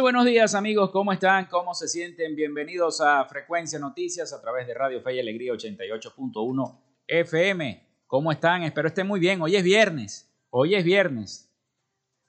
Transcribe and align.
Buenos 0.00 0.24
días 0.24 0.54
amigos, 0.54 0.90
¿cómo 0.92 1.12
están? 1.12 1.44
¿Cómo 1.46 1.74
se 1.74 1.86
sienten? 1.86 2.34
Bienvenidos 2.34 3.02
a 3.02 3.22
Frecuencia 3.26 3.78
Noticias 3.78 4.32
a 4.32 4.40
través 4.40 4.66
de 4.66 4.72
Radio 4.72 5.02
Fe 5.02 5.16
y 5.16 5.20
Alegría 5.20 5.52
88.1 5.52 6.78
FM. 7.06 7.86
¿Cómo 8.06 8.32
están? 8.32 8.62
Espero 8.62 8.88
estén 8.88 9.06
muy 9.06 9.20
bien. 9.20 9.42
Hoy 9.42 9.56
es 9.56 9.62
viernes, 9.62 10.34
hoy 10.48 10.74
es 10.74 10.84
viernes, 10.84 11.52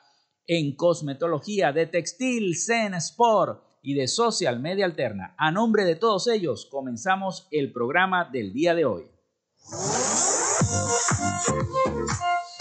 en 0.45 0.75
cosmetología 0.75 1.71
de 1.71 1.87
textil 1.87 2.55
Zen 2.55 2.93
Sport 2.95 3.66
y 3.87 3.93
de 3.93 4.09
Social 4.09 4.59
Media 4.59 4.83
Alterna. 4.83 5.33
A 5.37 5.49
nombre 5.49 5.85
de 5.85 5.95
todos 5.95 6.27
ellos, 6.27 6.65
comenzamos 6.65 7.47
el 7.51 7.71
programa 7.71 8.25
del 8.25 8.51
día 8.51 8.75
de 8.75 8.83
hoy. 8.83 9.05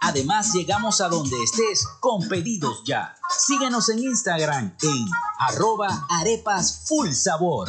Además, 0.00 0.52
llegamos 0.54 1.00
a 1.00 1.08
donde 1.08 1.36
estés 1.42 1.86
con 2.00 2.26
pedidos 2.28 2.82
ya. 2.84 3.14
Síguenos 3.28 3.88
en 3.90 3.98
Instagram 4.00 4.74
en 4.82 5.06
arroba 5.38 6.06
arepas 6.08 6.86
full 6.88 7.10
sabor. 7.10 7.68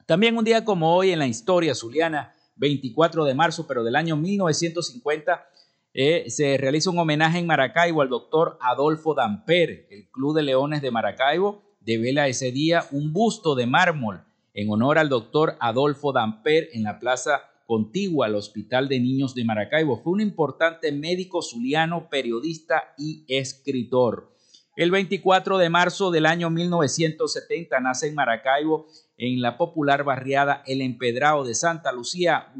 También 0.06 0.36
un 0.36 0.44
día 0.44 0.64
como 0.64 0.94
hoy 0.94 1.10
en 1.10 1.18
la 1.18 1.26
historia 1.26 1.74
zuliana, 1.74 2.32
24 2.56 3.24
de 3.24 3.34
marzo, 3.34 3.66
pero 3.66 3.84
del 3.84 3.96
año 3.96 4.16
1950, 4.16 5.46
eh, 5.94 6.24
se 6.28 6.56
realiza 6.56 6.90
un 6.90 6.98
homenaje 6.98 7.38
en 7.38 7.46
Maracaibo 7.46 8.02
al 8.02 8.08
doctor 8.08 8.58
Adolfo 8.60 9.14
Damper. 9.14 9.86
El 9.90 10.08
Club 10.10 10.34
de 10.34 10.42
Leones 10.42 10.82
de 10.82 10.90
Maracaibo 10.90 11.62
devela 11.80 12.28
ese 12.28 12.52
día 12.52 12.84
un 12.90 13.12
busto 13.12 13.54
de 13.54 13.66
mármol 13.66 14.24
en 14.54 14.70
honor 14.70 14.98
al 14.98 15.08
doctor 15.08 15.56
Adolfo 15.60 16.12
Damper 16.12 16.68
en 16.72 16.82
la 16.82 16.98
plaza 16.98 17.51
contigua 17.66 18.26
al 18.26 18.34
Hospital 18.34 18.88
de 18.88 19.00
Niños 19.00 19.34
de 19.34 19.44
Maracaibo. 19.44 19.98
Fue 20.02 20.12
un 20.12 20.20
importante 20.20 20.92
médico 20.92 21.42
zuliano, 21.42 22.08
periodista 22.08 22.94
y 22.96 23.24
escritor. 23.28 24.32
El 24.74 24.90
24 24.90 25.58
de 25.58 25.68
marzo 25.68 26.10
del 26.10 26.24
año 26.24 26.48
1970 26.48 27.78
nace 27.80 28.08
en 28.08 28.14
Maracaibo, 28.14 28.86
en 29.18 29.42
la 29.42 29.58
popular 29.58 30.02
barriada 30.02 30.62
El 30.66 30.80
Empedrado 30.80 31.44
de 31.44 31.54
Santa 31.54 31.92
Lucía, 31.92 32.54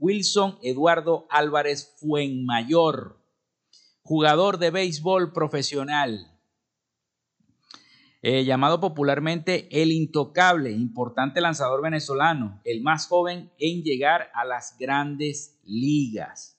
Wilson 0.00 0.58
Eduardo 0.62 1.26
Álvarez 1.30 1.94
Fuenmayor, 2.00 3.20
jugador 4.02 4.58
de 4.58 4.70
béisbol 4.72 5.32
profesional, 5.32 6.31
eh, 8.24 8.44
llamado 8.44 8.78
popularmente 8.78 9.66
el 9.82 9.90
intocable, 9.90 10.70
importante 10.70 11.40
lanzador 11.40 11.82
venezolano, 11.82 12.60
el 12.64 12.80
más 12.80 13.08
joven 13.08 13.50
en 13.58 13.82
llegar 13.82 14.30
a 14.32 14.44
las 14.44 14.76
grandes 14.78 15.58
ligas. 15.64 16.56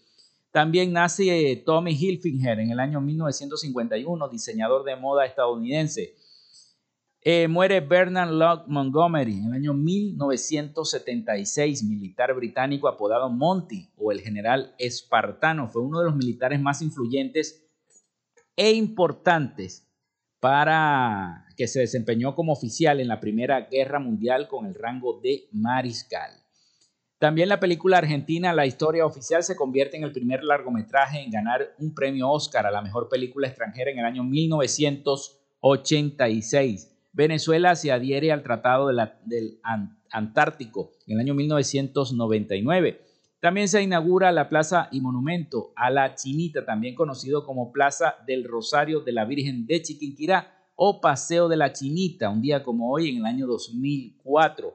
También 0.52 0.94
nace 0.94 1.64
Tommy 1.66 1.94
Hilfiger 1.94 2.60
en 2.60 2.70
el 2.70 2.80
año 2.80 3.02
1951, 3.02 4.30
diseñador 4.30 4.84
de 4.84 4.96
moda 4.96 5.26
estadounidense. 5.26 6.14
Eh, 7.26 7.48
muere 7.48 7.80
Bernard 7.80 8.32
Locke 8.32 8.66
Montgomery 8.68 9.38
en 9.38 9.46
el 9.46 9.54
año 9.54 9.74
1976, 9.74 11.86
militar 11.86 12.34
británico 12.34 12.90
apodado 12.90 13.30
Monty 13.30 13.90
o 13.96 14.12
el 14.12 14.20
general 14.20 14.76
espartano. 14.78 15.70
Fue 15.70 15.82
uno 15.82 16.00
de 16.00 16.06
los 16.06 16.18
militares 16.18 16.60
más 16.60 16.82
influyentes 16.82 17.66
e 18.58 18.74
importantes 18.74 19.90
para 20.42 21.46
que 21.56 21.68
se 21.68 21.80
desempeñó 21.80 22.36
como 22.36 22.52
oficial 22.52 23.00
en 23.00 23.08
la 23.08 23.22
Primera 23.22 23.70
Guerra 23.72 24.00
Mundial 24.00 24.50
con 24.50 24.66
el 24.66 24.76
rango 24.76 25.22
de 25.22 25.48
mariscal. 25.54 26.32
También 27.20 27.48
la 27.48 27.62
película 27.62 28.00
argentina 28.00 28.52
La 28.52 28.66
historia 28.66 29.06
oficial 29.06 29.46
se 29.46 29.56
convierte 29.56 29.96
en 29.96 30.04
el 30.04 30.12
primer 30.12 30.44
largometraje 30.44 31.22
en 31.22 31.32
ganar 31.32 31.74
un 31.80 31.96
premio 31.96 32.30
Oscar 32.30 32.66
a 32.66 32.72
la 32.72 32.82
mejor 32.82 33.08
película 33.08 33.48
extranjera 33.48 33.92
en 33.92 34.00
el 34.00 34.06
año 34.06 34.26
1986. 34.26 36.90
Venezuela 37.14 37.76
se 37.76 37.92
adhiere 37.92 38.32
al 38.32 38.44
Tratado 38.44 38.88
del 38.88 39.60
Antártico 40.12 40.92
en 41.08 41.16
el 41.16 41.20
año 41.22 41.34
1999 41.34 43.14
también 43.44 43.68
se 43.68 43.82
inaugura 43.82 44.32
la 44.32 44.48
plaza 44.48 44.88
y 44.90 45.02
monumento 45.02 45.74
a 45.76 45.90
la 45.90 46.16
Chinita, 46.16 46.64
también 46.64 46.96
conocido 46.96 47.46
como 47.46 47.74
Plaza 47.74 48.16
del 48.26 48.46
Rosario 48.46 49.02
de 49.02 49.12
la 49.12 49.26
Virgen 49.26 49.68
de 49.68 49.82
Chiquinquirá 49.82 50.50
o 50.76 51.02
Paseo 51.02 51.50
de 51.50 51.58
la 51.58 51.74
Chinita, 51.74 52.30
un 52.30 52.42
día 52.42 52.64
como 52.64 52.90
hoy 52.90 53.10
en 53.10 53.18
el 53.18 53.26
año 53.26 53.46
2004. 53.46 54.74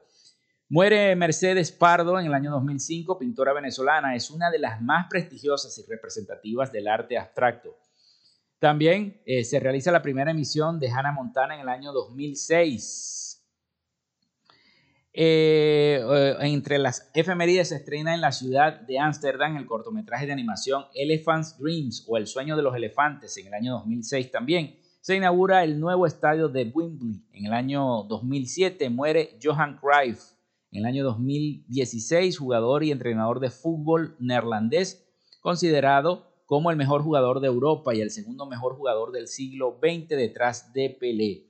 Muere 0.68 1.16
Mercedes 1.16 1.72
Pardo 1.72 2.20
en 2.20 2.26
el 2.26 2.34
año 2.34 2.50
2005, 2.50 3.18
pintora 3.18 3.54
venezolana, 3.54 4.14
es 4.14 4.30
una 4.30 4.50
de 4.50 4.58
las 4.58 4.82
más 4.82 5.06
prestigiosas 5.08 5.78
y 5.78 5.90
representativas 5.90 6.70
del 6.70 6.88
arte 6.88 7.16
abstracto. 7.16 7.74
También 8.58 9.20
eh, 9.24 9.44
se 9.44 9.60
realiza 9.60 9.92
la 9.92 10.02
primera 10.02 10.32
emisión 10.32 10.80
de 10.80 10.90
Hannah 10.90 11.12
Montana 11.12 11.54
en 11.54 11.60
el 11.60 11.68
año 11.68 11.92
2006. 11.92 13.28
Eh, 15.12 16.00
eh, 16.00 16.36
entre 16.40 16.78
las 16.78 17.10
efemérides 17.14 17.68
se 17.68 17.76
estrena 17.76 18.14
en 18.14 18.20
la 18.20 18.30
ciudad 18.30 18.80
de 18.80 18.98
Ámsterdam 18.98 19.56
el 19.56 19.66
cortometraje 19.66 20.26
de 20.26 20.32
animación 20.32 20.84
Elephant's 20.94 21.58
Dreams 21.58 22.04
o 22.06 22.16
El 22.16 22.26
sueño 22.26 22.56
de 22.56 22.62
los 22.62 22.74
elefantes 22.76 23.36
en 23.36 23.46
el 23.46 23.54
año 23.54 23.72
2006 23.74 24.30
también. 24.30 24.76
Se 25.00 25.16
inaugura 25.16 25.64
el 25.64 25.80
nuevo 25.80 26.06
estadio 26.06 26.48
de 26.48 26.70
Wembley 26.74 27.24
en 27.32 27.46
el 27.46 27.52
año 27.52 28.02
2007. 28.04 28.90
Muere 28.90 29.38
Johan 29.42 29.78
Cruyff 29.78 30.32
en 30.72 30.80
el 30.80 30.84
año 30.84 31.04
2016, 31.04 32.36
jugador 32.36 32.82
y 32.84 32.90
entrenador 32.90 33.40
de 33.40 33.50
fútbol 33.50 34.16
neerlandés, 34.18 35.08
considerado 35.40 36.27
como 36.48 36.70
el 36.70 36.78
mejor 36.78 37.02
jugador 37.02 37.40
de 37.40 37.46
Europa 37.46 37.94
y 37.94 38.00
el 38.00 38.10
segundo 38.10 38.46
mejor 38.46 38.74
jugador 38.74 39.12
del 39.12 39.28
siglo 39.28 39.78
XX 39.82 40.08
detrás 40.08 40.72
de 40.72 40.88
Pelé. 40.88 41.44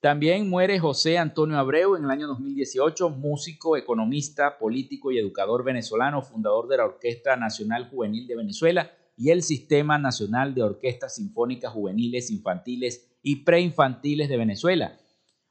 También 0.00 0.48
muere 0.48 0.78
José 0.78 1.18
Antonio 1.18 1.58
Abreu 1.58 1.94
en 1.94 2.04
el 2.04 2.10
año 2.10 2.26
2018, 2.26 3.10
músico, 3.10 3.76
economista, 3.76 4.56
político 4.56 5.12
y 5.12 5.18
educador 5.18 5.62
venezolano, 5.62 6.22
fundador 6.22 6.68
de 6.68 6.78
la 6.78 6.86
Orquesta 6.86 7.36
Nacional 7.36 7.90
Juvenil 7.90 8.26
de 8.26 8.36
Venezuela 8.36 8.90
y 9.14 9.28
el 9.28 9.42
Sistema 9.42 9.98
Nacional 9.98 10.54
de 10.54 10.62
Orquestas 10.62 11.16
Sinfónicas 11.16 11.74
Juveniles, 11.74 12.30
Infantiles 12.30 13.18
y 13.22 13.44
Preinfantiles 13.44 14.30
de 14.30 14.38
Venezuela. 14.38 14.98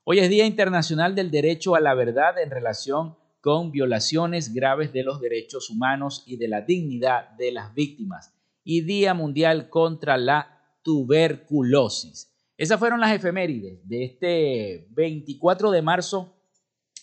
Hoy 0.03 0.17
es 0.17 0.31
Día 0.31 0.47
Internacional 0.47 1.13
del 1.13 1.29
Derecho 1.29 1.75
a 1.75 1.79
la 1.79 1.93
Verdad 1.93 2.41
en 2.41 2.49
relación 2.49 3.17
con 3.39 3.69
violaciones 3.69 4.51
graves 4.51 4.91
de 4.93 5.03
los 5.03 5.21
derechos 5.21 5.69
humanos 5.69 6.23
y 6.25 6.37
de 6.37 6.47
la 6.47 6.61
dignidad 6.61 7.29
de 7.37 7.51
las 7.51 7.75
víctimas 7.75 8.33
y 8.63 8.81
Día 8.81 9.13
Mundial 9.13 9.69
contra 9.69 10.17
la 10.17 10.59
Tuberculosis. 10.83 12.33
Esas 12.57 12.79
fueron 12.79 12.99
las 12.99 13.13
efemérides 13.13 13.87
de 13.87 14.03
este 14.03 14.87
24 14.91 15.71
de 15.71 15.81
marzo 15.81 16.35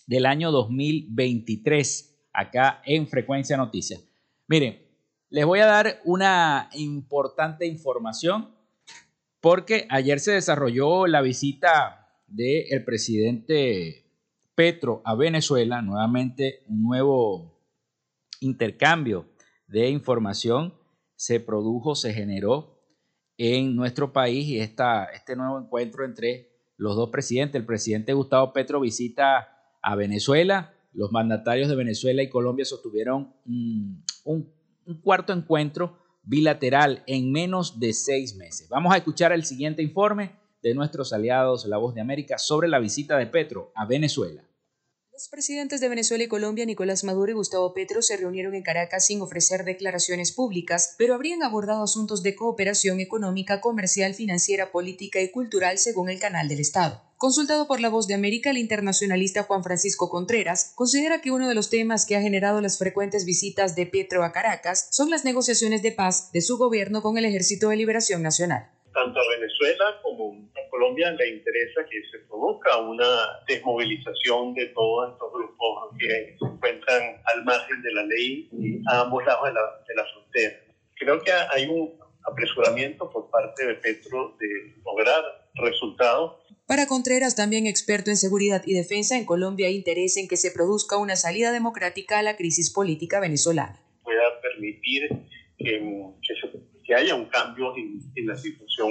del 0.07 0.27
año 0.27 0.51
2023, 0.51 2.29
acá 2.33 2.83
en 2.85 3.09
Frecuencia 3.09 3.57
Noticias. 3.57 4.05
Miren, 4.49 4.81
les 5.31 5.45
voy 5.45 5.61
a 5.61 5.67
dar 5.67 6.01
una 6.05 6.71
importante 6.75 7.67
información 7.67 8.55
porque 9.41 9.87
ayer 9.91 10.21
se 10.21 10.33
desarrolló 10.33 11.07
la 11.07 11.21
visita 11.21 12.21
del 12.27 12.85
presidente 12.85 14.07
Petro 14.55 15.03
a 15.05 15.15
Venezuela, 15.15 15.83
nuevamente 15.83 16.65
un 16.69 16.83
nuevo 16.83 17.61
intercambio 18.41 19.29
de 19.67 19.89
información 19.89 20.75
se 21.17 21.41
produjo, 21.41 21.95
se 21.95 22.13
generó 22.13 22.79
en 23.39 23.75
nuestro 23.75 24.13
país 24.13 24.47
y 24.47 24.61
esta, 24.61 25.05
este 25.07 25.37
nuevo 25.37 25.59
encuentro 25.59 26.05
entre 26.05 26.51
los 26.77 26.97
dos 26.97 27.11
presidentes. 27.11 27.59
El 27.59 27.67
presidente 27.67 28.13
Gustavo 28.13 28.53
Petro 28.53 28.81
visita 28.81 29.49
a 29.83 29.97
Venezuela. 29.97 30.73
Los 30.93 31.13
mandatarios 31.13 31.69
de 31.69 31.77
Venezuela 31.77 32.23
y 32.23 32.31
Colombia 32.31 32.65
sostuvieron 32.65 33.35
un, 33.45 34.05
un 34.25 35.01
cuarto 35.03 35.33
encuentro 35.33 35.99
bilateral 36.23 37.03
en 37.07 37.33
menos 37.33 37.79
de 37.79 37.93
seis 37.93 38.37
meses. 38.37 38.69
Vamos 38.69 38.93
a 38.93 38.97
escuchar 38.97 39.33
el 39.33 39.45
siguiente 39.45 39.83
informe 39.83 40.33
de 40.63 40.75
nuestros 40.75 41.13
aliados 41.13 41.67
La 41.67 41.77
Voz 41.77 41.95
de 41.95 42.01
América 42.01 42.39
sobre 42.39 42.69
la 42.69 42.79
visita 42.79 43.17
de 43.17 43.27
Petro 43.27 43.71
a 43.75 43.87
Venezuela. 43.87 44.46
Los 45.17 45.31
presidentes 45.31 45.81
de 45.81 45.89
Venezuela 45.89 46.25
y 46.25 46.29
Colombia, 46.29 46.67
Nicolás 46.67 47.03
Maduro 47.03 47.31
y 47.31 47.35
Gustavo 47.35 47.73
Petro, 47.73 48.03
se 48.03 48.19
reunieron 48.19 48.55
en 48.55 48.63
Caracas 48.63 49.07
sin 49.07 49.23
ofrecer 49.23 49.65
declaraciones 49.65 50.31
públicas, 50.31 50.95
pero 50.99 51.15
habrían 51.15 51.43
abordado 51.43 51.83
asuntos 51.83 52.23
de 52.23 52.35
cooperación 52.35 53.01
económica, 53.01 53.63
comercial, 53.63 54.13
financiera, 54.13 54.71
política 54.71 55.19
y 55.23 55.31
cultural 55.31 55.79
según 55.79 56.11
el 56.11 56.21
canal 56.21 56.49
del 56.49 56.61
Estado. 56.61 57.01
Consultado 57.17 57.67
por 57.67 57.81
La 57.81 57.89
Voz 57.89 58.07
de 58.09 58.13
América, 58.13 58.51
el 58.51 58.59
internacionalista 58.59 59.45
Juan 59.45 59.65
Francisco 59.65 60.11
Contreras 60.11 60.75
considera 60.75 61.23
que 61.23 61.31
uno 61.31 61.49
de 61.49 61.55
los 61.55 61.71
temas 61.71 62.05
que 62.05 62.17
ha 62.17 62.21
generado 62.21 62.61
las 62.61 62.77
frecuentes 62.77 63.25
visitas 63.25 63.75
de 63.75 63.87
Petro 63.87 64.23
a 64.23 64.33
Caracas 64.33 64.89
son 64.91 65.09
las 65.09 65.25
negociaciones 65.25 65.81
de 65.81 65.93
paz 65.93 66.31
de 66.33 66.43
su 66.43 66.59
gobierno 66.59 67.01
con 67.01 67.17
el 67.17 67.25
Ejército 67.25 67.71
de 67.71 67.77
Liberación 67.77 68.21
Nacional 68.21 68.69
tanto 68.97 69.21
a 69.21 69.29
Venezuela 69.29 70.01
como 70.03 70.33
Colombia 70.77 71.11
le 71.13 71.29
interesa 71.31 71.81
que 71.91 72.03
se 72.11 72.19
produzca 72.29 72.77
una 72.79 73.41
desmovilización 73.49 74.53
de 74.55 74.67
todos 74.67 75.13
estos 75.13 75.33
grupos 75.33 75.97
que 75.99 76.37
se 76.39 76.45
encuentran 76.45 77.03
al 77.25 77.45
margen 77.45 77.81
de 77.83 77.93
la 77.93 78.03
ley 78.05 78.51
a 78.89 79.01
ambos 79.01 79.25
lados 79.25 79.49
de 79.49 79.55
la, 79.55 79.61
de 79.89 79.95
la 79.95 80.05
frontera. 80.13 80.57
Creo 80.95 81.21
que 81.23 81.33
hay 81.33 81.67
un 81.67 81.99
apresuramiento 82.25 83.09
por 83.09 83.31
parte 83.31 83.67
de 83.67 83.75
Petro 83.77 84.37
de 84.39 84.75
lograr 84.85 85.23
resultados 85.55 86.43
para 86.67 86.89
Contreras, 86.89 87.37
también 87.37 87.69
experto 87.69 88.11
en 88.11 88.17
seguridad 88.17 88.63
y 88.67 88.75
defensa, 88.75 89.17
en 89.17 89.25
Colombia 89.25 89.69
hay 89.69 89.77
interés 89.77 90.17
en 90.17 90.27
que 90.27 90.37
se 90.37 90.51
produzca 90.51 90.97
una 90.97 91.15
salida 91.15 91.53
democrática 91.53 92.19
a 92.19 92.25
la 92.25 92.37
crisis 92.37 92.73
política 92.73 93.21
venezolana. 93.21 93.81
Pueda 94.03 94.41
permitir 94.43 95.09
que, 95.57 95.79
que 96.23 96.35
se 96.41 96.59
que 96.87 96.95
haya 96.95 97.15
un 97.15 97.27
cambio 97.27 97.75
en, 97.77 98.27
la 98.27 98.37
situación 98.37 98.91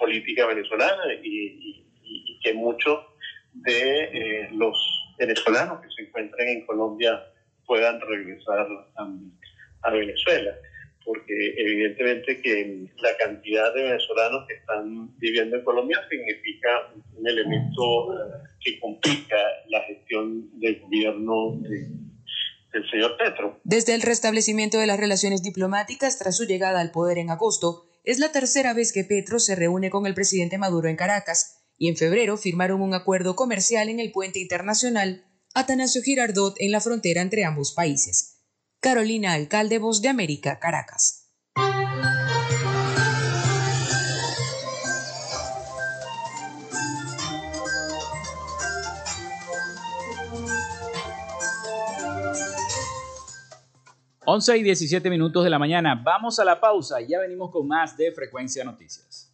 política 0.00 0.46
venezolana 0.46 1.14
y, 1.22 1.86
que 2.42 2.54
muchos 2.54 2.98
de 3.52 4.04
eh, 4.04 4.48
los 4.52 4.74
venezolanos 5.18 5.82
que 5.82 5.88
se 5.94 6.02
encuentran 6.02 6.48
en 6.48 6.64
Colombia 6.64 7.22
puedan 7.66 8.00
regresar 8.00 8.66
a, 8.96 9.90
Venezuela, 9.90 10.52
porque 11.04 11.54
evidentemente 11.56 12.40
que 12.40 12.86
la 13.02 13.16
cantidad 13.18 13.74
de 13.74 13.82
venezolanos 13.82 14.46
que 14.48 14.54
están 14.54 15.16
viviendo 15.18 15.56
en 15.56 15.64
Colombia 15.64 16.00
significa 16.08 16.68
un 17.14 17.28
elemento 17.28 18.14
eh, 18.14 18.48
que 18.60 18.80
complica 18.80 19.36
la 19.68 19.82
gestión 19.82 20.58
del 20.58 20.80
gobierno 20.80 21.58
de 21.60 21.88
el 22.72 22.88
señor 22.90 23.16
Petro. 23.16 23.60
Desde 23.64 23.94
el 23.94 24.02
restablecimiento 24.02 24.78
de 24.78 24.86
las 24.86 25.00
relaciones 25.00 25.42
diplomáticas 25.42 26.18
tras 26.18 26.36
su 26.36 26.44
llegada 26.44 26.80
al 26.80 26.92
poder 26.92 27.18
en 27.18 27.30
agosto, 27.30 27.89
es 28.04 28.18
la 28.18 28.32
tercera 28.32 28.72
vez 28.72 28.92
que 28.92 29.04
Petro 29.04 29.38
se 29.38 29.54
reúne 29.54 29.90
con 29.90 30.06
el 30.06 30.14
presidente 30.14 30.58
Maduro 30.58 30.88
en 30.88 30.96
Caracas 30.96 31.58
y 31.76 31.88
en 31.88 31.96
febrero 31.96 32.36
firmaron 32.36 32.82
un 32.82 32.94
acuerdo 32.94 33.36
comercial 33.36 33.88
en 33.88 34.00
el 34.00 34.12
puente 34.12 34.38
internacional 34.38 35.24
Atanasio 35.54 36.02
Girardot 36.02 36.54
en 36.58 36.70
la 36.70 36.80
frontera 36.80 37.22
entre 37.22 37.44
ambos 37.44 37.72
países. 37.72 38.40
Carolina 38.80 39.32
Alcalde, 39.32 39.78
Voz 39.78 40.00
de 40.00 40.08
América, 40.08 40.58
Caracas. 40.58 41.32
11 54.32 54.58
y 54.58 54.62
17 54.62 55.10
minutos 55.10 55.42
de 55.42 55.50
la 55.50 55.58
mañana. 55.58 56.00
Vamos 56.04 56.38
a 56.38 56.44
la 56.44 56.60
pausa 56.60 57.00
y 57.00 57.08
ya 57.08 57.18
venimos 57.18 57.50
con 57.50 57.66
más 57.66 57.96
de 57.96 58.12
Frecuencia 58.12 58.62
Noticias. 58.62 59.32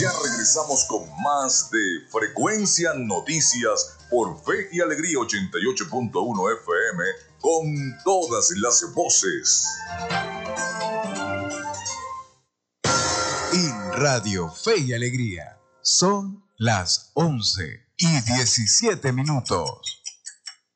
Ya 0.00 0.10
regresamos 0.24 0.84
con 0.88 1.04
más 1.22 1.70
de 1.70 2.10
Frecuencia 2.10 2.94
Noticias 2.96 3.96
por 4.10 4.36
Fe 4.42 4.70
y 4.72 4.80
Alegría 4.80 5.18
88.1 5.18 6.58
FM 6.62 7.04
con 7.40 7.96
todas 8.02 8.50
las 8.56 8.92
voces. 8.92 9.68
En 13.52 13.92
Radio 13.92 14.50
Fe 14.50 14.80
y 14.80 14.94
Alegría 14.94 15.60
son 15.80 16.44
las 16.56 17.12
11 17.14 17.86
y 17.98 18.20
17 18.20 19.12
minutos. 19.12 20.01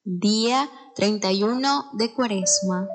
Día 0.09 0.71
31 0.95 1.91
de 1.95 2.15
Cuaresma. 2.15 2.89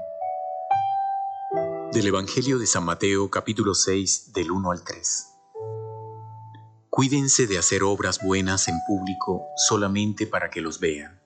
Del 1.91 2.07
Evangelio 2.07 2.57
de 2.57 2.65
San 2.65 2.85
Mateo 2.85 3.29
capítulo 3.29 3.75
6 3.75 4.31
del 4.31 4.49
1 4.49 4.71
al 4.71 4.81
3. 4.81 5.27
Cuídense 6.89 7.47
de 7.47 7.57
hacer 7.57 7.83
obras 7.83 8.21
buenas 8.23 8.69
en 8.69 8.75
público 8.87 9.41
solamente 9.57 10.25
para 10.25 10.49
que 10.49 10.61
los 10.61 10.79
vean. 10.79 11.19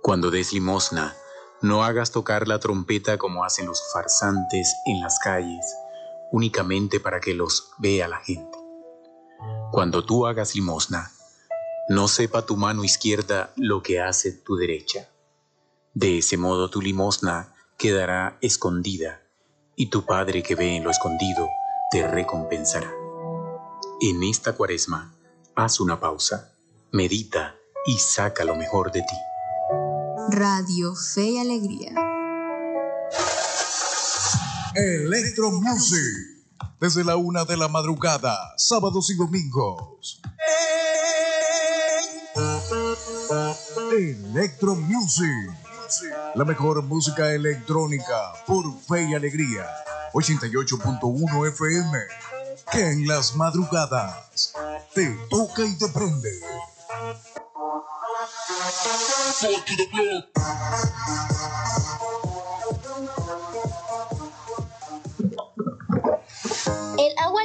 Cuando 0.00 0.30
des 0.30 0.52
limosna, 0.52 1.16
no 1.60 1.82
hagas 1.82 2.12
tocar 2.12 2.46
la 2.46 2.60
trompeta 2.60 3.18
como 3.18 3.42
hacen 3.42 3.66
los 3.66 3.82
farsantes 3.92 4.76
en 4.86 5.00
las 5.00 5.18
calles, 5.18 5.74
únicamente 6.30 7.00
para 7.00 7.18
que 7.18 7.34
los 7.34 7.72
vea 7.78 8.06
la 8.06 8.18
gente. 8.18 8.56
Cuando 9.72 10.04
tú 10.04 10.28
hagas 10.28 10.54
limosna, 10.54 11.10
no 11.88 12.06
sepa 12.06 12.44
tu 12.44 12.56
mano 12.56 12.84
izquierda 12.84 13.52
lo 13.56 13.82
que 13.82 14.00
hace 14.00 14.32
tu 14.32 14.56
derecha. 14.56 15.08
De 15.94 16.18
ese 16.18 16.36
modo 16.36 16.68
tu 16.68 16.82
limosna 16.82 17.54
quedará 17.78 18.36
escondida, 18.42 19.22
y 19.74 19.86
tu 19.86 20.04
Padre 20.04 20.42
que 20.42 20.54
ve 20.54 20.76
en 20.76 20.84
lo 20.84 20.90
escondido 20.90 21.48
te 21.90 22.06
recompensará. 22.06 22.92
En 24.00 24.22
esta 24.22 24.52
cuaresma, 24.52 25.14
haz 25.56 25.80
una 25.80 25.98
pausa, 25.98 26.52
medita 26.92 27.56
y 27.86 27.96
saca 27.98 28.44
lo 28.44 28.54
mejor 28.54 28.92
de 28.92 29.00
ti. 29.00 29.16
Radio 30.30 30.94
Fe 30.94 31.30
y 31.30 31.38
Alegría. 31.38 31.94
Electro 34.74 35.50
Music. 35.50 35.98
Desde 36.80 37.02
la 37.02 37.16
una 37.16 37.44
de 37.44 37.56
la 37.56 37.68
madrugada, 37.68 38.36
sábados 38.56 39.10
y 39.10 39.16
domingos. 39.16 40.20
Electro 43.92 44.74
Music. 44.74 45.28
La 46.34 46.44
mejor 46.44 46.82
música 46.82 47.30
electrónica 47.32 48.32
por 48.46 48.64
fe 48.80 49.08
y 49.10 49.14
alegría. 49.14 49.66
88.1 50.14 51.48
FM. 51.48 51.98
Que 52.72 52.90
en 52.92 53.06
las 53.06 53.36
madrugadas 53.36 54.52
te 54.94 55.08
toca 55.28 55.62
y 55.64 55.76
te 55.76 55.88
prende. 55.88 56.40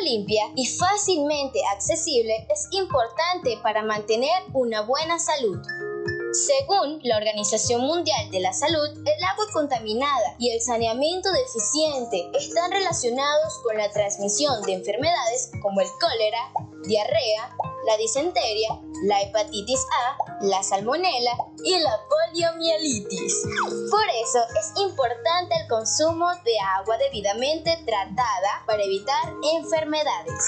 Limpia 0.01 0.43
y 0.55 0.65
fácilmente 0.65 1.59
accesible 1.73 2.47
es 2.49 2.67
importante 2.71 3.57
para 3.61 3.83
mantener 3.83 4.43
una 4.53 4.81
buena 4.81 5.19
salud. 5.19 5.57
Según 6.33 6.99
la 7.03 7.17
Organización 7.17 7.81
Mundial 7.81 8.31
de 8.31 8.39
la 8.39 8.53
Salud, 8.53 8.89
el 8.89 9.23
agua 9.23 9.45
contaminada 9.53 10.35
y 10.39 10.49
el 10.49 10.61
saneamiento 10.61 11.29
deficiente 11.31 12.31
están 12.33 12.71
relacionados 12.71 13.59
con 13.63 13.77
la 13.77 13.91
transmisión 13.91 14.61
de 14.63 14.73
enfermedades 14.73 15.51
como 15.61 15.81
el 15.81 15.87
cólera, 16.01 16.51
diarrea, 16.87 17.55
la 17.85 17.97
disenteria, 17.97 18.69
la 19.03 19.21
hepatitis 19.21 19.85
A, 20.01 20.17
la 20.41 20.63
salmonela 20.63 21.31
y 21.63 21.77
la 21.79 21.99
poliomielitis. 22.09 23.43
Por 23.91 24.05
eso 24.21 24.39
es 24.59 24.81
importante 24.81 25.55
el 25.61 25.67
consumo 25.67 26.27
de 26.45 26.53
agua 26.77 26.97
debidamente 26.97 27.77
tratada 27.85 28.63
para 28.65 28.83
evitar 28.83 29.33
enfermedades. 29.57 30.45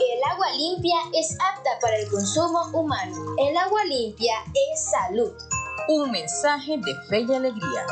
El 0.00 0.32
agua 0.32 0.50
limpia 0.52 0.96
es 1.12 1.36
apta 1.54 1.70
para 1.80 1.96
el 1.96 2.10
consumo 2.10 2.64
humano. 2.72 3.36
El 3.38 3.56
agua 3.56 3.84
limpia 3.84 4.34
es 4.72 4.90
salud. 4.90 5.32
Un 5.88 6.10
mensaje 6.10 6.78
de 6.78 6.94
fe 7.08 7.20
y 7.20 7.34
alegría. 7.34 7.86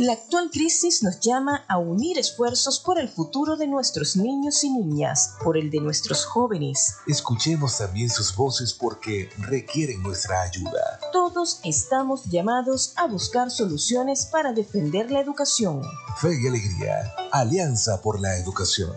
La 0.00 0.14
actual 0.14 0.48
crisis 0.50 1.02
nos 1.02 1.20
llama 1.20 1.66
a 1.68 1.76
unir 1.76 2.16
esfuerzos 2.16 2.80
por 2.80 2.98
el 2.98 3.06
futuro 3.06 3.58
de 3.58 3.66
nuestros 3.66 4.16
niños 4.16 4.64
y 4.64 4.70
niñas, 4.70 5.34
por 5.44 5.58
el 5.58 5.70
de 5.70 5.78
nuestros 5.78 6.24
jóvenes. 6.24 6.94
Escuchemos 7.06 7.76
también 7.76 8.08
sus 8.08 8.34
voces 8.34 8.72
porque 8.72 9.28
requieren 9.36 10.02
nuestra 10.02 10.40
ayuda. 10.40 11.00
Todos 11.12 11.60
estamos 11.64 12.24
llamados 12.30 12.94
a 12.96 13.08
buscar 13.08 13.50
soluciones 13.50 14.24
para 14.24 14.54
defender 14.54 15.10
la 15.10 15.20
educación. 15.20 15.82
Fe 16.16 16.30
y 16.40 16.48
Alegría, 16.48 17.12
Alianza 17.30 18.00
por 18.00 18.20
la 18.20 18.38
Educación. 18.38 18.96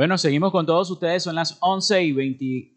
Bueno, 0.00 0.16
seguimos 0.16 0.48
con 0.50 0.64
todos 0.64 0.90
ustedes. 0.90 1.24
Son 1.24 1.34
las 1.34 1.58
11 1.60 2.04
y 2.04 2.12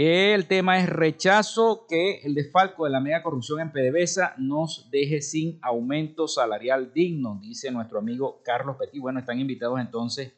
el 0.00 0.46
tema 0.46 0.78
es 0.78 0.88
rechazo 0.88 1.84
que 1.88 2.20
el 2.20 2.32
desfalco 2.32 2.84
de 2.84 2.90
la 2.90 3.00
mega 3.00 3.20
corrupción 3.20 3.58
en 3.58 3.72
PDVSA 3.72 4.34
nos 4.38 4.88
deje 4.92 5.20
sin 5.20 5.58
aumento 5.60 6.28
salarial 6.28 6.92
digno, 6.92 7.40
dice 7.42 7.72
nuestro 7.72 7.98
amigo 7.98 8.40
Carlos 8.44 8.76
Petit. 8.76 9.00
Bueno, 9.00 9.18
están 9.18 9.40
invitados 9.40 9.80
entonces 9.80 10.32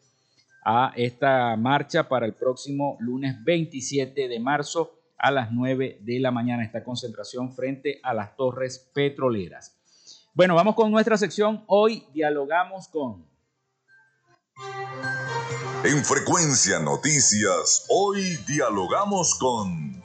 a 0.64 0.94
esta 0.96 1.54
marcha 1.56 2.08
para 2.08 2.24
el 2.24 2.32
próximo 2.32 2.96
lunes 3.00 3.36
27 3.44 4.28
de 4.28 4.40
marzo 4.40 4.94
a 5.18 5.30
las 5.30 5.52
9 5.52 5.98
de 6.00 6.20
la 6.20 6.30
mañana, 6.30 6.64
esta 6.64 6.82
concentración 6.82 7.52
frente 7.52 8.00
a 8.02 8.14
las 8.14 8.36
torres 8.36 8.90
petroleras. 8.94 9.76
Bueno, 10.32 10.54
vamos 10.54 10.74
con 10.74 10.90
nuestra 10.90 11.18
sección. 11.18 11.64
Hoy 11.66 12.04
dialogamos 12.14 12.88
con... 12.88 13.26
En 15.82 16.04
Frecuencia 16.04 16.78
Noticias, 16.78 17.86
hoy 17.88 18.36
dialogamos 18.46 19.34
con... 19.36 20.02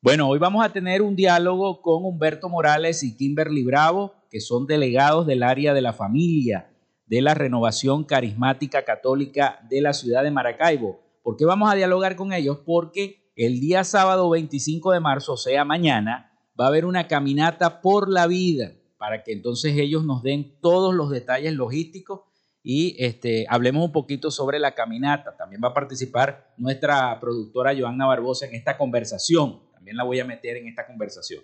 Bueno, 0.00 0.28
hoy 0.28 0.38
vamos 0.38 0.64
a 0.64 0.72
tener 0.72 1.02
un 1.02 1.16
diálogo 1.16 1.82
con 1.82 2.04
Humberto 2.04 2.48
Morales 2.48 3.02
y 3.02 3.16
Kimberly 3.16 3.64
Bravo, 3.64 4.14
que 4.30 4.40
son 4.40 4.68
delegados 4.68 5.26
del 5.26 5.42
área 5.42 5.74
de 5.74 5.82
la 5.82 5.92
familia 5.92 6.70
de 7.06 7.20
la 7.20 7.34
Renovación 7.34 8.04
Carismática 8.04 8.84
Católica 8.84 9.58
de 9.68 9.80
la 9.80 9.92
ciudad 9.92 10.22
de 10.22 10.30
Maracaibo. 10.30 11.00
¿Por 11.24 11.36
qué 11.36 11.44
vamos 11.44 11.68
a 11.68 11.74
dialogar 11.74 12.14
con 12.14 12.32
ellos? 12.32 12.58
Porque 12.64 13.32
el 13.34 13.58
día 13.58 13.82
sábado 13.82 14.30
25 14.30 14.92
de 14.92 15.00
marzo, 15.00 15.32
o 15.32 15.36
sea, 15.36 15.64
mañana, 15.64 16.32
va 16.58 16.66
a 16.66 16.68
haber 16.68 16.84
una 16.84 17.08
caminata 17.08 17.80
por 17.80 18.08
la 18.08 18.28
vida 18.28 18.74
para 18.98 19.24
que 19.24 19.32
entonces 19.32 19.76
ellos 19.76 20.04
nos 20.04 20.22
den 20.22 20.60
todos 20.60 20.94
los 20.94 21.10
detalles 21.10 21.54
logísticos 21.54 22.27
y 22.70 22.94
este, 22.98 23.46
hablemos 23.48 23.82
un 23.82 23.92
poquito 23.92 24.30
sobre 24.30 24.58
la 24.58 24.74
caminata. 24.74 25.34
También 25.34 25.58
va 25.64 25.68
a 25.68 25.72
participar 25.72 26.52
nuestra 26.58 27.18
productora 27.18 27.74
Joanna 27.74 28.04
Barbosa 28.04 28.44
en 28.44 28.54
esta 28.54 28.76
conversación. 28.76 29.60
También 29.72 29.96
la 29.96 30.04
voy 30.04 30.20
a 30.20 30.26
meter 30.26 30.58
en 30.58 30.68
esta 30.68 30.86
conversación. 30.86 31.42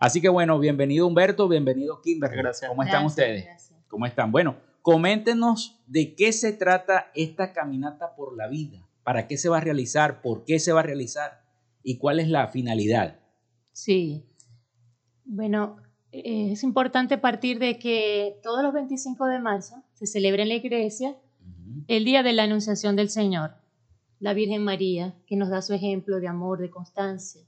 Así 0.00 0.22
que 0.22 0.30
bueno, 0.30 0.58
bienvenido 0.58 1.06
Humberto, 1.06 1.46
bienvenido 1.46 2.00
Kimberly. 2.00 2.38
Gracias. 2.38 2.70
¿Cómo 2.70 2.82
están 2.82 3.04
ustedes? 3.04 3.70
¿Cómo 3.86 4.06
están? 4.06 4.32
Bueno, 4.32 4.56
coméntenos 4.80 5.78
de 5.88 6.14
qué 6.14 6.32
se 6.32 6.54
trata 6.54 7.10
esta 7.14 7.52
caminata 7.52 8.16
por 8.16 8.34
la 8.34 8.48
vida. 8.48 8.88
¿Para 9.02 9.28
qué 9.28 9.36
se 9.36 9.50
va 9.50 9.58
a 9.58 9.60
realizar? 9.60 10.22
¿Por 10.22 10.46
qué 10.46 10.58
se 10.58 10.72
va 10.72 10.80
a 10.80 10.84
realizar? 10.84 11.42
¿Y 11.82 11.98
cuál 11.98 12.18
es 12.18 12.28
la 12.28 12.48
finalidad? 12.48 13.20
Sí. 13.72 14.24
Bueno, 15.26 15.76
eh, 16.12 16.52
es 16.52 16.62
importante 16.62 17.18
partir 17.18 17.58
de 17.58 17.78
que 17.78 18.40
todos 18.42 18.62
los 18.62 18.72
25 18.72 19.26
de 19.26 19.38
marzo 19.38 19.82
se 20.02 20.14
celebra 20.14 20.42
en 20.42 20.48
la 20.48 20.56
iglesia 20.56 21.16
el 21.86 22.04
Día 22.04 22.24
de 22.24 22.32
la 22.32 22.42
Anunciación 22.42 22.96
del 22.96 23.08
Señor, 23.08 23.52
la 24.18 24.34
Virgen 24.34 24.64
María, 24.64 25.14
que 25.28 25.36
nos 25.36 25.48
da 25.48 25.62
su 25.62 25.74
ejemplo 25.74 26.18
de 26.18 26.26
amor, 26.26 26.58
de 26.58 26.70
constancia, 26.70 27.42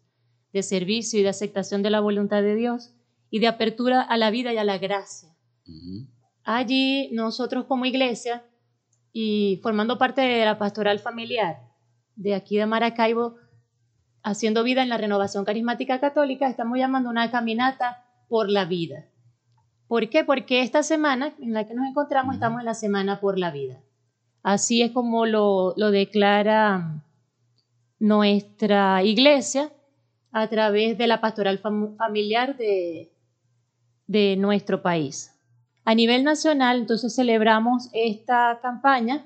de 0.52 0.62
servicio 0.62 1.18
y 1.18 1.24
de 1.24 1.30
aceptación 1.30 1.82
de 1.82 1.90
la 1.90 1.98
voluntad 1.98 2.42
de 2.42 2.54
Dios 2.54 2.92
y 3.28 3.40
de 3.40 3.48
apertura 3.48 4.02
a 4.02 4.16
la 4.16 4.30
vida 4.30 4.52
y 4.52 4.56
a 4.58 4.62
la 4.62 4.78
gracia. 4.78 5.30
Allí 6.44 7.10
nosotros 7.10 7.64
como 7.64 7.86
iglesia 7.86 8.44
y 9.12 9.58
formando 9.60 9.98
parte 9.98 10.20
de 10.20 10.44
la 10.44 10.56
pastoral 10.56 11.00
familiar 11.00 11.58
de 12.14 12.36
aquí 12.36 12.56
de 12.56 12.66
Maracaibo, 12.66 13.34
haciendo 14.22 14.62
vida 14.62 14.84
en 14.84 14.90
la 14.90 14.98
renovación 14.98 15.44
carismática 15.44 15.98
católica, 15.98 16.48
estamos 16.48 16.78
llamando 16.78 17.10
una 17.10 17.32
caminata 17.32 18.04
por 18.28 18.48
la 18.48 18.64
vida. 18.64 19.08
¿Por 19.94 20.08
qué? 20.08 20.24
Porque 20.24 20.62
esta 20.62 20.82
semana 20.82 21.36
en 21.40 21.52
la 21.52 21.68
que 21.68 21.74
nos 21.74 21.86
encontramos 21.86 22.34
estamos 22.34 22.58
en 22.58 22.64
la 22.64 22.74
semana 22.74 23.20
por 23.20 23.38
la 23.38 23.52
vida. 23.52 23.80
Así 24.42 24.82
es 24.82 24.90
como 24.90 25.24
lo, 25.24 25.72
lo 25.76 25.92
declara 25.92 27.04
nuestra 28.00 29.04
iglesia 29.04 29.70
a 30.32 30.48
través 30.48 30.98
de 30.98 31.06
la 31.06 31.20
pastoral 31.20 31.58
fam 31.58 31.96
familiar 31.96 32.56
de, 32.56 33.12
de 34.08 34.34
nuestro 34.36 34.82
país. 34.82 35.32
A 35.84 35.94
nivel 35.94 36.24
nacional, 36.24 36.78
entonces 36.78 37.14
celebramos 37.14 37.88
esta 37.92 38.58
campaña 38.60 39.24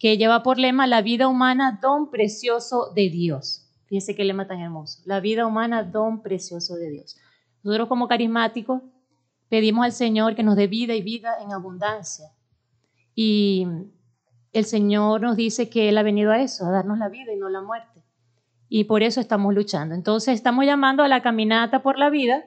que 0.00 0.18
lleva 0.18 0.42
por 0.42 0.58
lema 0.58 0.88
La 0.88 1.02
vida 1.02 1.28
humana, 1.28 1.78
don 1.80 2.10
precioso 2.10 2.92
de 2.96 3.10
Dios. 3.10 3.70
Fíjense 3.86 4.16
qué 4.16 4.24
lema 4.24 4.48
tan 4.48 4.58
hermoso. 4.58 5.02
La 5.04 5.20
vida 5.20 5.46
humana, 5.46 5.84
don 5.84 6.20
precioso 6.20 6.74
de 6.74 6.90
Dios. 6.90 7.16
Nosotros 7.62 7.88
como 7.88 8.08
carismáticos 8.08 8.82
pedimos 9.50 9.84
al 9.84 9.92
Señor 9.92 10.34
que 10.34 10.42
nos 10.42 10.56
dé 10.56 10.66
vida 10.66 10.94
y 10.94 11.02
vida 11.02 11.34
en 11.42 11.52
abundancia. 11.52 12.30
Y 13.14 13.66
el 14.52 14.64
Señor 14.64 15.20
nos 15.20 15.36
dice 15.36 15.68
que 15.68 15.90
Él 15.90 15.98
ha 15.98 16.02
venido 16.02 16.30
a 16.30 16.40
eso, 16.40 16.64
a 16.64 16.70
darnos 16.70 16.98
la 16.98 17.10
vida 17.10 17.34
y 17.34 17.36
no 17.36 17.50
la 17.50 17.60
muerte. 17.60 18.02
Y 18.70 18.84
por 18.84 19.02
eso 19.02 19.20
estamos 19.20 19.52
luchando. 19.52 19.94
Entonces 19.94 20.34
estamos 20.34 20.64
llamando 20.64 21.02
a 21.02 21.08
la 21.08 21.20
caminata 21.20 21.82
por 21.82 21.98
la 21.98 22.08
vida 22.08 22.46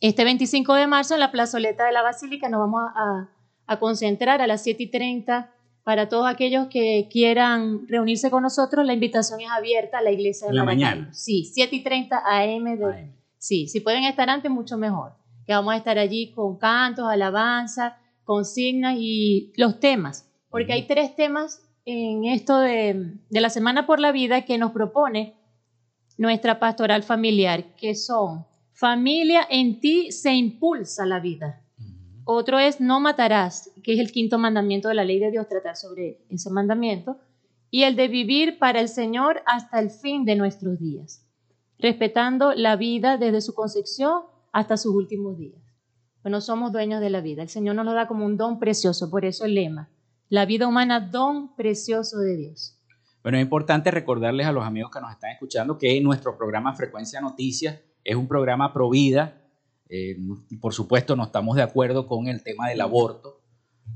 este 0.00 0.24
25 0.24 0.74
de 0.74 0.86
marzo 0.86 1.14
en 1.14 1.20
la 1.20 1.32
plazoleta 1.32 1.86
de 1.86 1.92
la 1.92 2.02
Basílica 2.02 2.48
nos 2.48 2.60
vamos 2.60 2.82
a, 2.94 3.30
a 3.66 3.78
concentrar 3.78 4.42
a 4.42 4.46
las 4.46 4.62
7 4.62 4.82
y 4.82 4.90
30 4.90 5.52
para 5.84 6.08
todos 6.08 6.26
aquellos 6.26 6.66
que 6.66 7.08
quieran 7.10 7.86
reunirse 7.88 8.30
con 8.30 8.42
nosotros. 8.42 8.84
La 8.84 8.92
invitación 8.92 9.40
es 9.40 9.48
abierta 9.50 9.98
a 9.98 10.02
la 10.02 10.10
iglesia 10.10 10.48
de 10.48 10.54
la 10.54 10.64
mañana. 10.64 11.08
Sí, 11.12 11.44
7 11.44 11.76
y 11.76 11.82
30 11.82 12.22
AM. 12.24 12.64
De, 12.78 12.84
AM. 12.84 13.12
Sí, 13.38 13.68
si 13.68 13.80
pueden 13.80 14.04
estar 14.04 14.28
antes, 14.28 14.50
mucho 14.50 14.76
mejor. 14.76 15.12
Que 15.46 15.52
vamos 15.52 15.74
a 15.74 15.76
estar 15.76 15.98
allí 15.98 16.32
con 16.32 16.58
cantos, 16.58 17.06
alabanza, 17.08 17.98
consignas 18.24 18.96
y 18.98 19.52
los 19.56 19.80
temas. 19.80 20.28
Porque 20.50 20.72
hay 20.72 20.86
tres 20.86 21.14
temas 21.14 21.62
en 21.84 22.24
esto 22.24 22.58
de, 22.58 23.18
de 23.30 23.40
la 23.40 23.50
Semana 23.50 23.86
por 23.86 24.00
la 24.00 24.12
Vida 24.12 24.44
que 24.44 24.58
nos 24.58 24.72
propone 24.72 25.34
nuestra 26.18 26.58
pastoral 26.58 27.02
familiar, 27.02 27.76
que 27.76 27.94
son 27.94 28.44
Familia, 28.76 29.46
en 29.48 29.80
ti 29.80 30.12
se 30.12 30.34
impulsa 30.34 31.06
la 31.06 31.18
vida. 31.18 31.62
Otro 32.26 32.58
es 32.58 32.78
no 32.78 33.00
matarás, 33.00 33.72
que 33.82 33.94
es 33.94 33.98
el 33.98 34.12
quinto 34.12 34.36
mandamiento 34.36 34.88
de 34.88 34.94
la 34.94 35.04
ley 35.04 35.18
de 35.18 35.30
Dios, 35.30 35.48
tratar 35.48 35.76
sobre 35.76 36.20
ese 36.28 36.50
mandamiento. 36.50 37.16
Y 37.70 37.84
el 37.84 37.96
de 37.96 38.08
vivir 38.08 38.58
para 38.58 38.80
el 38.80 38.88
Señor 38.88 39.40
hasta 39.46 39.80
el 39.80 39.88
fin 39.88 40.26
de 40.26 40.36
nuestros 40.36 40.78
días, 40.78 41.24
respetando 41.78 42.52
la 42.52 42.76
vida 42.76 43.16
desde 43.16 43.40
su 43.40 43.54
concepción 43.54 44.24
hasta 44.56 44.78
sus 44.78 44.94
últimos 44.94 45.36
días. 45.36 45.60
Bueno, 46.22 46.40
somos 46.40 46.72
dueños 46.72 47.02
de 47.02 47.10
la 47.10 47.20
vida. 47.20 47.42
El 47.42 47.50
Señor 47.50 47.76
nos 47.76 47.84
lo 47.84 47.92
da 47.92 48.08
como 48.08 48.24
un 48.24 48.38
don 48.38 48.58
precioso, 48.58 49.10
por 49.10 49.26
eso 49.26 49.44
el 49.44 49.54
lema. 49.54 49.90
La 50.30 50.46
vida 50.46 50.66
humana, 50.66 50.98
don 50.98 51.54
precioso 51.54 52.20
de 52.20 52.38
Dios. 52.38 52.78
Bueno, 53.22 53.36
es 53.36 53.42
importante 53.42 53.90
recordarles 53.90 54.46
a 54.46 54.52
los 54.52 54.64
amigos 54.64 54.90
que 54.90 54.98
nos 55.02 55.12
están 55.12 55.32
escuchando 55.32 55.76
que 55.76 56.00
nuestro 56.00 56.38
programa 56.38 56.72
Frecuencia 56.72 57.20
Noticias 57.20 57.80
es 58.02 58.16
un 58.16 58.26
programa 58.26 58.72
pro 58.72 58.88
vida. 58.88 59.42
Eh, 59.90 60.16
por 60.58 60.72
supuesto, 60.72 61.16
no 61.16 61.24
estamos 61.24 61.54
de 61.56 61.62
acuerdo 61.62 62.06
con 62.06 62.26
el 62.26 62.42
tema 62.42 62.70
del 62.70 62.80
aborto, 62.80 63.42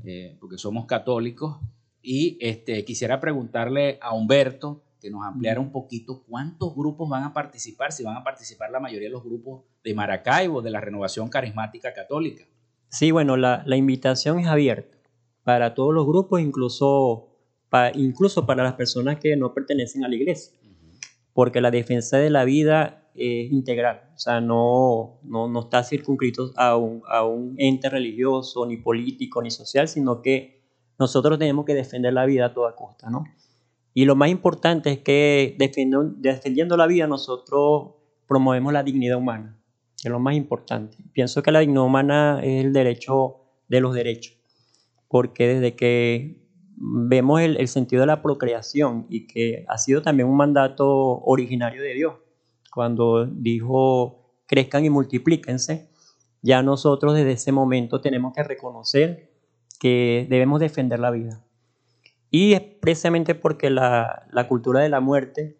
eh, 0.03 0.37
porque 0.39 0.59
somos 0.59 0.85
católicos. 0.85 1.57
Y 2.03 2.37
este, 2.39 2.85
quisiera 2.85 3.19
preguntarle 3.19 3.97
a 3.99 4.13
Humberto 4.13 4.83
que 5.01 5.09
nos 5.09 5.25
ampliara 5.25 5.59
un 5.59 5.71
poquito 5.71 6.23
cuántos 6.23 6.75
grupos 6.75 7.09
van 7.09 7.23
a 7.23 7.33
participar, 7.33 7.91
si 7.91 8.03
van 8.03 8.15
a 8.15 8.23
participar 8.23 8.71
la 8.71 8.79
mayoría 8.79 9.09
de 9.09 9.13
los 9.13 9.23
grupos 9.23 9.63
de 9.83 9.93
Maracaibo, 9.93 10.61
de 10.61 10.69
la 10.69 10.79
Renovación 10.79 11.27
Carismática 11.27 11.93
Católica. 11.93 12.45
Sí, 12.89 13.11
bueno, 13.11 13.35
la, 13.35 13.63
la 13.65 13.75
invitación 13.75 14.39
es 14.39 14.47
abierta 14.47 14.97
para 15.43 15.73
todos 15.73 15.93
los 15.93 16.05
grupos, 16.05 16.39
incluso 16.39 17.29
para, 17.69 17.97
incluso 17.97 18.45
para 18.45 18.63
las 18.63 18.73
personas 18.73 19.17
que 19.19 19.35
no 19.35 19.53
pertenecen 19.53 20.03
a 20.03 20.07
la 20.07 20.15
iglesia, 20.15 20.53
porque 21.33 21.61
la 21.61 21.71
defensa 21.71 22.17
de 22.17 22.29
la 22.29 22.43
vida 22.43 23.09
es 23.15 23.51
integral, 23.51 24.11
o 24.13 24.17
sea, 24.19 24.39
no, 24.39 25.19
no, 25.23 25.47
no 25.47 25.59
está 25.61 25.83
circunscrito 25.83 26.51
a 26.55 26.77
un, 26.77 27.01
a 27.07 27.25
un 27.25 27.55
ente 27.57 27.89
religioso, 27.89 28.65
ni 28.65 28.77
político, 28.77 29.41
ni 29.41 29.51
social, 29.51 29.87
sino 29.87 30.21
que 30.21 30.61
nosotros 30.99 31.39
tenemos 31.39 31.65
que 31.65 31.73
defender 31.73 32.13
la 32.13 32.25
vida 32.25 32.47
a 32.47 32.53
toda 32.53 32.75
costa, 32.75 33.09
¿no? 33.09 33.23
Y 33.93 34.05
lo 34.05 34.15
más 34.15 34.29
importante 34.29 34.91
es 34.91 34.99
que 34.99 35.55
defendiendo, 35.57 36.77
la 36.77 36.87
vida 36.87 37.07
nosotros 37.07 37.93
promovemos 38.27 38.71
la 38.71 38.83
dignidad 38.83 39.17
humana, 39.17 39.57
que 40.01 40.07
es 40.07 40.11
lo 40.11 40.19
más 40.19 40.35
importante. 40.35 40.97
Pienso 41.11 41.43
que 41.43 41.51
la 41.51 41.59
dignidad 41.59 41.83
humana 41.83 42.39
es 42.41 42.63
el 42.63 42.73
derecho 42.73 43.37
de 43.67 43.81
los 43.81 43.93
derechos, 43.93 44.37
porque 45.07 45.47
desde 45.47 45.75
que 45.75 46.41
vemos 46.77 47.41
el, 47.41 47.57
el 47.57 47.67
sentido 47.67 48.01
de 48.01 48.07
la 48.07 48.21
procreación 48.21 49.05
y 49.09 49.27
que 49.27 49.65
ha 49.67 49.77
sido 49.77 50.01
también 50.01 50.29
un 50.29 50.37
mandato 50.37 50.87
originario 50.87 51.81
de 51.81 51.93
Dios, 51.93 52.13
cuando 52.73 53.25
dijo 53.25 54.21
crezcan 54.47 54.83
y 54.83 54.89
multiplíquense, 54.89 55.89
ya 56.41 56.61
nosotros 56.61 57.15
desde 57.15 57.31
ese 57.31 57.51
momento 57.53 58.01
tenemos 58.01 58.33
que 58.33 58.43
reconocer 58.43 59.31
que 59.79 60.27
debemos 60.29 60.59
defender 60.59 60.99
la 60.99 61.09
vida. 61.09 61.41
Y 62.31 62.53
es 62.53 62.61
precisamente 62.61 63.35
porque 63.35 63.69
la, 63.69 64.25
la, 64.31 64.47
cultura 64.47 64.79
de 64.79 64.89
la 64.89 65.01
muerte 65.01 65.57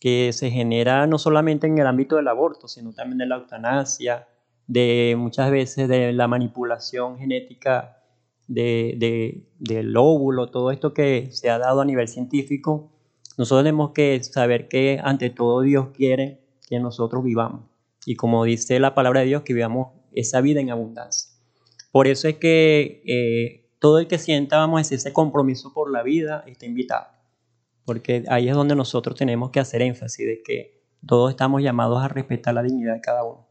que 0.00 0.32
se 0.32 0.50
genera 0.50 1.06
no 1.08 1.18
solamente 1.18 1.66
en 1.66 1.78
el 1.78 1.86
ámbito 1.86 2.16
del 2.16 2.28
aborto, 2.28 2.68
sino 2.68 2.92
también 2.92 3.18
de 3.18 3.26
la 3.26 3.36
eutanasia, 3.36 4.28
de 4.68 5.16
muchas 5.18 5.50
veces 5.50 5.88
de 5.88 6.12
la 6.12 6.28
manipulación 6.28 7.18
genética 7.18 7.98
de, 8.46 8.94
de, 8.98 9.48
del 9.58 9.96
óvulo, 9.96 10.50
todo 10.50 10.70
esto 10.70 10.94
que 10.94 11.28
se 11.32 11.50
ha 11.50 11.58
dado 11.58 11.80
a 11.80 11.84
nivel 11.84 12.08
científico, 12.08 12.92
nosotros 13.36 13.64
tenemos 13.64 13.90
que 13.90 14.22
saber 14.22 14.68
que 14.68 15.00
ante 15.02 15.30
todo 15.30 15.62
Dios 15.62 15.88
quiere 15.94 16.40
que 16.68 16.78
nosotros 16.78 17.24
vivamos. 17.24 17.62
Y 18.06 18.16
como 18.16 18.44
dice 18.44 18.78
la 18.78 18.94
palabra 18.94 19.20
de 19.20 19.26
Dios, 19.26 19.42
que 19.42 19.54
vivamos 19.54 19.88
esa 20.12 20.40
vida 20.40 20.60
en 20.60 20.70
abundancia. 20.70 21.30
Por 21.90 22.06
eso 22.06 22.28
es 22.28 22.36
que 22.36 23.02
eh, 23.06 23.61
todo 23.82 23.98
el 23.98 24.06
que 24.06 24.16
sienta, 24.16 24.58
vamos 24.58 24.78
a 24.78 24.82
decir, 24.82 24.98
ese 24.98 25.12
compromiso 25.12 25.74
por 25.74 25.90
la 25.90 26.04
vida 26.04 26.44
está 26.46 26.66
invitado. 26.66 27.08
Porque 27.84 28.24
ahí 28.28 28.48
es 28.48 28.54
donde 28.54 28.76
nosotros 28.76 29.16
tenemos 29.16 29.50
que 29.50 29.58
hacer 29.58 29.82
énfasis 29.82 30.24
de 30.24 30.40
que 30.40 30.84
todos 31.04 31.30
estamos 31.30 31.62
llamados 31.62 32.00
a 32.00 32.06
respetar 32.06 32.54
la 32.54 32.62
dignidad 32.62 32.94
de 32.94 33.00
cada 33.00 33.24
uno. 33.24 33.48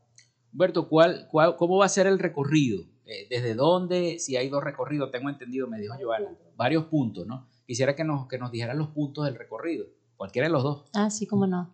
Humberto, 0.54 0.88
¿cuál, 0.88 1.28
cuál, 1.30 1.58
¿cómo 1.58 1.80
va 1.80 1.86
a 1.86 1.89
ser 1.89 2.08
el 2.08 2.17
recorrido? 2.17 2.86
Eh, 3.06 3.28
¿Desde 3.30 3.56
dónde? 3.56 4.20
Si 4.20 4.38
hay 4.38 4.48
dos 4.48 4.63
recorridos, 4.63 5.12
tengo 5.12 5.30
entendido, 5.30 5.67
me 5.67 5.82
dijo 5.82 5.96
Joana, 6.02 6.30
varios 6.56 6.86
puntos, 6.86 7.28
¿no? 7.28 7.50
Quisiera 7.67 7.94
que 7.94 8.06
nos, 8.06 8.30
que 8.30 8.38
nos 8.38 8.52
dijeran 8.52 8.78
los 8.78 8.88
puntos 8.88 9.26
del 9.26 9.36
recorrido, 9.36 9.88
cualquiera 10.15 10.48
de 10.48 10.54
los 10.54 10.63
dos. 10.63 10.86
Ah, 10.94 11.10
sí, 11.10 11.28
cómo 11.28 11.46
no. 11.46 11.74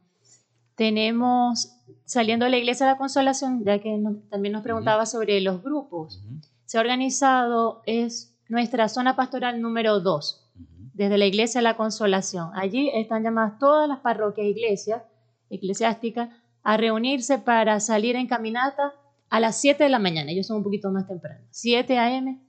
Tenemos, 0.74 1.76
saliendo 2.06 2.46
de 2.46 2.52
la 2.52 2.58
Iglesia 2.58 2.88
de 2.88 2.94
la 2.94 2.98
Consolación, 2.98 3.64
ya 3.64 3.78
que 3.78 4.02
también 4.32 4.54
nos 4.54 4.64
preguntaba 4.64 5.06
sobre 5.06 5.42
los 5.42 5.62
grupos, 5.62 6.24
se 6.66 6.80
ha 6.80 6.82
organizado, 6.82 7.84
es 7.86 8.34
nuestra 8.50 8.90
zona 8.90 9.16
pastoral 9.16 9.62
número 9.62 10.00
2, 10.00 10.52
desde 10.94 11.18
la 11.18 11.26
Iglesia 11.26 11.60
de 11.60 11.64
la 11.64 11.78
Consolación. 11.78 12.50
Allí 12.54 12.90
están 12.94 13.24
llamadas 13.24 13.60
todas 13.60 13.88
las 13.88 14.00
parroquias 14.00 14.48
iglesias 14.48 15.04
eclesiásticas 15.50 16.30
a 16.64 16.78
reunirse 16.78 17.40
para 17.40 17.80
salir 17.80 18.16
en 18.16 18.28
caminata 18.28 18.94
a 19.30 19.40
las 19.40 19.60
7 19.60 19.84
de 19.84 19.90
la 19.90 20.00
mañana. 20.00 20.32
Ellos 20.32 20.48
son 20.48 20.58
un 20.58 20.64
poquito 20.64 20.92
más 20.92 21.08
temprano. 21.08 21.46
7 21.52 21.98
a.m. 21.98 22.40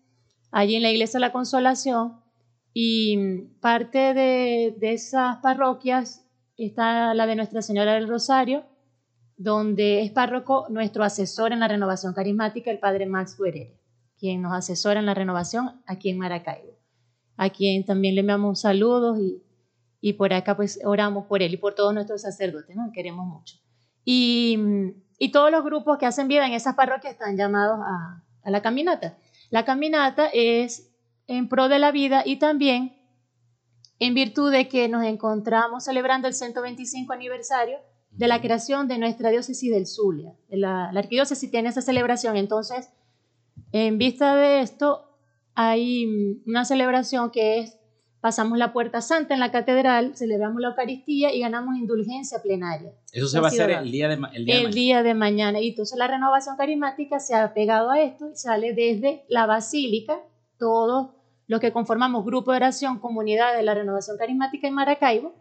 allí 0.50 0.76
en 0.76 0.82
la 0.82 0.90
Iglesia 0.90 1.18
de 1.18 1.26
la 1.26 1.32
Consolación. 1.32 2.20
Y 2.72 3.16
parte 3.60 4.14
de, 4.14 4.76
de 4.78 4.92
esas 4.92 5.38
parroquias 5.38 6.24
está 6.56 7.14
la 7.14 7.26
de 7.26 7.36
Nuestra 7.36 7.62
Señora 7.62 7.94
del 7.94 8.08
Rosario, 8.08 8.64
donde 9.36 10.02
es 10.02 10.10
párroco 10.10 10.66
nuestro 10.68 11.04
asesor 11.04 11.52
en 11.52 11.60
la 11.60 11.68
renovación 11.68 12.12
carismática, 12.12 12.70
el 12.70 12.80
padre 12.80 13.06
Max 13.06 13.36
Guerrero, 13.38 13.77
quien 14.18 14.42
nos 14.42 14.52
asesora 14.52 15.00
en 15.00 15.06
la 15.06 15.14
renovación 15.14 15.82
aquí 15.86 16.10
en 16.10 16.18
Maracaibo, 16.18 16.76
a 17.36 17.50
quien 17.50 17.84
también 17.84 18.14
le 18.14 18.20
enviamos 18.20 18.60
saludos 18.60 19.18
y, 19.18 19.42
y 20.00 20.14
por 20.14 20.32
acá 20.32 20.56
pues 20.56 20.80
oramos 20.84 21.26
por 21.26 21.42
él 21.42 21.54
y 21.54 21.56
por 21.56 21.74
todos 21.74 21.94
nuestros 21.94 22.22
sacerdotes, 22.22 22.76
¿no? 22.76 22.90
Queremos 22.92 23.26
mucho. 23.26 23.56
Y, 24.04 24.58
y 25.18 25.32
todos 25.32 25.50
los 25.50 25.64
grupos 25.64 25.98
que 25.98 26.06
hacen 26.06 26.28
vida 26.28 26.46
en 26.46 26.52
esas 26.52 26.74
parroquias 26.74 27.12
están 27.12 27.36
llamados 27.36 27.78
a, 27.80 28.24
a 28.42 28.50
la 28.50 28.62
caminata. 28.62 29.18
La 29.50 29.64
caminata 29.64 30.28
es 30.32 30.90
en 31.26 31.48
pro 31.48 31.68
de 31.68 31.78
la 31.78 31.92
vida 31.92 32.22
y 32.24 32.36
también 32.36 32.96
en 33.98 34.14
virtud 34.14 34.52
de 34.52 34.68
que 34.68 34.88
nos 34.88 35.04
encontramos 35.04 35.84
celebrando 35.84 36.28
el 36.28 36.34
125 36.34 37.12
aniversario 37.12 37.78
de 38.10 38.28
la 38.28 38.40
creación 38.40 38.88
de 38.88 38.98
nuestra 38.98 39.30
diócesis 39.30 39.70
del 39.70 39.86
Zulia. 39.86 40.34
La, 40.48 40.90
la 40.92 41.00
arquidiócesis 41.00 41.50
tiene 41.50 41.68
esa 41.68 41.82
celebración, 41.82 42.36
entonces, 42.36 42.90
en 43.72 43.98
vista 43.98 44.36
de 44.36 44.60
esto, 44.60 45.04
hay 45.54 46.40
una 46.46 46.64
celebración 46.64 47.30
que 47.30 47.58
es, 47.58 47.78
pasamos 48.20 48.58
la 48.58 48.72
Puerta 48.72 49.00
Santa 49.00 49.34
en 49.34 49.40
la 49.40 49.50
catedral, 49.50 50.16
celebramos 50.16 50.60
la 50.60 50.68
Eucaristía 50.68 51.34
y 51.34 51.40
ganamos 51.40 51.76
indulgencia 51.76 52.40
plenaria. 52.42 52.92
Eso 53.12 53.28
se 53.28 53.40
va 53.40 53.48
a 53.48 53.50
hacer 53.50 53.70
el 53.70 53.90
día 53.90 54.08
de, 54.08 54.14
el 54.34 54.44
día, 54.44 54.54
de, 54.54 54.62
mañana. 54.62 54.74
día 54.74 55.02
de 55.02 55.14
mañana. 55.14 55.60
Y 55.60 55.70
entonces 55.70 55.98
la 55.98 56.06
renovación 56.06 56.56
carismática 56.56 57.20
se 57.20 57.34
ha 57.34 57.52
pegado 57.54 57.90
a 57.90 58.00
esto 58.00 58.30
y 58.30 58.36
sale 58.36 58.72
desde 58.72 59.24
la 59.28 59.46
basílica, 59.46 60.20
todos 60.58 61.10
los 61.46 61.60
que 61.60 61.72
conformamos 61.72 62.24
Grupo 62.24 62.52
de 62.52 62.58
Oración 62.58 62.98
Comunidad 62.98 63.56
de 63.56 63.62
la 63.62 63.74
Renovación 63.74 64.18
Carismática 64.18 64.68
en 64.68 64.74
Maracaibo, 64.74 65.34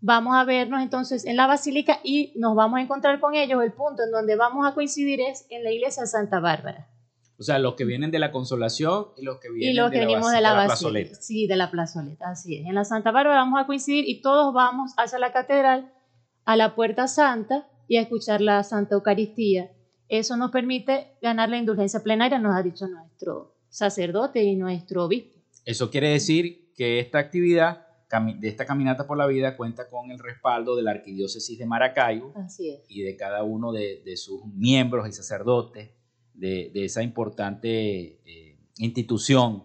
vamos 0.00 0.34
a 0.34 0.44
vernos 0.44 0.82
entonces 0.82 1.24
en 1.24 1.36
la 1.36 1.46
Basílica 1.46 2.00
y 2.02 2.32
nos 2.36 2.54
vamos 2.54 2.78
a 2.78 2.82
encontrar 2.82 3.20
con 3.20 3.34
ellos. 3.34 3.62
El 3.62 3.72
punto 3.72 4.02
en 4.02 4.10
donde 4.10 4.36
vamos 4.36 4.66
a 4.66 4.74
coincidir 4.74 5.20
es 5.20 5.46
en 5.50 5.62
la 5.62 5.70
iglesia 5.70 6.02
de 6.02 6.08
Santa 6.08 6.40
Bárbara. 6.40 6.88
O 7.38 7.42
sea, 7.42 7.58
los 7.58 7.74
que 7.74 7.84
vienen 7.84 8.10
de 8.10 8.18
la 8.18 8.32
Consolación 8.32 9.08
y 9.16 9.22
los 9.22 9.38
que 9.38 9.50
vienen 9.50 9.72
y 9.72 9.76
los 9.76 9.90
que 9.90 9.98
de, 9.98 10.06
venimos 10.06 10.30
la, 10.30 10.36
de 10.36 10.42
la, 10.42 10.50
de 10.50 10.56
la 10.56 10.66
Basílica. 10.68 11.14
Sí, 11.16 11.46
de 11.46 11.56
la 11.56 11.70
plazoleta, 11.70 12.30
así 12.30 12.56
es. 12.56 12.66
En 12.66 12.74
la 12.74 12.84
Santa 12.84 13.10
Bárbara 13.10 13.40
vamos 13.40 13.60
a 13.60 13.66
coincidir 13.66 14.08
y 14.08 14.22
todos 14.22 14.54
vamos 14.54 14.92
hacia 14.96 15.18
la 15.18 15.32
catedral, 15.32 15.92
a 16.44 16.56
la 16.56 16.74
Puerta 16.74 17.08
Santa 17.08 17.68
y 17.88 17.98
a 17.98 18.02
escuchar 18.02 18.40
la 18.40 18.62
Santa 18.62 18.94
Eucaristía. 18.94 19.70
Eso 20.08 20.36
nos 20.36 20.50
permite 20.50 21.18
ganar 21.20 21.50
la 21.50 21.58
indulgencia 21.58 22.02
plenaria, 22.02 22.38
nos 22.38 22.56
ha 22.56 22.62
dicho 22.62 22.86
nuestro 22.86 23.56
sacerdote 23.68 24.42
y 24.42 24.56
nuestro 24.56 25.04
obispo. 25.04 25.38
Eso 25.64 25.90
quiere 25.90 26.10
decir 26.10 26.72
que 26.74 27.00
esta 27.00 27.18
actividad 27.18 27.86
de 28.38 28.48
esta 28.48 28.64
caminata 28.64 29.06
por 29.06 29.18
la 29.18 29.26
vida 29.26 29.56
cuenta 29.56 29.88
con 29.88 30.10
el 30.10 30.20
respaldo 30.20 30.76
de 30.76 30.82
la 30.82 30.92
Arquidiócesis 30.92 31.58
de 31.58 31.66
Maracaibo 31.66 32.32
y 32.88 33.02
de 33.02 33.16
cada 33.16 33.42
uno 33.42 33.72
de, 33.72 34.00
de, 34.04 34.16
sus 34.16 34.46
miembros 34.46 35.08
y 35.08 35.12
sacerdotes 35.12 35.90
de, 36.36 36.70
de 36.72 36.84
esa 36.84 37.02
importante 37.02 38.20
eh, 38.24 38.58
institución 38.78 39.64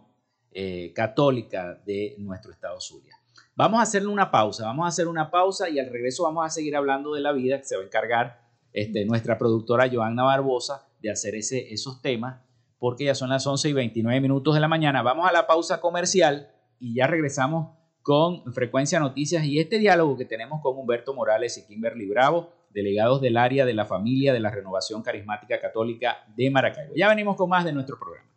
eh, 0.52 0.92
católica 0.94 1.82
de 1.86 2.16
nuestro 2.18 2.52
estado 2.52 2.80
Zulia. 2.82 3.16
Vamos 3.56 3.80
a 3.80 3.84
hacerle 3.84 4.10
una 4.10 4.32
pausa, 4.32 4.66
vamos 4.66 4.86
a 4.86 4.90
hacer 4.90 5.08
una 5.08 5.30
pausa 5.30 5.70
y 5.70 5.80
al 5.80 5.90
regreso 5.90 6.24
vamos 6.24 6.46
a 6.46 6.50
seguir 6.50 6.76
hablando 6.76 7.14
de 7.14 7.22
la 7.22 7.32
vida 7.32 7.58
que 7.58 7.66
se 7.66 7.76
va 7.76 7.84
a 7.84 7.86
encargar 7.86 8.42
este, 8.74 9.06
nuestra 9.06 9.38
productora 9.38 9.90
Joanna 9.92 10.24
Barbosa 10.24 10.88
de 11.02 11.12
hacer 11.12 11.36
ese, 11.36 11.74
esos 11.74 12.02
temas 12.02 12.42
porque 12.80 13.06
ya 13.06 13.16
son 13.16 13.30
las 13.30 13.46
11 13.46 13.70
y 13.70 13.74
29 13.74 14.22
minutos 14.22 14.56
de 14.56 14.60
la 14.60 14.68
mañana. 14.68 15.04
Vamos 15.04 15.30
a 15.30 15.32
la 15.32 15.46
pausa 15.46 15.80
comercial 15.80 16.52
y 16.80 16.96
ya 16.96 17.06
regresamos 17.08 17.78
con 18.02 18.52
Frecuencia 18.54 19.00
Noticias 19.00 19.46
y 19.46 19.60
este 19.60 19.78
diálogo 19.78 20.18
que 20.18 20.26
tenemos 20.26 20.62
con 20.62 20.78
Humberto 20.78 21.14
Morales 21.14 21.58
y 21.58 21.66
Kimberly 21.68 22.08
Bravo, 22.08 22.50
delegados 22.74 23.22
del 23.22 23.38
área 23.38 23.66
de 23.66 23.74
la 23.74 23.86
familia 23.86 24.34
de 24.34 24.40
la 24.40 24.52
Renovación 24.52 25.02
Carismática 25.02 25.60
Católica 25.60 26.18
de 26.36 26.50
Maracaibo. 26.50 26.94
Ya 26.96 27.10
venimos 27.10 27.36
con 27.36 27.50
más 27.50 27.66
de 27.66 27.74
nuestro 27.74 27.98
programa. 27.98 28.30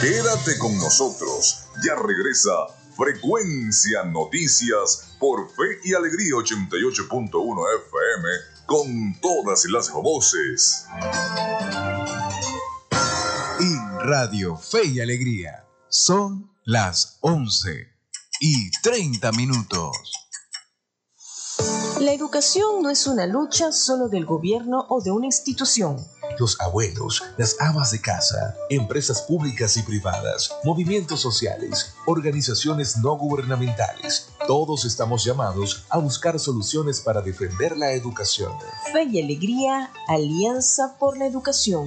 Quédate 0.00 0.58
con 0.58 0.74
nosotros. 0.78 1.66
Ya 1.84 1.94
regresa 1.96 2.52
Frecuencia 2.96 4.04
Noticias 4.04 5.16
por 5.20 5.50
Fe 5.50 5.80
y 5.84 5.92
Alegría 5.92 6.32
88.1 6.32 7.64
FM 7.88 8.28
con 8.64 9.20
todas 9.20 9.66
las 9.66 9.92
voces. 9.92 10.86
En 13.60 13.98
Radio 14.00 14.56
Fe 14.56 14.86
y 14.86 15.00
Alegría 15.00 15.66
son 15.90 16.50
las 16.64 17.18
11 17.20 17.86
y 18.40 18.70
30 18.82 19.30
minutos. 19.32 19.92
La 22.00 22.12
educación 22.12 22.82
no 22.82 22.88
es 22.88 23.06
una 23.06 23.26
lucha 23.26 23.72
solo 23.72 24.08
del 24.08 24.24
gobierno 24.24 24.86
o 24.88 25.02
de 25.02 25.10
una 25.10 25.26
institución. 25.26 25.96
Los 26.38 26.60
abuelos, 26.60 27.22
las 27.36 27.56
amas 27.60 27.90
de 27.90 28.00
casa, 28.00 28.56
empresas 28.68 29.22
públicas 29.22 29.76
y 29.76 29.82
privadas, 29.82 30.50
movimientos 30.64 31.20
sociales, 31.20 31.94
organizaciones 32.06 32.98
no 32.98 33.16
gubernamentales, 33.16 34.28
todos 34.46 34.84
estamos 34.84 35.24
llamados 35.24 35.84
a 35.88 35.98
buscar 35.98 36.38
soluciones 36.38 37.00
para 37.00 37.22
defender 37.22 37.76
la 37.76 37.92
educación. 37.92 38.52
Fe 38.92 39.04
y 39.04 39.22
Alegría, 39.22 39.90
Alianza 40.08 40.96
por 40.98 41.16
la 41.18 41.26
Educación. 41.26 41.86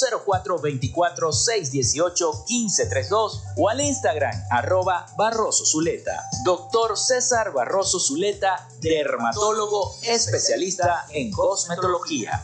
0424 0.09 1.31
618 1.31 2.31
1532 2.47 3.43
o 3.57 3.69
al 3.69 3.81
Instagram 3.81 4.33
arroba 4.49 5.05
Barroso 5.17 5.65
Zuleta. 5.65 6.23
Doctor 6.43 6.97
César 6.97 7.51
Barroso 7.53 7.99
Zuleta, 7.99 8.67
dermatólogo 8.79 9.95
especialista 10.03 11.05
en 11.11 11.31
cosmetología. 11.31 12.43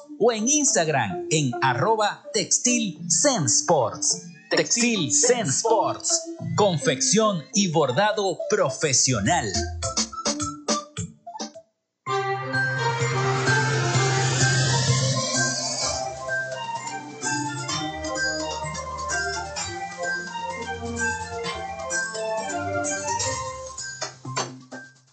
o 0.23 0.31
en 0.31 0.47
Instagram 0.47 1.27
en 1.31 1.51
arroba 1.61 2.23
textil 2.31 2.99
Sports. 3.45 4.27
Textil 4.49 5.09
Sports. 5.09 6.21
Confección 6.55 7.43
y 7.53 7.71
bordado 7.71 8.37
profesional. 8.49 9.51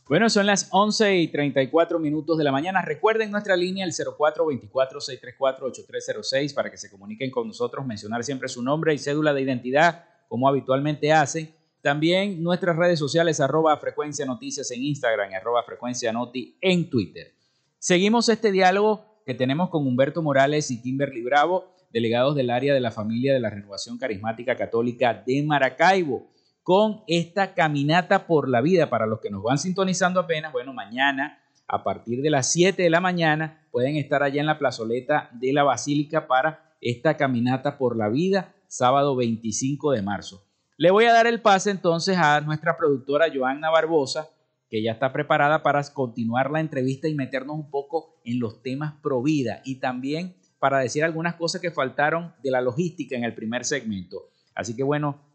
Bueno, 0.09 0.29
son 0.31 0.47
las 0.47 0.69
11 0.71 1.19
y 1.19 1.29
34 1.29 1.99
minutos 1.99 2.39
de 2.39 2.45
la 2.45 2.51
mañana. 2.51 2.81
Recuerden 2.81 3.31
nuestra 3.31 3.55
línea 3.57 3.85
el 3.85 3.93
0424-634-8306 3.93 6.55
para 6.55 6.71
que 6.71 6.79
se 6.79 6.91
comuniquen 6.91 7.31
con 7.31 7.47
nosotros, 7.47 7.85
mencionar 7.85 8.25
siempre 8.25 8.49
su 8.49 8.63
nombre 8.63 8.95
y 8.95 8.99
cédula 8.99 9.35
de 9.35 9.43
identidad 9.43 10.07
como 10.27 10.49
habitualmente 10.49 11.13
hacen. 11.13 11.55
También 11.83 12.43
nuestras 12.43 12.75
redes 12.77 12.99
sociales 12.99 13.39
arroba 13.39 13.77
frecuencia 13.77 14.25
noticias 14.25 14.71
en 14.71 14.83
Instagram, 14.83 15.31
arroba 15.35 15.63
frecuencia 15.63 16.11
noti 16.11 16.57
en 16.63 16.89
Twitter. 16.89 17.35
Seguimos 17.79 18.31
este 18.31 18.51
diálogo 18.51 19.05
que 19.27 19.35
tenemos 19.35 19.69
con 19.69 19.87
Humberto 19.87 20.23
Morales 20.23 20.71
y 20.71 20.81
Kimberly 20.81 21.21
Bravo, 21.21 21.77
delegados 21.93 22.35
del 22.35 22.49
área 22.49 22.73
de 22.73 22.81
la 22.81 22.93
familia 22.93 23.35
de 23.35 23.41
la 23.41 23.51
Renovación 23.51 23.99
Carismática 23.99 24.57
Católica 24.57 25.23
de 25.27 25.43
Maracaibo 25.43 26.31
con 26.69 27.03
esta 27.07 27.55
caminata 27.55 28.27
por 28.27 28.47
la 28.47 28.61
vida. 28.61 28.91
Para 28.91 29.07
los 29.07 29.21
que 29.21 29.31
nos 29.31 29.43
van 29.43 29.57
sintonizando 29.57 30.21
apenas, 30.21 30.53
bueno, 30.53 30.75
mañana 30.75 31.39
a 31.67 31.83
partir 31.83 32.21
de 32.21 32.29
las 32.29 32.53
7 32.53 32.83
de 32.83 32.91
la 32.91 33.01
mañana 33.01 33.67
pueden 33.71 33.97
estar 33.97 34.23
allá 34.23 34.43
en 34.43 34.47
la 34.47 34.59
plazoleta 34.59 35.31
de 35.33 35.55
la 35.55 35.63
Basílica 35.63 36.27
para 36.27 36.77
esta 36.83 37.17
caminata 37.17 37.79
por 37.79 37.97
la 37.97 38.11
vida, 38.11 38.55
sábado 38.67 39.17
25 39.17 39.93
de 39.93 40.03
marzo. 40.03 40.45
Le 40.77 40.91
voy 40.91 41.07
a 41.07 41.15
dar 41.15 41.27
el 41.27 41.41
pase 41.41 41.71
entonces 41.71 42.19
a 42.19 42.43
nuestra 42.43 42.77
productora 42.77 43.33
Joanna 43.35 43.71
Barbosa, 43.71 44.29
que 44.69 44.83
ya 44.83 44.93
está 44.93 45.11
preparada 45.11 45.63
para 45.63 45.83
continuar 45.95 46.51
la 46.51 46.61
entrevista 46.61 47.09
y 47.09 47.15
meternos 47.15 47.57
un 47.57 47.71
poco 47.71 48.21
en 48.27 48.41
los 48.41 48.61
temas 48.61 48.93
pro 49.03 49.23
vida 49.23 49.63
y 49.65 49.77
también 49.77 50.37
para 50.59 50.81
decir 50.81 51.03
algunas 51.03 51.37
cosas 51.37 51.63
que 51.63 51.71
faltaron 51.71 52.35
de 52.43 52.51
la 52.51 52.61
logística 52.61 53.17
en 53.17 53.25
el 53.25 53.35
primer 53.35 53.65
segmento. 53.65 54.33
Así 54.55 54.77
que 54.77 54.83
bueno, 54.83 55.28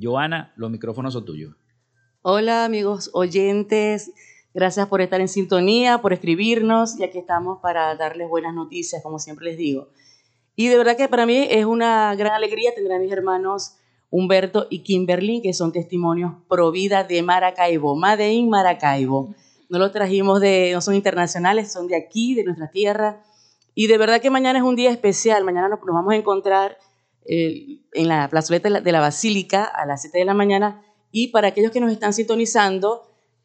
Joana, 0.00 0.52
los 0.56 0.70
micrófonos 0.70 1.12
son 1.12 1.24
tuyos. 1.24 1.54
Hola 2.22 2.64
amigos 2.64 3.10
oyentes, 3.14 4.12
gracias 4.54 4.86
por 4.86 5.00
estar 5.00 5.20
en 5.20 5.28
sintonía, 5.28 5.98
por 5.98 6.12
escribirnos 6.12 6.98
y 6.98 7.04
aquí 7.04 7.18
estamos 7.18 7.58
para 7.60 7.94
darles 7.96 8.28
buenas 8.28 8.54
noticias, 8.54 9.02
como 9.02 9.18
siempre 9.18 9.46
les 9.46 9.56
digo. 9.56 9.88
Y 10.54 10.68
de 10.68 10.78
verdad 10.78 10.96
que 10.96 11.08
para 11.08 11.26
mí 11.26 11.46
es 11.50 11.64
una 11.64 12.14
gran 12.14 12.32
alegría 12.32 12.74
tener 12.74 12.92
a 12.92 12.98
mis 12.98 13.10
hermanos 13.10 13.76
Humberto 14.10 14.66
y 14.68 14.82
Kimberly, 14.82 15.40
que 15.40 15.54
son 15.54 15.72
testimonios 15.72 16.32
pro 16.46 16.70
vida 16.70 17.02
de 17.02 17.22
Maracaibo, 17.22 17.96
Made 17.96 18.30
in 18.30 18.50
Maracaibo. 18.50 19.34
No 19.70 19.78
los 19.78 19.90
trajimos 19.90 20.40
de, 20.40 20.70
no 20.74 20.82
son 20.82 20.94
internacionales, 20.94 21.72
son 21.72 21.88
de 21.88 21.96
aquí, 21.96 22.34
de 22.34 22.44
nuestra 22.44 22.70
tierra. 22.70 23.22
Y 23.74 23.86
de 23.86 23.96
verdad 23.96 24.20
que 24.20 24.28
mañana 24.28 24.58
es 24.58 24.64
un 24.64 24.76
día 24.76 24.90
especial, 24.90 25.44
mañana 25.44 25.70
nos, 25.70 25.80
nos 25.80 25.94
vamos 25.94 26.12
a 26.12 26.16
encontrar 26.16 26.76
eh, 27.26 27.80
en 27.92 28.08
la 28.08 28.28
plazoleta 28.28 28.80
de 28.80 28.92
la, 28.92 29.00
Basílica 29.00 29.64
a 29.64 29.86
las 29.86 30.02
7 30.02 30.18
de 30.18 30.24
la 30.24 30.34
mañana. 30.34 30.82
Y 31.10 31.28
para 31.28 31.48
aquellos 31.48 31.70
que 31.70 31.80
nos 31.80 31.92
están 31.92 32.12
sintonizando, 32.12 33.02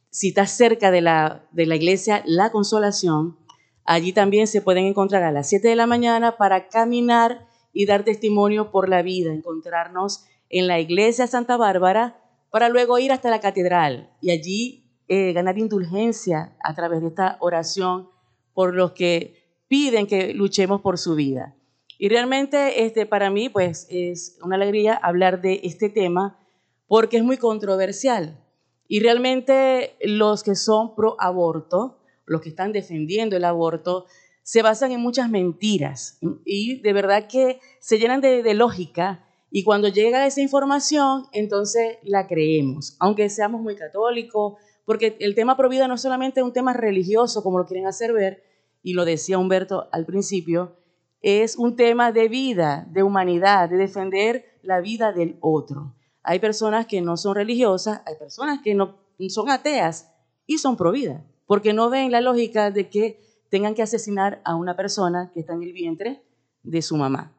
si 0.10 0.30
estás 0.30 0.52
cerca 0.52 0.92
de 0.92 1.02
la, 1.02 1.48
de 1.52 1.66
la 1.66 1.76
iglesia 1.76 2.24
La 2.26 2.52
Consolación, 2.52 3.38
allí 3.86 4.14
también 4.14 4.48
se 4.48 4.62
pueden 4.62 4.86
encontrar 4.86 5.24
a 5.24 5.32
las 5.32 5.50
7 5.50 5.68
de 5.68 5.76
la 5.76 5.88
mañana 5.88 6.38
para 6.38 6.70
caminar 6.70 7.48
y 7.74 7.86
dar 7.86 8.04
testimonio 8.04 8.72
por 8.72 8.90
la 8.90 9.02
vida, 9.02 9.32
encontrarnos 9.32 10.26
en 10.50 10.68
la 10.68 10.80
iglesia 10.80 11.28
Santa 11.28 11.58
Bárbara 11.58 12.20
para 12.50 12.70
luego 12.70 12.98
ir 13.00 13.12
hasta 13.12 13.30
la 13.30 13.40
catedral 13.40 14.10
y 14.22 14.32
allí 14.32 14.88
eh, 15.10 15.34
ganar 15.34 15.58
indulgencia 15.58 16.58
a 16.64 16.74
través 16.74 17.02
de 17.02 17.08
esta 17.08 17.38
oración 17.40 18.10
por 18.54 18.74
los 18.74 18.94
que 18.94 19.62
piden 19.68 20.08
que 20.08 20.34
luchemos 20.34 20.82
por 20.82 20.98
su 20.98 21.16
vida. 21.16 21.57
Y 21.98 22.10
realmente 22.10 22.86
este, 22.86 23.06
para 23.06 23.30
mí 23.30 23.50
pues 23.50 23.88
es 23.90 24.38
una 24.44 24.56
alegría 24.56 24.96
hablar 24.96 25.42
de 25.42 25.62
este 25.64 25.90
tema 25.90 26.40
porque 26.88 27.18
es 27.18 27.24
muy 27.24 27.38
controversial. 27.38 28.44
Y 28.88 29.00
realmente 29.02 29.96
los 30.02 30.44
que 30.44 30.56
son 30.56 30.96
pro 30.96 31.16
aborto, 31.20 32.00
los 32.26 32.42
que 32.42 32.50
están 32.50 32.72
defendiendo 32.72 33.36
el 33.36 33.44
aborto, 33.44 34.06
se 34.44 34.62
basan 34.62 34.92
en 34.94 35.02
muchas 35.02 35.30
mentiras. 35.30 36.20
Y 36.46 36.80
de 36.80 36.94
verdad 36.94 37.28
que 37.28 37.60
se 37.80 38.00
llenan 38.00 38.22
de, 38.22 38.44
de 38.44 38.54
lógica. 38.54 39.26
Y 39.52 39.64
cuando 39.64 39.90
llega 39.90 40.26
esa 40.26 40.42
información, 40.42 41.26
entonces 41.34 41.98
la 42.04 42.28
creemos, 42.28 42.96
aunque 43.00 43.30
seamos 43.30 43.62
muy 43.62 43.76
católicos, 43.76 44.54
porque 44.86 45.18
el 45.20 45.36
tema 45.36 45.58
pro 45.58 45.68
vida 45.68 45.88
no 45.88 45.96
es 45.96 46.02
solamente 46.02 46.44
un 46.44 46.54
tema 46.54 46.74
religioso 46.74 47.44
como 47.44 47.58
lo 47.58 47.66
quieren 47.66 47.88
hacer 47.88 48.14
ver, 48.14 48.44
y 48.84 48.94
lo 48.94 49.04
decía 49.04 49.38
Humberto 49.38 49.90
al 49.92 50.06
principio, 50.06 50.78
es 51.22 51.58
un 51.58 51.76
tema 51.76 52.12
de 52.12 52.28
vida, 52.28 52.88
de 52.90 53.04
humanidad, 53.04 53.70
de 53.70 53.78
defender 53.78 54.60
la 54.62 54.82
vida 54.82 55.12
del 55.12 55.38
otro. 55.42 55.96
Hay 56.24 56.40
personas 56.40 56.86
que 56.86 57.02
no 57.02 57.18
son 57.18 57.36
religiosas, 57.36 58.02
hay 58.06 58.16
personas 58.16 58.62
que 58.62 58.76
no 58.76 58.98
son 59.30 59.50
ateas 59.50 60.12
y 60.46 60.58
son 60.58 60.78
pro 60.78 60.92
vida, 60.92 61.26
porque 61.46 61.74
no 61.74 61.90
ven 61.90 62.12
la 62.12 62.22
lógica 62.22 62.72
de 62.72 62.90
que 62.90 63.22
tengan 63.50 63.76
que 63.76 63.82
asesinar 63.82 64.42
a 64.44 64.56
una 64.56 64.76
persona 64.76 65.32
que 65.34 65.40
está 65.40 65.54
en 65.54 65.64
el 65.64 65.74
vientre 65.74 66.24
de 66.64 66.82
su 66.82 66.98
mamá. 66.98 67.34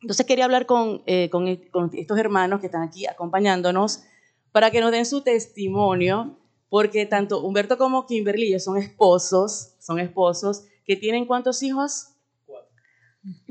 Entonces 0.00 0.26
quería 0.26 0.44
hablar 0.44 0.66
con, 0.66 1.02
eh, 1.06 1.30
con, 1.30 1.48
e, 1.48 1.70
con 1.70 1.90
estos 1.94 2.18
hermanos 2.18 2.60
que 2.60 2.66
están 2.66 2.82
aquí 2.82 3.06
acompañándonos 3.06 4.02
para 4.52 4.70
que 4.70 4.80
nos 4.80 4.92
den 4.92 5.06
su 5.06 5.22
testimonio, 5.22 6.38
porque 6.68 7.06
tanto 7.06 7.42
Humberto 7.42 7.78
como 7.78 8.06
Kimberly 8.06 8.58
son 8.60 8.76
esposos, 8.78 9.74
son 9.80 9.98
esposos 9.98 10.64
que 10.84 10.96
tienen 10.96 11.26
cuántos 11.26 11.62
hijos? 11.62 12.13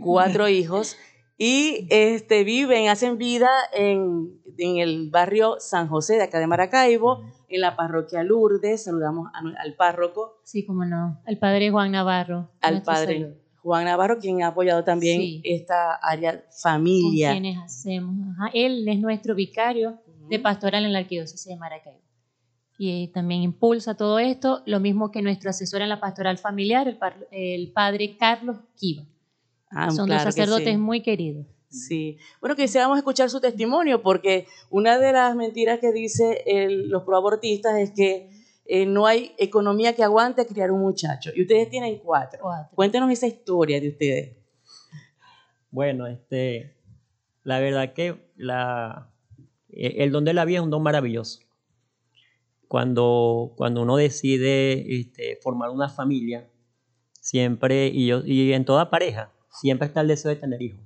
Cuatro 0.01 0.47
hijos 0.47 0.97
y 1.37 1.87
este, 1.89 2.43
viven, 2.43 2.89
hacen 2.89 3.17
vida 3.17 3.49
en, 3.73 4.39
en, 4.57 4.77
el 4.77 5.09
barrio 5.09 5.55
San 5.59 5.87
José 5.87 6.15
de 6.15 6.23
acá 6.23 6.39
de 6.39 6.47
Maracaibo, 6.47 7.23
en 7.49 7.61
la 7.61 7.75
parroquia 7.75 8.23
Lourdes. 8.23 8.83
Saludamos 8.83 9.29
al 9.33 9.75
párroco. 9.75 10.39
Sí, 10.43 10.65
cómo 10.65 10.85
no, 10.85 11.21
al 11.25 11.37
padre 11.39 11.71
Juan 11.71 11.91
Navarro. 11.91 12.51
Al 12.61 12.83
padre 12.83 13.19
salud. 13.19 13.35
Juan 13.61 13.85
Navarro, 13.85 14.19
quien 14.19 14.43
ha 14.43 14.47
apoyado 14.47 14.83
también 14.83 15.21
sí. 15.21 15.41
esta 15.43 15.95
área 15.95 16.45
familia. 16.61 17.31
Con 17.31 17.41
quienes 17.41 17.63
hacemos. 17.63 18.15
Ajá. 18.33 18.51
Él 18.53 18.87
es 18.87 18.99
nuestro 18.99 19.35
vicario 19.35 19.91
uh 20.05 20.11
-huh. 20.11 20.27
de 20.29 20.39
pastoral 20.39 20.85
en 20.85 20.93
la 20.93 20.99
arquidiócesis 20.99 21.47
de 21.47 21.55
Maracaibo. 21.55 22.01
Y 22.77 23.07
también 23.09 23.41
impulsa 23.41 23.95
todo 23.95 24.19
esto, 24.19 24.63
lo 24.65 24.79
mismo 24.79 25.11
que 25.11 25.21
nuestro 25.21 25.49
asesor 25.49 25.81
en 25.81 25.89
la 25.89 25.99
pastoral 25.99 26.37
familiar, 26.37 26.87
el, 26.87 26.97
el 27.31 27.71
padre 27.71 28.17
Carlos 28.17 28.57
Kiva. 28.75 29.05
Ah, 29.73 29.91
Son 29.91 30.05
claro 30.05 30.25
dos 30.25 30.33
sacerdotes 30.33 30.69
sí. 30.69 30.77
muy 30.77 31.01
queridos. 31.01 31.45
Sí. 31.69 32.17
Bueno, 32.39 32.55
quisiéramos 32.55 32.97
escuchar 32.97 33.29
su 33.29 33.41
testimonio 33.41 34.01
porque 34.03 34.47
una 34.69 34.99
de 34.99 35.11
las 35.11 35.35
mentiras 35.35 35.79
que 35.79 35.91
dice 35.91 36.43
el, 36.45 36.89
los 36.89 37.03
proabortistas 37.03 37.79
es 37.79 37.91
que 37.91 38.29
eh, 38.65 38.85
no 38.85 39.07
hay 39.07 39.33
economía 39.37 39.93
que 39.93 40.03
aguante 40.03 40.45
criar 40.45 40.71
un 40.71 40.81
muchacho. 40.81 41.31
Y 41.35 41.41
ustedes 41.41 41.69
tienen 41.69 41.97
cuatro. 41.97 42.39
cuatro. 42.41 42.75
Cuéntenos 42.75 43.11
esa 43.11 43.27
historia 43.27 43.81
de 43.81 43.89
ustedes. 43.89 44.37
Bueno, 45.71 46.05
este, 46.05 46.75
la 47.43 47.59
verdad 47.59 47.93
que 47.93 48.31
la, 48.35 49.11
el 49.69 50.11
don 50.11 50.23
de 50.23 50.33
la 50.33 50.45
vida 50.45 50.59
es 50.59 50.63
un 50.63 50.69
don 50.69 50.83
maravilloso. 50.83 51.39
Cuando, 52.67 53.53
cuando 53.57 53.81
uno 53.81 53.97
decide 53.97 54.99
este, 54.99 55.37
formar 55.41 55.69
una 55.71 55.89
familia, 55.89 56.49
siempre, 57.19 57.87
y, 57.87 58.07
yo, 58.07 58.21
y 58.25 58.53
en 58.53 58.65
toda 58.65 58.89
pareja, 58.89 59.31
siempre 59.53 59.87
está 59.87 60.01
el 60.01 60.07
deseo 60.07 60.29
de 60.29 60.37
tener 60.37 60.61
hijos. 60.61 60.81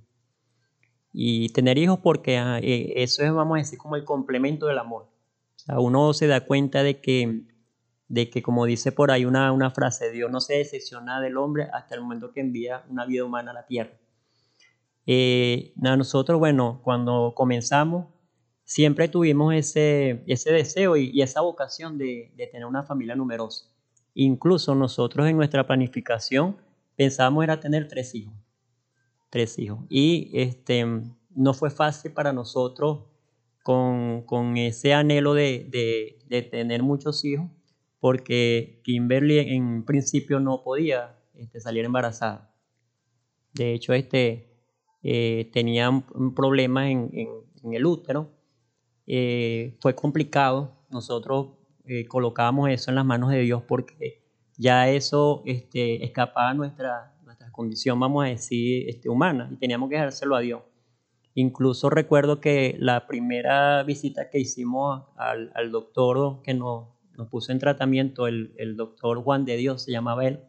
Y 1.14 1.50
tener 1.50 1.78
hijos 1.78 2.00
porque 2.04 2.38
ah, 2.38 2.60
eh, 2.62 2.94
eso 2.98 3.24
es, 3.24 3.34
vamos 3.34 3.56
a 3.56 3.60
decir, 3.60 3.80
como 3.80 3.96
el 3.96 4.04
complemento 4.04 4.68
del 4.68 4.78
amor. 4.78 5.04
O 5.04 5.60
sea, 5.60 5.80
uno 5.80 6.14
se 6.14 6.28
da 6.28 6.46
cuenta 6.46 6.84
de 6.84 7.02
que, 7.02 7.44
de 8.08 8.30
que 8.30 8.44
como 8.44 8.66
dice 8.66 8.92
por 8.92 9.10
ahí 9.10 9.26
una, 9.26 9.52
una 9.52 9.72
frase, 9.72 10.12
Dios 10.12 10.30
no 10.30 10.42
se 10.42 10.56
decepciona 10.56 11.20
del 11.22 11.38
hombre 11.38 11.68
hasta 11.74 11.96
el 11.96 12.02
momento 12.02 12.32
que 12.32 12.42
envía 12.42 12.84
una 12.90 13.06
vida 13.06 13.24
humana 13.24 13.52
a 13.52 13.54
la 13.56 13.66
tierra. 13.66 13.94
Eh, 15.08 15.72
nosotros, 15.78 16.38
bueno, 16.38 16.82
cuando 16.84 17.34
comenzamos, 17.36 18.08
siempre 18.66 19.08
tuvimos 19.08 19.54
ese, 19.56 20.24
ese 20.28 20.52
deseo 20.52 20.98
y, 20.98 21.22
esa 21.22 21.42
vocación 21.42 21.98
de, 21.98 22.34
de 22.36 22.48
tener 22.48 22.66
una 22.66 22.84
familia 22.84 23.16
numerosa. 23.16 23.66
Incluso 24.14 24.76
nosotros 24.76 25.28
en 25.28 25.38
nuestra 25.38 25.66
planificación 25.66 26.58
pensábamos 26.98 27.46
era 27.46 27.60
tener 27.60 27.88
tres 27.88 28.14
hijos 28.14 28.34
tres 29.30 29.58
hijos. 29.60 29.80
Y 29.90 30.32
este, 30.34 30.86
no 31.36 31.54
fue 31.54 31.70
fácil 31.70 32.14
para 32.14 32.34
nosotros 32.34 33.06
con, 33.64 34.24
con 34.24 34.58
ese 34.58 34.94
anhelo 34.94 35.34
de, 35.34 36.18
de, 36.30 36.42
tener 36.44 36.84
muchos 36.84 37.26
hijos, 37.26 37.50
porque 38.00 38.82
Kimberly 38.84 39.40
en 39.40 39.84
principio 39.84 40.40
no 40.40 40.64
podía 40.64 41.20
este, 41.34 41.60
salir 41.60 41.86
embarazada. 41.86 42.56
De 43.54 43.74
hecho, 43.74 43.94
este, 43.94 44.48
eh, 45.04 45.50
tenía 45.52 45.90
un 45.90 46.34
problema 46.34 46.90
en, 46.90 47.10
en, 47.14 47.74
el 47.74 47.86
útero. 47.86 48.32
Eh, 49.06 49.78
fue 49.82 49.96
complicado. 49.96 50.86
Nosotros 50.90 51.58
eh, 51.86 52.08
colocábamos 52.08 52.70
eso 52.70 52.92
en 52.92 52.96
las 52.96 53.06
manos 53.06 53.32
de 53.32 53.40
Dios 53.40 53.64
porque 53.68 54.24
ya 54.58 54.90
eso 54.90 55.44
este, 55.46 56.04
escapaba 56.06 56.52
a 56.52 57.17
nuestra, 57.48 57.52
condición, 57.52 58.00
vamos 58.00 58.26
a 58.26 58.30
decir, 58.30 58.90
este, 58.90 59.10
humana, 59.10 59.50
y 59.52 59.58
teníamos 59.58 59.90
que 59.90 59.96
dejárselo 59.96 60.36
a 60.36 60.42
Dios. 60.42 60.62
Incluso 61.34 61.90
recuerdo 61.90 62.42
que 62.42 62.76
la 62.80 63.08
primera 63.08 63.84
visita 63.84 64.30
que 64.30 64.40
hicimos 64.40 65.06
al, 65.18 65.52
al 65.56 65.72
doctor 65.72 66.42
que 66.42 66.54
nos, 66.54 66.88
nos, 67.16 67.28
puso 67.30 67.52
en 67.52 67.60
tratamiento, 67.60 68.28
el, 68.28 68.54
el, 68.58 68.76
doctor 68.76 69.22
Juan 69.24 69.46
de 69.46 69.56
Dios 69.56 69.84
se 69.84 69.92
llamaba 69.92 70.26
él, 70.26 70.40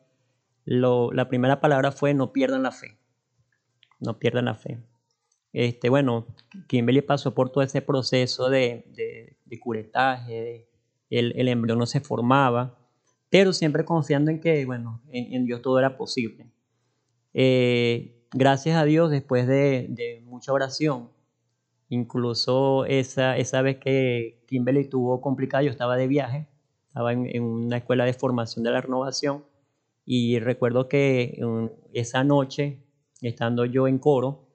lo, 0.65 1.13
la 1.13 1.29
primera 1.29 1.61
palabra 1.61 1.93
fue 1.93 2.15
no 2.15 2.33
pierdan 2.33 2.63
la 2.63 2.73
fe, 2.73 2.99
no 4.01 4.19
pierdan 4.19 4.47
la 4.47 4.55
fe. 4.55 4.79
Este, 5.53 5.91
bueno, 5.91 6.27
Kimberly 6.69 7.03
pasó 7.03 7.35
por 7.35 7.51
todo 7.51 7.65
ese 7.65 7.83
proceso 7.83 8.49
de, 8.49 8.85
de, 8.95 9.37
de 9.45 9.61
curetaje, 9.61 10.33
de, 10.33 10.69
el, 11.11 11.33
el 11.37 11.49
embrión 11.49 11.79
no 11.79 11.87
se 11.87 12.01
formaba, 12.01 12.79
pero 13.31 13.53
siempre 13.53 13.85
confiando 13.85 14.31
en 14.31 14.41
que, 14.41 14.65
bueno, 14.65 15.03
en, 15.11 15.35
en 15.35 15.45
Dios 15.45 15.61
todo 15.61 15.79
era 15.79 15.97
posible. 15.97 16.51
Eh, 17.41 18.27
gracias 18.33 18.77
a 18.77 18.85
Dios, 18.85 19.13
después 19.13 19.47
de, 19.47 20.21
mucha 20.27 20.53
oración, 20.53 21.09
incluso 21.89 22.85
esa, 22.85 23.37
esa 23.37 23.63
vez 23.63 23.77
que 23.77 24.43
Kimberly 24.49 24.89
tuvo 24.89 25.21
complicado, 25.21 25.63
yo 25.63 25.71
estaba 25.71 25.97
de 25.97 26.09
viaje, 26.09 26.49
estaba 26.89 27.13
en, 27.13 27.41
una 27.41 27.77
escuela 27.77 28.05
de 28.07 28.13
formación 28.13 28.65
de 28.65 28.73
la 28.73 28.81
renovación, 28.81 29.45
y 30.05 30.41
recuerdo 30.41 30.89
que 30.89 31.41
esa 31.93 32.25
noche, 32.25 32.83
estando 33.23 33.65
yo 33.67 33.87
en 33.87 33.99
coro, 34.01 34.49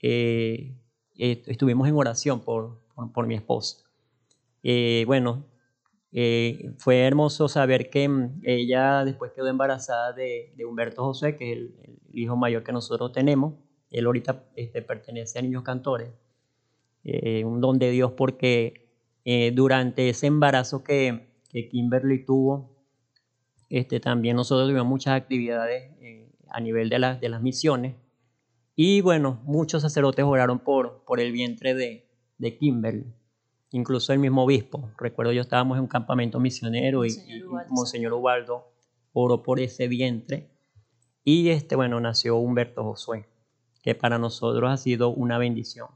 eh, 0.00 0.76
estuvimos 1.16 1.88
en 1.88 1.96
oración 1.96 2.38
por, 2.38 2.78
por, 3.14 3.26
mi 3.26 3.34
esposa. 3.34 3.78
Eh, 4.62 5.02
bueno, 5.08 5.44
eh, 6.12 6.72
fue 6.78 7.00
hermoso 7.00 7.48
saber 7.48 7.90
que 7.90 8.08
mm, 8.08 8.40
ella 8.44 9.04
después 9.04 9.32
quedó 9.32 9.48
embarazada 9.48 10.12
de, 10.12 10.54
Humberto 10.66 11.04
José, 11.04 11.36
que 11.36 11.52
es 11.52 11.58
el, 11.58 11.98
hijo 12.12 12.36
mayor 12.36 12.62
que 12.62 12.72
nosotros 12.72 13.12
tenemos. 13.12 13.54
Él 13.90 14.06
ahorita 14.06 14.44
este, 14.56 14.82
pertenece 14.82 15.38
a 15.38 15.42
Niños 15.42 15.62
Cantores. 15.62 16.10
Eh, 17.04 17.44
un 17.44 17.60
don 17.60 17.78
de 17.78 17.90
Dios 17.90 18.12
porque 18.12 18.90
eh, 19.24 19.52
durante 19.54 20.08
ese 20.08 20.26
embarazo 20.26 20.82
que, 20.82 21.28
Kimberly 21.70 22.24
tuvo, 22.24 22.76
este, 23.68 24.00
también 24.00 24.36
nosotros 24.36 24.68
tuvimos 24.68 24.86
muchas 24.86 25.14
actividades 25.14 25.92
eh, 26.00 26.30
a 26.48 26.60
nivel 26.60 26.88
de, 26.88 26.98
la, 26.98 27.14
de 27.16 27.28
las 27.28 27.42
misiones. 27.42 27.96
Y 28.74 29.00
bueno, 29.00 29.40
muchos 29.44 29.82
sacerdotes 29.82 30.24
oraron 30.24 30.60
por, 30.60 31.04
por 31.04 31.20
el 31.20 31.32
vientre 31.32 31.74
de 31.74 32.56
Kimberly 32.58 33.12
incluso 33.70 34.12
el 34.12 34.18
mismo 34.18 34.44
obispo. 34.44 34.90
Recuerdo 34.98 35.32
yo 35.32 35.42
estábamos 35.42 35.76
en 35.76 35.82
un 35.82 35.88
campamento 35.88 36.40
misionero 36.40 37.04
y, 37.04 37.10
y 37.10 37.42
Monseñor 37.70 38.12
Ubaldo 38.12 38.72
oró 39.12 39.42
por 39.42 39.60
ese 39.60 39.88
vientre. 39.88 40.50
Y 41.24 41.50
este, 41.50 41.76
bueno, 41.76 42.00
nació 42.00 42.36
Humberto 42.36 42.82
Josué, 42.84 43.26
que 43.82 43.94
para 43.94 44.18
nosotros 44.18 44.70
ha 44.70 44.76
sido 44.76 45.10
una 45.10 45.38
bendición. 45.38 45.88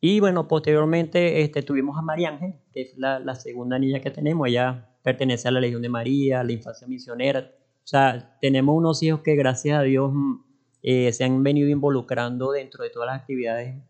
Y 0.00 0.20
bueno, 0.20 0.46
posteriormente 0.46 1.42
este, 1.42 1.62
tuvimos 1.62 1.98
a 1.98 2.02
María 2.02 2.30
Ángel, 2.30 2.54
que 2.72 2.82
es 2.82 2.96
la, 2.96 3.18
la, 3.18 3.34
segunda 3.34 3.78
niña 3.78 4.00
que 4.00 4.10
tenemos. 4.10 4.48
Ella 4.48 4.88
pertenece 5.02 5.48
a 5.48 5.50
la 5.50 5.60
Legión 5.60 5.82
de 5.82 5.88
María, 5.88 6.40
a 6.40 6.44
la 6.44 6.52
infancia 6.52 6.86
misionera. 6.86 7.40
O 7.40 7.86
sea, 7.90 8.38
tenemos 8.40 8.76
unos 8.76 9.02
hijos 9.02 9.22
que 9.22 9.34
gracias 9.34 9.78
a 9.78 9.82
Dios 9.82 10.12
eh, 10.82 11.12
se 11.12 11.24
han 11.24 11.42
venido 11.42 11.68
involucrando 11.68 12.52
dentro 12.52 12.84
de 12.84 12.90
todas 12.90 13.08
las 13.08 13.20
actividades 13.20 13.82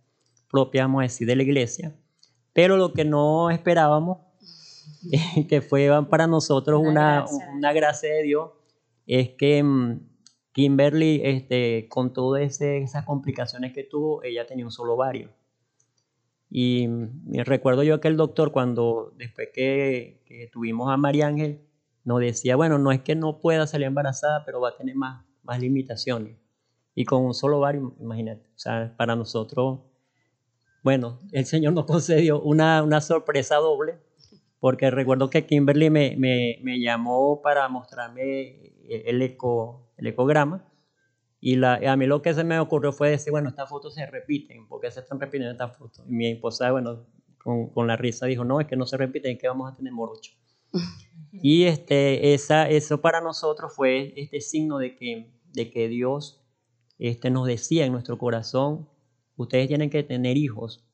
propias, 0.51 0.85
vamos 0.85 1.01
a 1.01 1.03
decir, 1.03 1.27
de 1.27 1.37
la 1.37 1.43
iglesia. 1.43 1.95
Pero 2.53 2.77
lo 2.77 2.93
que 2.93 3.05
no 3.05 3.51
esperábamos, 3.51 4.19
que 5.49 5.61
fue 5.61 5.91
para 6.09 6.27
nosotros 6.27 6.81
una, 6.81 6.91
una, 6.91 7.21
gracia. 7.25 7.51
una 7.55 7.73
gracia 7.73 8.15
de 8.15 8.23
Dios, 8.23 8.51
es 9.07 9.31
que 9.31 9.63
mm, 9.63 10.01
Kimberly, 10.53 11.21
este, 11.25 11.89
con 11.89 12.13
todas 12.13 12.61
esas 12.61 13.05
complicaciones 13.05 13.73
que 13.73 13.85
tuvo, 13.85 14.23
ella 14.23 14.47
tenía 14.47 14.65
un 14.65 14.73
solo 14.73 14.95
ovario. 14.95 15.31
Y, 16.51 16.89
y, 17.31 17.43
recuerdo 17.43 17.83
yo 17.83 18.01
que 18.01 18.09
el 18.09 18.17
doctor, 18.17 18.53
cuando 18.53 19.13
después 19.17 19.51
que, 19.53 20.23
que, 20.27 20.49
tuvimos 20.49 20.91
a 20.91 20.97
María 20.97 21.27
Ángel, 21.27 21.61
nos 22.05 22.21
decía, 22.21 22.57
bueno, 22.57 22.79
no 22.79 22.91
es 22.91 23.03
que 23.03 23.15
no 23.15 23.39
pueda 23.39 23.67
salir 23.67 23.87
embarazada, 23.87 24.45
pero 24.45 24.61
va 24.61 24.71
a 24.71 24.77
tener 24.77 24.97
más, 24.97 25.25
más 25.43 25.61
limitaciones. 25.61 26.37
Y 26.95 27.05
con 27.05 27.25
un 27.25 27.35
solo 27.35 27.59
ovario, 27.59 27.95
imagínate, 28.01 28.47
o 28.49 28.59
sea, 28.59 28.95
para 28.97 29.15
nosotros 29.15 29.81
bueno, 30.83 31.19
el 31.33 31.47
Señor 31.47 31.73
nos 31.73 31.85
concedió 31.87 32.41
una, 32.41 32.83
una 32.83 33.01
sorpresa 33.01 33.57
doble, 33.57 33.99
porque 34.61 34.91
recuerdo 34.91 35.31
que 35.31 35.47
Kimberly 35.47 35.91
me, 35.91 36.17
me, 36.17 36.59
me 36.63 36.81
llamó 36.81 37.41
para 37.43 37.69
mostrarme 37.69 38.73
el, 38.89 39.23
eco, 39.23 39.93
el 39.97 40.09
ecograma, 40.09 40.65
y 41.41 41.57
la, 41.57 41.75
a 41.75 41.97
mí 41.97 42.07
lo 42.07 42.21
que 42.21 42.35
se 42.35 42.43
me 42.43 42.59
ocurrió 42.59 42.93
fue 42.93 43.11
decir, 43.11 43.31
bueno, 43.31 43.49
estas 43.49 43.69
fotos 43.69 43.95
se 43.95 44.07
repiten, 44.07 44.67
¿por 44.67 44.81
qué 44.81 44.91
se 44.91 45.01
están 45.01 45.21
repitiendo 45.21 45.53
estas 45.53 45.77
fotos? 45.77 46.05
Y 46.09 46.13
mi 46.13 46.27
esposa, 46.27 46.73
bueno, 46.73 47.07
con, 47.39 47.69
con 47.69 47.87
la 47.87 47.97
risa 47.97 48.27
dijo, 48.27 48.45
no, 48.45 48.61
es 48.61 48.67
que 48.67 48.77
no 48.77 48.87
se 48.87 48.97
repiten, 48.97 49.33
es 49.33 49.39
que 49.39 49.47
vamos 49.47 49.73
a 49.73 49.77
tener 49.77 49.93
morocho. 49.93 50.33
y 51.33 51.65
este, 51.65 52.35
esa, 52.35 52.69
eso 52.69 53.01
para 53.01 53.21
nosotros 53.21 53.73
fue 53.75 54.13
este 54.17 54.41
signo 54.41 54.79
de 54.79 54.97
que, 54.97 55.31
de 55.53 55.71
que 55.71 55.89
Dios 55.89 56.43
este, 56.99 57.31
nos 57.31 57.47
decía 57.47 57.87
en 57.87 57.93
nuestro 57.93 58.19
corazón 58.19 58.89
ustedes 59.39 59.69
tienen 59.69 59.89
que 59.89 60.03
tener 60.03 60.37
hijos 60.37 60.85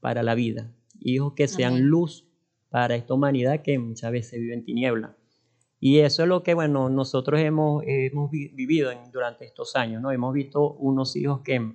para 0.00 0.22
la 0.22 0.34
vida, 0.34 0.70
hijos 1.00 1.32
que 1.34 1.48
sean 1.48 1.82
luz 1.82 2.28
para 2.68 2.96
esta 2.96 3.14
humanidad 3.14 3.62
que 3.62 3.78
muchas 3.78 4.12
veces 4.12 4.40
vive 4.40 4.54
en 4.54 4.64
tiniebla. 4.64 5.16
Y 5.80 6.00
eso 6.00 6.22
es 6.22 6.28
lo 6.28 6.42
que, 6.42 6.54
bueno, 6.54 6.88
nosotros 6.88 7.40
hemos, 7.40 7.84
hemos 7.86 8.30
vivido 8.30 8.90
durante 9.12 9.44
estos 9.44 9.76
años, 9.76 10.02
¿no? 10.02 10.10
Hemos 10.10 10.32
visto 10.32 10.72
unos 10.74 11.14
hijos 11.14 11.42
que, 11.42 11.74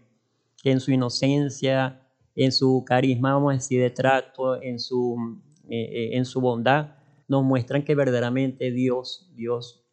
que, 0.62 0.72
en 0.72 0.80
su 0.80 0.92
inocencia, 0.92 2.02
en 2.36 2.52
su 2.52 2.84
carisma, 2.86 3.34
vamos 3.34 3.52
a 3.52 3.56
decir, 3.56 3.82
de 3.82 3.92
trato, 3.92 4.62
en 4.62 4.80
su, 4.80 5.42
eh, 5.70 5.84
eh, 5.84 6.18
en 6.18 6.26
su 6.26 6.42
bondad, 6.42 6.96
nos 7.28 7.44
muestran 7.44 7.84
que 7.84 7.96
verdaderamente 7.96 8.72
Dios, 8.72 9.32
Dios 9.36 9.86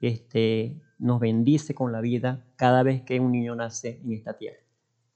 este, 0.00 0.82
nos 0.98 1.18
bendice 1.18 1.74
con 1.74 1.92
la 1.92 2.00
vida 2.00 2.46
cada 2.56 2.82
vez 2.82 3.02
que 3.02 3.18
un 3.18 3.32
niño 3.32 3.54
nace 3.56 4.00
en 4.04 4.12
esta 4.12 4.36
tierra. 4.36 4.61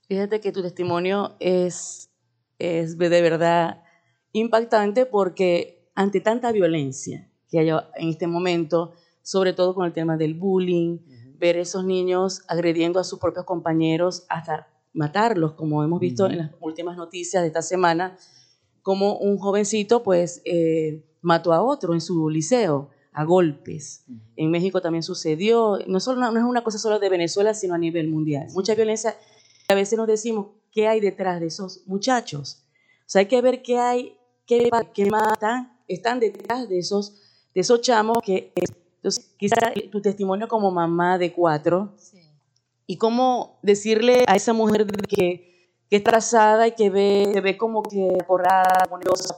Fíjate 0.09 0.41
que 0.41 0.53
tu 0.53 0.63
testimonio 0.63 1.35
es, 1.41 2.11
es 2.59 2.97
de 2.97 3.23
verdad 3.23 3.83
impactante 4.33 5.07
porque 5.07 5.91
ante 5.95 6.21
tanta 6.21 6.53
violencia 6.53 7.31
que 7.49 7.59
hay 7.59 7.71
en 7.71 8.09
este 8.09 8.27
momento, 8.27 8.93
sobre 9.23 9.53
todo 9.53 9.75
con 9.75 9.87
el 9.87 9.93
tema 9.93 10.17
del 10.17 10.35
bullying, 10.35 10.99
ver 11.39 11.57
esos 11.57 11.85
niños 11.85 12.43
agrediendo 12.49 13.01
a 13.01 13.05
sus 13.05 13.19
propios 13.19 13.45
compañeros 13.45 14.25
hasta 14.29 14.69
matarlos, 14.93 15.53
como 15.53 15.83
hemos 15.85 16.01
visto 16.01 16.27
en 16.27 16.39
las 16.39 16.51
últimas 16.61 16.97
noticias 16.97 17.43
de 17.43 17.49
esta 17.49 17.63
semana, 17.63 18.17
como 18.83 19.19
un 19.19 19.39
jovencito 19.39 20.03
pues 20.03 20.43
eh, 20.45 21.05
mató 21.21 21.53
a 21.53 21.63
otro 21.63 21.93
en 21.93 22.01
su 22.01 22.31
liceo 22.31 22.91
a 23.13 23.25
golpes. 23.25 24.05
En 24.37 24.51
México 24.51 24.83
también 24.83 25.03
sucedió, 25.03 25.79
no, 25.87 26.01
solo, 26.01 26.31
no 26.31 26.39
es 26.39 26.45
una 26.45 26.63
cosa 26.63 26.79
solo 26.79 26.99
de 26.99 27.09
Venezuela, 27.09 27.55
sino 27.55 27.75
a 27.75 27.79
nivel 27.79 28.09
mundial. 28.09 28.49
Mucha 28.53 28.75
violencia, 28.75 29.17
a 29.69 29.75
veces 29.75 29.99
nos 29.99 30.07
decimos, 30.07 30.49
¿qué 30.73 30.89
hay 30.89 31.01
detrás 31.01 31.41
de 31.41 31.47
esos 31.47 31.83
muchachos? 31.87 32.63
O 33.01 33.09
sea, 33.09 33.21
hay 33.21 33.27
que 33.27 33.41
ver 33.41 33.63
qué 33.63 33.79
hay, 33.79 34.17
qué, 34.47 34.69
qué 34.95 35.07
matan, 35.07 35.79
están 35.89 36.21
detrás 36.21 36.69
de 36.69 36.79
esos, 36.79 37.21
de 37.55 37.61
esos 37.61 37.81
chamos 37.81 38.19
que... 38.25 38.53
Entonces, 38.97 39.35
quizás 39.37 39.59
tu 39.93 40.03
testimonio 40.03 40.49
como 40.49 40.71
mamá 40.73 41.17
de 41.17 41.33
cuatro, 41.33 41.95
y 42.87 42.97
cómo 42.99 43.59
decirle 43.63 44.25
a 44.27 44.37
esa 44.37 44.53
mujer 44.53 44.87
que, 45.09 45.73
que 45.91 45.97
es 45.97 46.05
trazada 46.05 46.69
y 46.69 46.73
que 46.73 46.89
ve, 46.91 47.31
se 47.33 47.41
ve 47.41 47.57
como 47.57 47.83
que 47.83 48.09
acorrada 48.21 48.89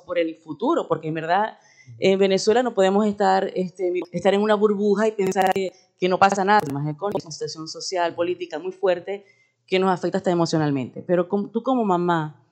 por 0.04 0.18
el 0.18 0.36
futuro, 0.36 0.86
porque 0.86 1.08
en 1.08 1.14
verdad 1.14 1.58
en 1.98 2.18
Venezuela 2.18 2.62
no 2.62 2.74
podemos 2.74 3.06
estar, 3.06 3.50
este, 3.54 3.92
estar 4.12 4.34
en 4.34 4.42
una 4.42 4.54
burbuja 4.54 5.08
y 5.08 5.12
pensar 5.12 5.52
que, 5.54 5.72
que 5.98 6.08
no 6.08 6.18
pasa 6.18 6.44
nada, 6.44 6.60
más 6.72 6.94
con 6.96 7.12
una 7.14 7.30
situación 7.30 7.66
social, 7.66 8.14
política 8.14 8.58
muy 8.58 8.72
fuerte 8.72 9.24
que 9.68 9.78
nos 9.78 9.90
afecta 9.90 10.18
hasta 10.18 10.30
emocionalmente. 10.30 11.02
Pero 11.06 11.28
tú 11.28 11.62
como 11.62 11.84
mamá 11.84 12.42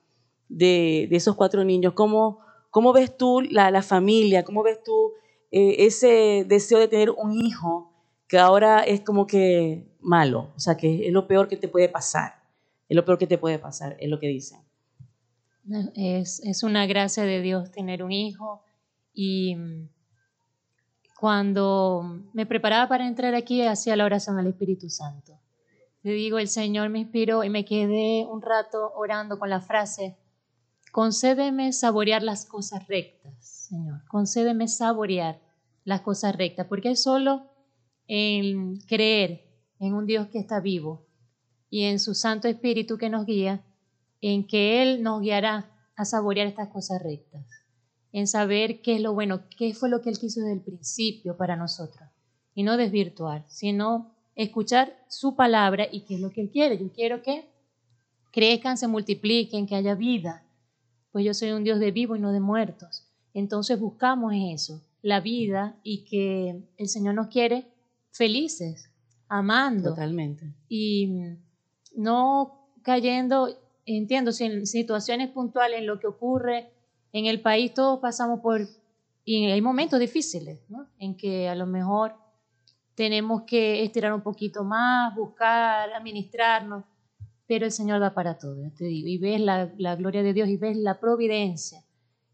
de, 0.47 1.07
de 1.09 1.15
esos 1.17 1.35
cuatro 1.35 1.63
niños, 1.65 1.93
¿cómo, 1.93 2.39
cómo 2.69 2.93
ves 2.93 3.17
tú 3.17 3.41
la, 3.41 3.71
la 3.71 3.81
familia? 3.81 4.43
¿Cómo 4.45 4.63
ves 4.63 4.81
tú 4.83 5.13
eh, 5.51 5.75
ese 5.79 6.45
deseo 6.47 6.79
de 6.79 6.87
tener 6.87 7.09
un 7.09 7.33
hijo 7.33 7.91
que 8.27 8.37
ahora 8.37 8.83
es 8.83 9.01
como 9.01 9.25
que 9.25 9.87
malo? 9.99 10.51
O 10.55 10.59
sea, 10.59 10.77
que 10.77 11.07
es 11.07 11.11
lo 11.11 11.27
peor 11.27 11.47
que 11.47 11.57
te 11.57 11.67
puede 11.67 11.89
pasar. 11.89 12.35
Es 12.87 12.95
lo 12.95 13.03
peor 13.03 13.17
que 13.17 13.27
te 13.27 13.37
puede 13.37 13.59
pasar, 13.59 13.97
es 13.99 14.09
lo 14.09 14.19
que 14.19 14.27
dicen. 14.27 14.59
Es, 15.95 16.39
es 16.45 16.63
una 16.63 16.85
gracia 16.85 17.23
de 17.23 17.41
Dios 17.41 17.71
tener 17.71 18.01
un 18.01 18.13
hijo 18.13 18.61
y 19.13 19.57
cuando 21.19 22.21
me 22.31 22.45
preparaba 22.45 22.87
para 22.87 23.07
entrar 23.07 23.33
aquí, 23.33 23.63
hacía 23.63 23.95
la 23.95 24.05
oración 24.05 24.37
al 24.37 24.47
Espíritu 24.47 24.87
Santo. 24.89 25.37
Le 26.07 26.13
digo, 26.13 26.39
el 26.39 26.47
Señor 26.47 26.87
me 26.87 26.99
inspiró 26.99 27.43
y 27.43 27.49
me 27.49 27.65
quedé 27.65 28.25
un 28.31 28.41
rato 28.41 28.93
orando 28.95 29.37
con 29.37 29.49
la 29.49 29.59
frase, 29.59 30.15
concédeme 30.93 31.73
saborear 31.73 32.23
las 32.23 32.45
cosas 32.45 32.87
rectas, 32.87 33.33
Señor, 33.67 34.05
concédeme 34.07 34.69
saborear 34.69 35.41
las 35.83 35.99
cosas 35.99 36.33
rectas, 36.37 36.65
porque 36.67 36.91
es 36.91 37.03
solo 37.03 37.51
en 38.07 38.79
creer 38.87 39.51
en 39.81 39.95
un 39.95 40.05
Dios 40.05 40.29
que 40.29 40.39
está 40.39 40.61
vivo 40.61 41.05
y 41.69 41.83
en 41.83 41.99
su 41.99 42.13
Santo 42.13 42.47
Espíritu 42.47 42.97
que 42.97 43.09
nos 43.09 43.25
guía, 43.25 43.65
en 44.21 44.47
que 44.47 44.81
Él 44.81 45.03
nos 45.03 45.19
guiará 45.19 45.69
a 45.97 46.05
saborear 46.05 46.47
estas 46.47 46.69
cosas 46.69 47.03
rectas 47.03 47.45
en 48.13 48.27
saber 48.27 48.81
qué 48.81 48.95
es 48.95 49.01
lo 49.01 49.13
bueno, 49.13 49.41
qué 49.57 49.73
fue 49.73 49.89
lo 49.89 50.01
que 50.01 50.09
Él 50.09 50.17
quiso 50.17 50.39
desde 50.39 50.53
el 50.53 50.63
principio 50.63 51.35
para 51.35 51.57
nosotros. 51.57 52.07
Y 52.55 52.63
no 52.63 52.77
desvirtuar, 52.77 53.43
sino 53.49 54.16
escuchar 54.37 54.95
su 55.09 55.35
palabra 55.35 55.87
y 55.91 56.01
qué 56.05 56.15
es 56.15 56.21
lo 56.21 56.29
que 56.29 56.41
Él 56.41 56.49
quiere. 56.49 56.77
Yo 56.77 56.89
quiero 56.93 57.21
que 57.21 57.49
crezcan, 58.31 58.77
se 58.77 58.87
multipliquen, 58.87 59.65
que 59.67 59.75
haya 59.75 59.95
vida. 59.95 60.45
Pues 61.11 61.25
yo 61.25 61.33
soy 61.33 61.51
un 61.51 61.63
Dios 61.63 61.79
de 61.79 61.91
vivos 61.91 62.17
y 62.17 62.21
no 62.21 62.31
de 62.31 62.39
muertos. 62.39 63.07
Entonces 63.33 63.79
buscamos 63.79 64.33
eso, 64.35 64.81
la 65.01 65.19
vida 65.19 65.79
y 65.83 66.05
que 66.05 66.63
el 66.77 66.87
Señor 66.87 67.15
nos 67.15 67.27
quiere 67.27 67.67
felices, 68.11 68.91
amando. 69.27 69.89
Totalmente. 69.89 70.53
Y 70.69 71.11
no 71.95 72.69
cayendo, 72.83 73.49
entiendo, 73.85 74.31
si 74.31 74.45
en 74.45 74.67
situaciones 74.67 75.29
puntuales, 75.31 75.79
en 75.79 75.87
lo 75.87 75.99
que 75.99 76.07
ocurre 76.07 76.71
en 77.11 77.25
el 77.25 77.41
país 77.41 77.73
todos 77.73 77.99
pasamos 77.99 78.41
por, 78.41 78.61
y 79.23 79.45
hay 79.45 79.61
momentos 79.61 79.99
difíciles, 79.99 80.59
¿no? 80.69 80.87
En 80.99 81.17
que 81.17 81.49
a 81.49 81.55
lo 81.55 81.65
mejor 81.65 82.13
tenemos 82.97 83.43
que 83.43 83.83
estirar 83.83 84.11
un 84.11 84.21
poquito 84.21 84.63
más, 84.63 85.15
buscar, 85.15 85.93
administrarnos, 85.93 86.83
pero 87.45 87.65
el 87.65 87.71
Señor 87.71 87.99
da 87.99 88.15
para 88.15 88.39
todo, 88.39 88.71
te 88.75 88.85
digo, 88.85 89.07
y 89.07 89.19
ves 89.19 89.39
la, 89.39 89.71
la 89.77 89.95
gloria 89.95 90.23
de 90.23 90.33
Dios 90.33 90.49
y 90.49 90.57
ves 90.57 90.75
la 90.75 90.99
providencia 90.99 91.83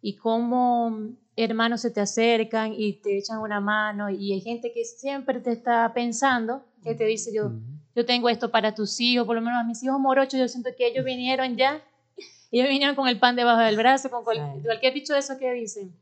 y 0.02 0.16
cómo 0.16 1.18
hermanos 1.36 1.82
se 1.82 1.92
te 1.92 2.00
acercan 2.00 2.74
y 2.78 2.94
te 3.02 3.18
echan 3.18 3.40
una 3.40 3.60
mano 3.60 4.10
y 4.10 4.32
hay 4.32 4.40
gente 4.40 4.72
que 4.74 4.86
siempre 4.86 5.42
te 5.42 5.52
está 5.52 5.94
pensando, 5.94 6.64
que 6.82 6.96
te 6.96 7.04
dice 7.04 7.32
yo, 7.36 7.52
yo 7.94 8.06
tengo 8.06 8.30
esto 8.30 8.50
para 8.50 8.74
tus 8.74 9.02
hijos, 9.02 9.28
por 9.28 9.36
lo 9.36 9.42
menos 9.42 9.60
a 9.60 9.66
mis 9.66 9.84
hijos 9.84 10.00
morochos, 10.00 10.40
yo 10.40 10.48
siento 10.48 10.70
que 10.78 10.88
ellos 10.88 11.04
vinieron 11.04 11.58
ya 11.58 11.82
ellos 12.52 12.70
vinieron 12.70 12.96
con 12.96 13.10
el 13.10 13.20
pan 13.20 13.36
debajo 13.36 13.60
del 13.60 13.76
brazo, 13.76 14.10
con 14.10 14.24
cualquier 14.24 14.94
dicho 14.94 15.12
de 15.12 15.20
eso 15.20 15.38
que 15.38 15.52
dicen, 15.52 15.94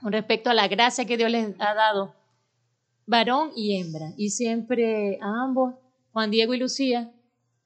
con 0.00 0.12
respecto 0.12 0.50
a 0.50 0.54
la 0.54 0.68
gracia 0.68 1.04
que 1.04 1.16
Dios 1.16 1.32
les 1.32 1.56
ha 1.58 1.74
dado, 1.74 2.14
varón 3.08 3.50
y 3.56 3.80
hembra. 3.80 4.12
Y 4.16 4.30
siempre 4.30 5.18
a 5.20 5.42
ambos, 5.42 5.74
Juan 6.12 6.30
Diego 6.30 6.54
y 6.54 6.58
Lucía, 6.58 7.12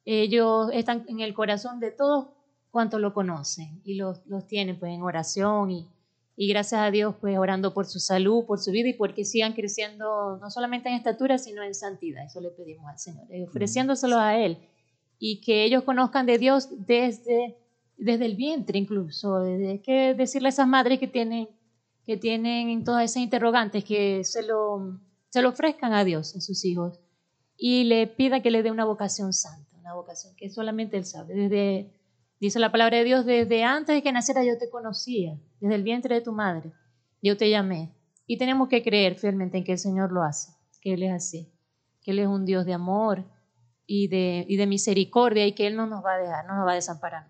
ellos 0.05 0.71
están 0.73 1.05
en 1.09 1.21
el 1.21 1.35
corazón 1.35 1.81
de 1.81 1.91
todos 1.91 2.29
cuantos 2.71 3.01
lo 3.01 3.13
conocen 3.13 3.83
y 3.85 3.97
los, 3.97 4.25
los 4.27 4.47
tienen 4.47 4.79
pues 4.79 4.93
en 4.93 5.03
oración 5.03 5.71
y, 5.71 5.89
y 6.37 6.49
gracias 6.49 6.81
a 6.81 6.91
Dios 6.91 7.15
pues 7.21 7.37
orando 7.39 7.75
por 7.75 7.85
su 7.85 8.01
salud, 8.01 8.47
por 8.47 8.59
su 8.59 8.71
vida 8.71 8.89
y 8.89 8.95
porque 8.95 9.27
sigan 9.27 9.53
creciendo 9.53 10.39
no 10.39 10.51
solamente 10.51 10.89
en 10.89 10.95
estatura 10.95 11.37
sino 11.37 11.63
en 11.63 11.75
santidad. 11.75 12.25
Eso 12.25 12.41
le 12.41 12.51
pedimos 12.51 12.87
al 12.87 12.99
Señor, 12.99 13.27
eh, 13.31 13.45
ofreciéndoselo 13.45 14.19
a 14.19 14.39
Él 14.39 14.57
y 15.19 15.41
que 15.43 15.65
ellos 15.65 15.83
conozcan 15.85 16.25
de 16.25 16.39
Dios 16.39 16.69
desde 16.87 17.59
desde 18.03 18.27
el 18.27 18.35
vientre 18.35 18.79
incluso, 18.79 19.37
hay 19.37 19.79
que 19.79 20.15
decirle 20.15 20.49
a 20.49 20.51
esas 20.51 20.67
madres 20.67 20.99
que 20.99 21.07
tienen, 21.07 21.49
que 22.05 22.17
tienen 22.17 22.83
todas 22.83 23.05
esas 23.05 23.23
interrogantes, 23.23 23.85
que 23.85 24.25
se 24.25 24.43
lo, 24.43 24.99
se 25.33 25.41
lo 25.41 25.49
ofrezcan 25.49 25.95
a 25.95 26.05
Dios, 26.05 26.37
a 26.37 26.43
sus 26.43 26.63
hijos, 26.67 27.01
y 27.57 27.85
le 27.85 28.07
pida 28.07 28.43
que 28.43 28.51
le 28.51 28.63
dé 28.63 28.71
una 28.71 28.85
vocación 28.85 29.33
santa, 29.33 29.75
una 29.79 29.95
vocación 29.95 30.37
que 30.37 30.51
solamente 30.51 30.99
Él 30.99 31.07
sabe. 31.07 31.33
Desde, 31.35 31.91
dice 32.39 32.59
la 32.59 32.71
palabra 32.71 32.99
de 32.99 33.05
Dios, 33.05 33.25
desde 33.25 33.65
antes 33.65 33.95
de 33.95 34.03
que 34.03 34.13
naciera 34.13 34.45
yo 34.45 34.59
te 34.59 34.69
conocía, 34.69 35.41
desde 35.59 35.75
el 35.75 35.85
vientre 35.85 36.17
de 36.17 36.21
tu 36.21 36.33
madre, 36.33 36.75
yo 37.23 37.39
te 37.39 37.49
llamé. 37.49 37.95
Y 38.27 38.37
tenemos 38.37 38.69
que 38.69 38.83
creer 38.83 39.15
fielmente 39.15 39.57
en 39.57 39.65
que 39.65 39.73
el 39.73 39.79
Señor 39.79 40.13
lo 40.13 40.23
hace, 40.23 40.53
que 40.83 40.93
Él 40.93 41.03
es 41.03 41.13
así, 41.13 41.51
que 42.03 42.11
Él 42.11 42.19
es 42.19 42.27
un 42.27 42.45
Dios 42.45 42.67
de 42.67 42.75
amor 42.75 43.25
y 43.87 44.09
de, 44.09 44.45
y 44.47 44.57
de 44.59 44.67
misericordia 44.67 45.47
y 45.47 45.53
que 45.53 45.67
Él 45.67 45.77
no 45.77 45.87
nos 45.87 46.05
va 46.05 46.13
a 46.13 46.19
dejar, 46.19 46.45
no 46.47 46.57
nos 46.57 46.67
va 46.67 46.73
a 46.73 46.77
desamparar. 46.77 47.27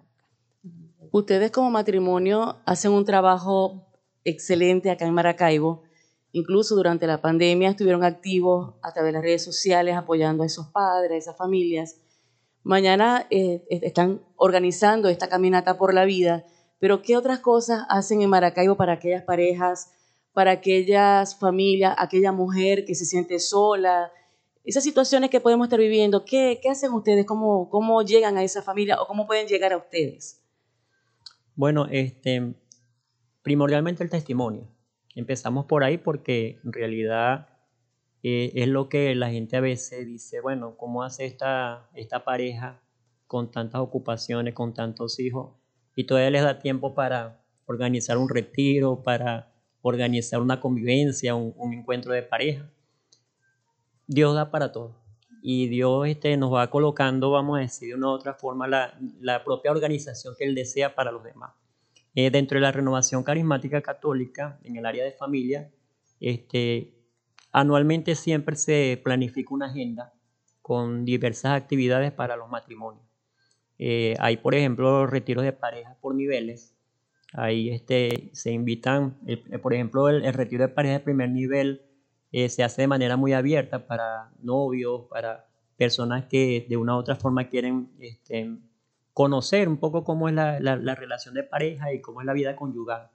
Ustedes 1.12 1.52
como 1.52 1.70
matrimonio 1.70 2.56
hacen 2.64 2.90
un 2.90 3.04
trabajo 3.04 3.86
excelente 4.24 4.90
acá 4.90 5.06
en 5.06 5.14
Maracaibo. 5.14 5.84
Incluso 6.32 6.74
durante 6.74 7.06
la 7.06 7.20
pandemia 7.20 7.70
estuvieron 7.70 8.04
activos 8.04 8.74
a 8.82 8.92
través 8.92 9.10
de 9.10 9.12
las 9.12 9.22
redes 9.22 9.44
sociales 9.44 9.96
apoyando 9.96 10.42
a 10.42 10.46
esos 10.46 10.68
padres, 10.68 11.12
a 11.12 11.16
esas 11.16 11.36
familias. 11.36 12.00
Mañana 12.62 13.26
eh, 13.30 13.64
están 13.68 14.22
organizando 14.36 15.08
esta 15.10 15.28
caminata 15.28 15.76
por 15.76 15.92
la 15.92 16.06
vida, 16.06 16.46
pero 16.78 17.02
¿qué 17.02 17.16
otras 17.16 17.40
cosas 17.40 17.84
hacen 17.90 18.22
en 18.22 18.30
Maracaibo 18.30 18.76
para 18.76 18.94
aquellas 18.94 19.24
parejas, 19.24 19.92
para 20.32 20.52
aquellas 20.52 21.38
familias, 21.38 21.94
aquella 21.98 22.32
mujer 22.32 22.86
que 22.86 22.94
se 22.94 23.04
siente 23.04 23.38
sola? 23.38 24.10
Esas 24.64 24.84
situaciones 24.84 25.28
que 25.28 25.40
podemos 25.40 25.66
estar 25.66 25.80
viviendo, 25.80 26.24
¿qué, 26.24 26.60
qué 26.62 26.70
hacen 26.70 26.92
ustedes? 26.92 27.26
¿Cómo, 27.26 27.68
¿Cómo 27.68 28.02
llegan 28.02 28.38
a 28.38 28.44
esa 28.44 28.62
familia 28.62 29.02
o 29.02 29.06
cómo 29.06 29.26
pueden 29.26 29.48
llegar 29.48 29.72
a 29.72 29.76
ustedes? 29.76 30.40
Bueno, 31.54 31.86
este, 31.90 32.54
primordialmente 33.42 34.02
el 34.02 34.08
testimonio. 34.08 34.68
Empezamos 35.14 35.66
por 35.66 35.84
ahí 35.84 35.98
porque 35.98 36.58
en 36.64 36.72
realidad 36.72 37.48
eh, 38.22 38.52
es 38.54 38.68
lo 38.68 38.88
que 38.88 39.14
la 39.14 39.30
gente 39.30 39.56
a 39.56 39.60
veces 39.60 40.06
dice, 40.06 40.40
bueno, 40.40 40.76
¿cómo 40.76 41.02
hace 41.02 41.26
esta, 41.26 41.88
esta 41.94 42.24
pareja 42.24 42.80
con 43.26 43.50
tantas 43.50 43.80
ocupaciones, 43.80 44.54
con 44.54 44.74
tantos 44.74 45.18
hijos, 45.18 45.54
y 45.96 46.04
todavía 46.04 46.30
les 46.30 46.42
da 46.42 46.58
tiempo 46.58 46.94
para 46.94 47.42
organizar 47.66 48.18
un 48.18 48.28
retiro, 48.28 49.02
para 49.02 49.52
organizar 49.82 50.40
una 50.40 50.60
convivencia, 50.60 51.34
un, 51.34 51.72
encuentro 51.72 52.12
de 52.12 52.22
pareja. 52.22 52.70
Dios 54.06 54.34
da 54.34 54.50
para 54.50 54.70
todo. 54.70 54.96
Y 55.42 55.68
Dios 55.68 56.06
este, 56.06 56.36
nos 56.36 56.52
va 56.52 56.70
colocando, 56.70 57.30
vamos 57.30 57.58
a 57.58 57.62
decir 57.62 57.88
de 57.88 57.94
una 57.94 58.08
u 58.08 58.10
otra 58.10 58.34
forma, 58.34 58.68
la, 58.68 58.96
la 59.20 59.42
propia 59.42 59.72
organización 59.72 60.34
que 60.38 60.44
Él 60.44 60.54
desea 60.54 60.94
para 60.94 61.10
los 61.10 61.24
demás. 61.24 61.52
Eh, 62.14 62.30
dentro 62.30 62.56
de 62.56 62.62
la 62.62 62.72
renovación 62.72 63.22
carismática 63.22 63.80
católica, 63.80 64.58
en 64.64 64.76
el 64.76 64.86
área 64.86 65.04
de 65.04 65.12
familia, 65.12 65.70
este, 66.20 66.94
anualmente 67.52 68.14
siempre 68.14 68.56
se 68.56 69.00
planifica 69.02 69.54
una 69.54 69.66
agenda 69.66 70.12
con 70.60 71.04
diversas 71.04 71.52
actividades 71.52 72.12
para 72.12 72.36
los 72.36 72.48
matrimonios. 72.48 73.04
Eh, 73.78 74.14
hay, 74.20 74.36
por 74.36 74.54
ejemplo, 74.54 75.06
retiros 75.06 75.44
de 75.44 75.52
parejas 75.52 75.96
por 76.00 76.14
niveles. 76.14 76.76
Ahí 77.32 77.70
este, 77.70 78.30
se 78.32 78.52
invitan, 78.52 79.18
eh, 79.26 79.36
por 79.58 79.74
ejemplo, 79.74 80.08
el, 80.08 80.24
el, 80.24 80.34
retiro 80.34 80.62
de 80.62 80.68
pareja 80.68 80.94
de 80.94 81.00
primer 81.00 81.30
nivel 81.30 81.82
eh, 82.30 82.48
se 82.48 82.62
hace 82.62 82.82
de 82.82 82.88
manera 82.88 83.16
muy 83.16 83.32
abierta 83.32 83.86
para 83.86 84.30
novios, 84.40 85.02
para 85.08 85.46
personas 85.76 86.26
que 86.26 86.66
de 86.68 86.76
una 86.76 86.94
u 86.94 86.98
otra 86.98 87.16
forma 87.16 87.48
quieren 87.48 87.90
este, 87.98 88.56
conocer 89.12 89.68
un 89.68 89.78
poco 89.78 90.04
cómo 90.04 90.28
es 90.28 90.34
la, 90.34 90.60
la, 90.60 90.76
la, 90.76 90.94
relación 90.94 91.34
de 91.34 91.42
pareja 91.42 91.92
y 91.92 92.00
cómo 92.00 92.20
es 92.20 92.26
la 92.26 92.32
vida 92.32 92.56
conyugal. 92.56 93.10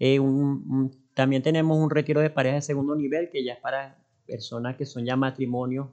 Un, 0.00 0.90
también 1.14 1.42
tenemos 1.42 1.76
un 1.78 1.90
retiro 1.90 2.20
de 2.20 2.30
pareja 2.30 2.56
de 2.56 2.62
segundo 2.62 2.96
nivel 2.96 3.28
que 3.30 3.44
ya 3.44 3.54
es 3.54 3.60
para 3.60 4.02
personas 4.26 4.76
que 4.76 4.86
son 4.86 5.04
ya 5.04 5.16
matrimonios 5.16 5.88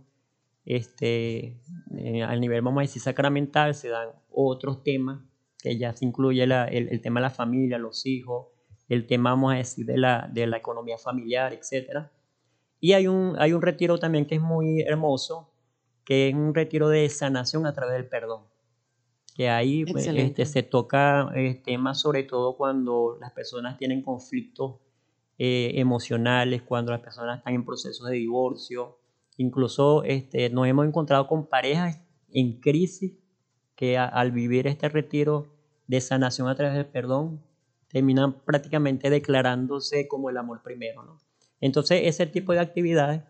este, 0.68 1.62
eh, 1.98 2.24
al 2.24 2.42
nivel, 2.42 2.62
vamos 2.62 2.82
a 2.82 2.84
decir, 2.84 3.02
sacramental, 3.02 3.74
se 3.74 3.88
dan 3.88 4.10
otros 4.30 4.84
temas 4.84 5.22
que 5.60 5.78
ya 5.78 5.94
se 5.94 6.04
incluye 6.04 6.46
la, 6.46 6.66
el, 6.66 6.90
el, 6.90 7.02
tema 7.02 7.22
de 7.22 7.24
la 7.24 7.30
familia, 7.30 7.78
los 7.78 8.06
hijos, 8.06 8.48
el 8.90 9.08
tema, 9.08 9.30
vamos 9.30 9.54
a 9.54 9.58
decir, 9.58 9.86
de 9.86 9.98
la, 9.98 10.30
de 10.32 10.46
la 10.46 10.58
economía 10.58 10.98
familiar, 10.98 11.54
etc. 11.54 12.08
Y 12.82 12.92
hay 12.94 13.08
un, 13.08 13.36
hay 13.40 13.54
un 13.54 13.62
retiro 13.62 13.98
también 13.98 14.26
que 14.26 14.36
es 14.36 14.42
muy 14.42 14.82
hermoso, 14.82 15.50
que 16.04 16.28
es 16.28 16.36
un 16.36 16.54
retiro 16.54 16.90
de 16.90 17.08
sanación 17.08 17.66
a 17.66 17.74
través 17.74 17.96
del 17.96 18.08
perdón. 18.10 18.44
Que 19.38 19.50
ahí 19.50 19.86
pues, 19.86 20.08
este, 20.08 20.46
se 20.46 20.64
toca 20.64 21.32
eh, 21.36 21.62
temas 21.64 22.02
sobre 22.02 22.24
todo 22.24 22.58
cuando 22.58 23.18
las 23.22 23.32
personas 23.32 23.78
tienen 23.78 24.02
conflictos 24.02 24.78
eh, 25.38 25.74
emocionales, 25.76 26.64
cuando 26.64 26.92
las 26.92 27.02
personas 27.02 27.38
están 27.38 27.54
en 27.54 27.64
procesos 27.64 28.10
de 28.10 28.16
divorcio, 28.16 28.98
Incluso 29.38 30.04
este, 30.04 30.50
nos 30.50 30.68
hemos 30.68 30.88
encontrado 30.88 31.28
con 31.28 31.46
parejas 31.46 32.02
en 32.32 32.60
crisis 32.60 33.14
que 33.76 33.98
a, 33.98 34.06
al 34.06 34.32
vivir 34.32 34.66
este 34.66 34.90
retiro 34.90 35.48
de 35.86 36.02
sanación 36.02 36.50
a 36.50 36.56
través 36.56 36.76
del 36.76 36.88
perdón 36.88 37.44
terminan 37.88 38.34
prácticamente 38.42 39.10
declarándose 39.10 40.08
como 40.08 40.32
el 40.32 40.38
amor 40.38 40.64
primero. 40.64 41.04
¿no? 41.04 41.18
Entonces 41.62 42.02
ese 42.06 42.26
tipo 42.26 42.52
de 42.52 42.60
actividades 42.60 43.22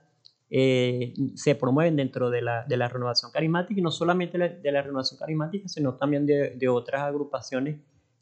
eh, 0.50 1.14
se 1.36 1.56
promueven 1.56 1.96
dentro 1.96 2.30
de 2.30 2.42
la, 2.42 2.64
de 2.64 2.78
la, 2.78 2.88
renovación 2.88 3.32
carismática 3.32 3.80
y 3.80 3.84
no 3.84 3.92
solamente 3.92 4.38
de 4.38 4.72
la 4.72 4.82
renovación 4.82 5.20
carismática, 5.20 5.68
sino 5.68 5.96
también 5.96 6.26
de, 6.26 6.52
de, 6.52 6.70
otras 6.70 7.02
agrupaciones 7.02 7.80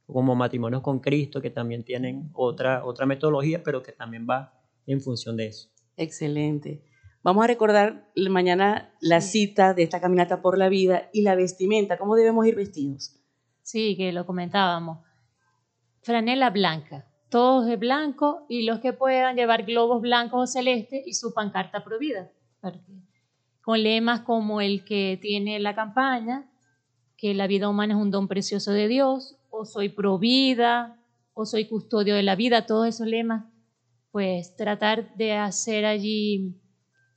como 0.07 0.35
Matrimonios 0.35 0.81
con 0.81 0.99
Cristo, 0.99 1.41
que 1.41 1.51
también 1.51 1.83
tienen 1.83 2.29
otra, 2.33 2.83
otra 2.85 3.05
metodología, 3.05 3.63
pero 3.63 3.83
que 3.83 3.91
también 3.91 4.25
va 4.29 4.53
en 4.87 5.01
función 5.01 5.37
de 5.37 5.47
eso. 5.47 5.69
Excelente. 5.97 6.83
Vamos 7.23 7.43
a 7.43 7.47
recordar 7.47 8.11
mañana 8.29 8.93
la 9.01 9.21
cita 9.21 9.73
de 9.73 9.83
esta 9.83 9.99
caminata 9.99 10.41
por 10.41 10.57
la 10.57 10.69
vida 10.69 11.09
y 11.11 11.23
la 11.23 11.35
vestimenta. 11.35 11.97
¿Cómo 11.97 12.15
debemos 12.15 12.45
ir 12.45 12.55
vestidos? 12.55 13.19
Sí, 13.63 13.95
que 13.97 14.11
lo 14.11 14.27
comentábamos. 14.27 14.99
Franela 16.01 16.51
blanca, 16.51 17.07
todos 17.35 17.65
de 17.65 17.75
blanco 17.75 18.45
y 18.47 18.63
los 18.63 18.79
que 18.79 18.93
puedan 18.93 19.35
llevar 19.35 19.65
globos 19.65 20.01
blancos 20.01 20.41
o 20.41 20.47
celestes 20.47 21.05
y 21.05 21.15
su 21.15 21.33
pancarta 21.33 21.83
provida. 21.83 22.31
Con 23.61 23.83
lemas 23.83 24.21
como 24.21 24.61
el 24.61 24.85
que 24.85 25.19
tiene 25.21 25.59
la 25.59 25.75
campaña, 25.75 26.49
que 27.17 27.33
la 27.33 27.47
vida 27.47 27.67
humana 27.67 27.93
es 27.93 27.99
un 27.99 28.09
don 28.09 28.29
precioso 28.29 28.71
de 28.71 28.87
Dios, 28.87 29.35
o 29.49 29.65
soy 29.65 29.89
provida, 29.89 30.97
o 31.33 31.45
soy 31.45 31.67
custodio 31.67 32.15
de 32.15 32.23
la 32.23 32.37
vida, 32.37 32.65
todos 32.65 32.87
esos 32.87 33.05
lemas, 33.05 33.43
pues 34.13 34.55
tratar 34.55 35.13
de 35.15 35.33
hacer 35.33 35.83
allí 35.83 36.55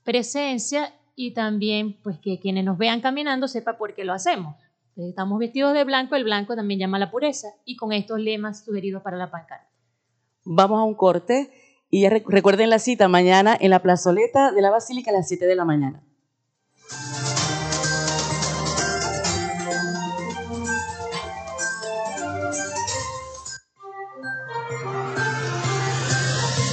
presencia 0.03 0.93
y 1.15 1.33
también 1.33 1.97
pues 2.03 2.19
que 2.19 2.41
quienes 2.41 2.65
nos 2.65 2.77
vean 2.77 3.01
caminando 3.01 3.47
sepa 3.47 3.79
por 3.79 3.95
qué 3.95 4.05
lo 4.05 4.15
hacemos. 4.15 4.57
Estamos 4.97 5.39
vestidos 5.39 5.75
de 5.75 5.85
blanco, 5.85 6.17
el 6.17 6.25
blanco 6.25 6.57
también 6.57 6.81
llama 6.81 6.99
la 6.99 7.13
pureza 7.13 7.47
y 7.65 7.77
con 7.77 7.93
estos 7.93 8.19
lemas 8.19 8.65
sugeridos 8.65 9.01
para 9.05 9.17
la 9.17 9.31
pancarta. 9.31 9.78
Vamos 10.51 10.81
a 10.81 10.85
un 10.85 10.95
corte 10.95 11.51
y 11.91 12.09
recuerden 12.09 12.71
la 12.71 12.79
cita 12.79 13.07
mañana 13.07 13.55
en 13.61 13.69
la 13.69 13.83
plazoleta 13.83 14.51
de 14.51 14.63
la 14.63 14.71
Basílica 14.71 15.11
a 15.11 15.13
las 15.13 15.29
7 15.29 15.45
de 15.45 15.55
la 15.55 15.67
mañana. 15.67 16.03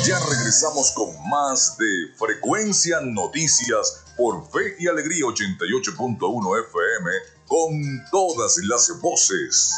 Ya 0.05 0.19
regresamos 0.29 0.91
con 0.91 1.09
más 1.29 1.77
de 1.77 2.15
Frecuencia 2.15 3.01
Noticias 3.01 4.05
por 4.15 4.49
Fe 4.51 4.75
y 4.79 4.87
Alegría 4.87 5.25
88.1 5.25 6.65
FM 6.69 7.11
con 7.45 8.05
todas 8.09 8.57
las 8.69 9.01
voces. 9.01 9.73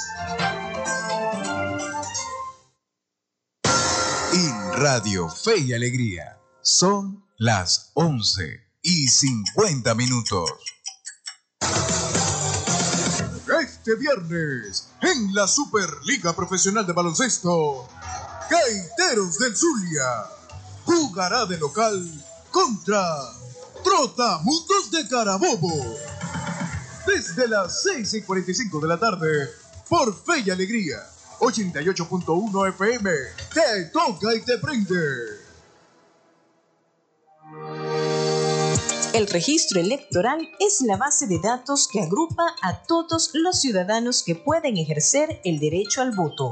Radio 4.80 5.28
Fe 5.28 5.57
y 5.57 5.73
Alegría 5.73 6.39
son 6.61 7.25
las 7.39 7.89
11 7.95 8.43
y 8.84 9.07
50 9.07 9.95
minutos. 9.95 10.51
Este 13.59 13.95
viernes, 13.95 14.89
en 15.01 15.34
la 15.34 15.47
Superliga 15.47 16.36
Profesional 16.36 16.86
de 16.86 16.93
Baloncesto, 16.93 17.89
Gaiteros 18.51 19.39
del 19.39 19.57
Zulia 19.57 20.25
jugará 20.86 21.47
de 21.47 21.57
local 21.57 22.07
contra 22.51 23.03
Trotamundos 23.84 24.91
de 24.91 25.07
Carabobo. 25.09 25.97
Desde 27.07 27.47
las 27.47 27.82
6 27.82 28.13
y 28.13 28.21
45 28.21 28.80
de 28.80 28.88
la 28.88 28.99
tarde, 28.99 29.49
por 29.89 30.15
Fe 30.23 30.43
y 30.45 30.51
Alegría, 30.51 30.99
88.1 31.40 32.70
FM, 32.70 33.10
te 33.54 33.86
toca 33.94 34.36
y 34.36 34.42
te 34.42 34.58
prende. 34.58 35.48
El 39.14 39.28
registro 39.28 39.80
electoral 39.80 40.48
es 40.60 40.82
la 40.82 40.98
base 40.98 41.28
de 41.28 41.40
datos 41.40 41.88
que 41.92 42.02
agrupa 42.02 42.56
a 42.62 42.84
todos 42.84 43.32
los 43.34 43.60
ciudadanos 43.60 44.22
que 44.24 44.36
pueden 44.36 44.78
ejercer 44.78 45.42
el 45.44 45.60
derecho 45.60 46.02
al 46.02 46.12
voto. 46.12 46.52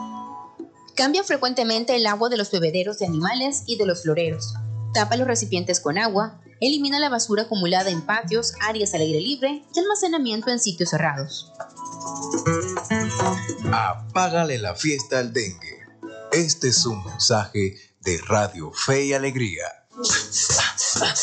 Cambia 0.95 1.23
frecuentemente 1.23 1.95
el 1.95 2.05
agua 2.05 2.29
de 2.29 2.37
los 2.37 2.51
bebederos 2.51 2.99
de 2.99 3.05
animales 3.05 3.63
y 3.65 3.77
de 3.77 3.85
los 3.85 4.03
floreros. 4.03 4.53
Tapa 4.93 5.15
los 5.15 5.27
recipientes 5.27 5.79
con 5.79 5.97
agua. 5.97 6.41
Elimina 6.59 6.99
la 6.99 7.09
basura 7.09 7.43
acumulada 7.43 7.89
en 7.89 8.01
patios, 8.01 8.53
áreas 8.61 8.93
al 8.93 9.01
aire 9.01 9.19
libre 9.19 9.63
y 9.73 9.79
almacenamiento 9.79 10.51
en 10.51 10.59
sitios 10.59 10.89
cerrados. 10.89 11.51
Apágale 13.71 14.57
la 14.59 14.75
fiesta 14.75 15.19
al 15.19 15.33
dengue. 15.33 15.79
Este 16.31 16.67
es 16.67 16.85
un 16.85 17.03
mensaje 17.03 17.77
de 18.01 18.17
Radio 18.27 18.71
Fe 18.73 19.05
y 19.05 19.13
Alegría. 19.13 19.65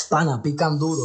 Pana, 0.09 0.43
pican 0.43 0.79
duro. 0.79 1.03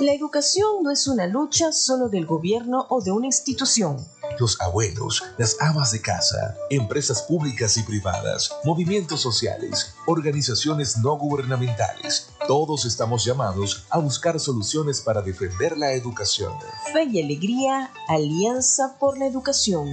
La 0.00 0.12
educación 0.12 0.82
no 0.82 0.90
es 0.90 1.06
una 1.06 1.26
lucha 1.26 1.72
solo 1.72 2.08
del 2.08 2.26
gobierno 2.26 2.86
o 2.88 3.02
de 3.02 3.12
una 3.12 3.26
institución. 3.26 3.96
Los 4.40 4.58
abuelos, 4.58 5.22
las 5.36 5.60
amas 5.60 5.92
de 5.92 6.00
casa, 6.00 6.56
empresas 6.70 7.20
públicas 7.20 7.76
y 7.76 7.82
privadas, 7.82 8.50
movimientos 8.64 9.20
sociales, 9.20 9.92
organizaciones 10.06 10.96
no 10.96 11.18
gubernamentales, 11.18 12.30
todos 12.48 12.86
estamos 12.86 13.22
llamados 13.22 13.84
a 13.90 13.98
buscar 13.98 14.40
soluciones 14.40 15.02
para 15.02 15.20
defender 15.20 15.76
la 15.76 15.92
educación. 15.92 16.54
Fe 16.90 17.04
y 17.12 17.22
Alegría, 17.22 17.92
Alianza 18.08 18.96
por 18.98 19.18
la 19.18 19.26
Educación. 19.26 19.90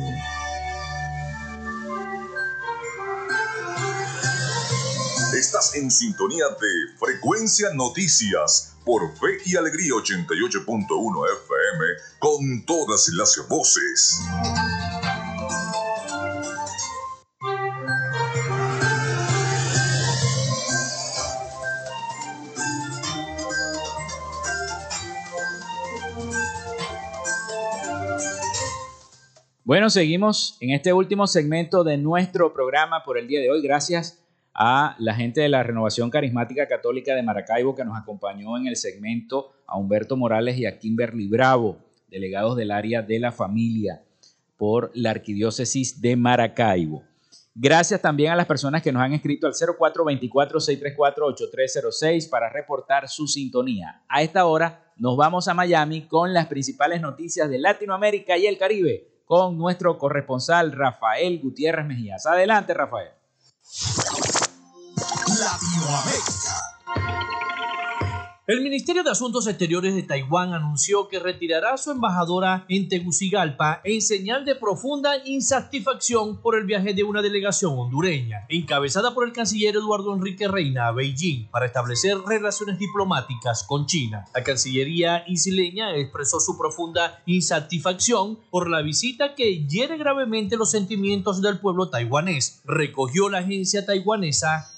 Estás 5.38 5.76
en 5.76 5.92
sintonía 5.92 6.46
de 6.48 6.98
Frecuencia 6.98 7.72
Noticias 7.74 8.77
por 8.88 9.14
Fe 9.18 9.38
y 9.46 9.58
Alegría 9.58 9.92
88.1 9.96 11.26
FM 11.44 11.86
con 12.20 12.66
todas 12.66 13.10
las 13.10 13.46
voces. 13.50 14.22
Bueno, 29.66 29.90
seguimos 29.90 30.56
en 30.62 30.70
este 30.70 30.94
último 30.94 31.28
segmento 31.28 31.84
de 31.84 31.98
nuestro 31.98 32.54
programa 32.54 33.04
por 33.04 33.18
el 33.18 33.28
día 33.28 33.42
de 33.42 33.52
hoy. 33.52 33.62
Gracias 33.62 34.24
a 34.58 34.96
la 34.98 35.14
gente 35.14 35.42
de 35.42 35.50
la 35.50 35.62
Renovación 35.62 36.10
Carismática 36.10 36.68
Católica 36.68 37.14
de 37.14 37.22
Maracaibo 37.22 37.76
que 37.76 37.86
nos 37.86 37.96
acompañó 37.96 38.58
en 38.58 38.66
el 38.66 38.76
segmento, 38.76 39.52
a 39.68 39.78
Humberto 39.78 40.18
Morales 40.18 40.58
y 40.58 40.66
a 40.66 40.80
Kimberly 40.80 41.28
Bravo, 41.28 41.78
delegados 42.10 42.58
del 42.58 42.72
área 42.72 43.04
de 43.04 43.20
la 43.20 43.32
familia 43.32 44.02
por 44.58 44.90
la 44.96 45.12
Arquidiócesis 45.12 46.02
de 46.02 46.16
Maracaibo. 46.16 47.04
Gracias 47.54 48.02
también 48.02 48.32
a 48.32 48.36
las 48.36 48.48
personas 48.48 48.82
que 48.82 48.92
nos 48.92 49.04
han 49.04 49.14
escrito 49.14 49.46
al 49.46 49.54
0424-634-8306 49.54 52.28
para 52.30 52.50
reportar 52.50 53.08
su 53.10 53.28
sintonía. 53.28 54.02
A 54.08 54.24
esta 54.24 54.46
hora 54.46 54.92
nos 54.96 55.16
vamos 55.18 55.48
a 55.48 55.54
Miami 55.54 56.08
con 56.08 56.34
las 56.34 56.48
principales 56.48 57.00
noticias 57.00 57.48
de 57.48 57.60
Latinoamérica 57.60 58.36
y 58.38 58.48
el 58.48 58.58
Caribe 58.58 59.22
con 59.26 59.56
nuestro 59.58 60.00
corresponsal 60.00 60.72
Rafael 60.72 61.40
Gutiérrez 61.40 61.86
Mejías. 61.86 62.26
Adelante, 62.26 62.74
Rafael. 62.74 63.10
El 68.46 68.62
Ministerio 68.62 69.04
de 69.04 69.12
Asuntos 69.12 69.46
Exteriores 69.48 69.94
de 69.94 70.04
Taiwán 70.04 70.54
anunció 70.54 71.08
que 71.08 71.20
retirará 71.20 71.74
a 71.74 71.78
su 71.78 71.92
embajadora 71.92 72.66
en 72.70 72.88
Tegucigalpa 72.88 73.82
en 73.84 74.02
señal 74.02 74.46
de 74.46 74.56
profunda 74.56 75.18
insatisfacción 75.26 76.42
por 76.42 76.58
el 76.58 76.66
viaje 76.66 76.94
de 76.94 77.04
una 77.04 77.22
delegación 77.22 77.78
hondureña, 77.78 78.46
encabezada 78.50 79.14
por 79.14 79.28
el 79.28 79.34
canciller 79.34 79.76
Eduardo 79.76 80.14
Enrique 80.14 80.48
Reina 80.48 80.88
a 80.88 80.92
Beijing 80.92 81.50
para 81.52 81.66
establecer 81.66 82.18
relaciones 82.26 82.80
diplomáticas 82.80 83.64
con 83.64 83.86
China. 83.86 84.26
La 84.34 84.44
Cancillería 84.44 85.24
isleña 85.28 85.96
expresó 85.96 86.40
su 86.40 86.58
profunda 86.58 87.22
insatisfacción 87.26 88.40
por 88.50 88.70
la 88.70 88.82
visita 88.82 89.36
que 89.36 89.66
hiere 89.68 89.98
gravemente 89.98 90.58
los 90.58 90.72
sentimientos 90.72 91.42
del 91.42 91.60
pueblo 91.60 91.90
taiwanés, 91.90 92.62
recogió 92.66 93.30
la 93.30 93.40
agencia 93.40 93.86
taiwanesa 93.86 94.72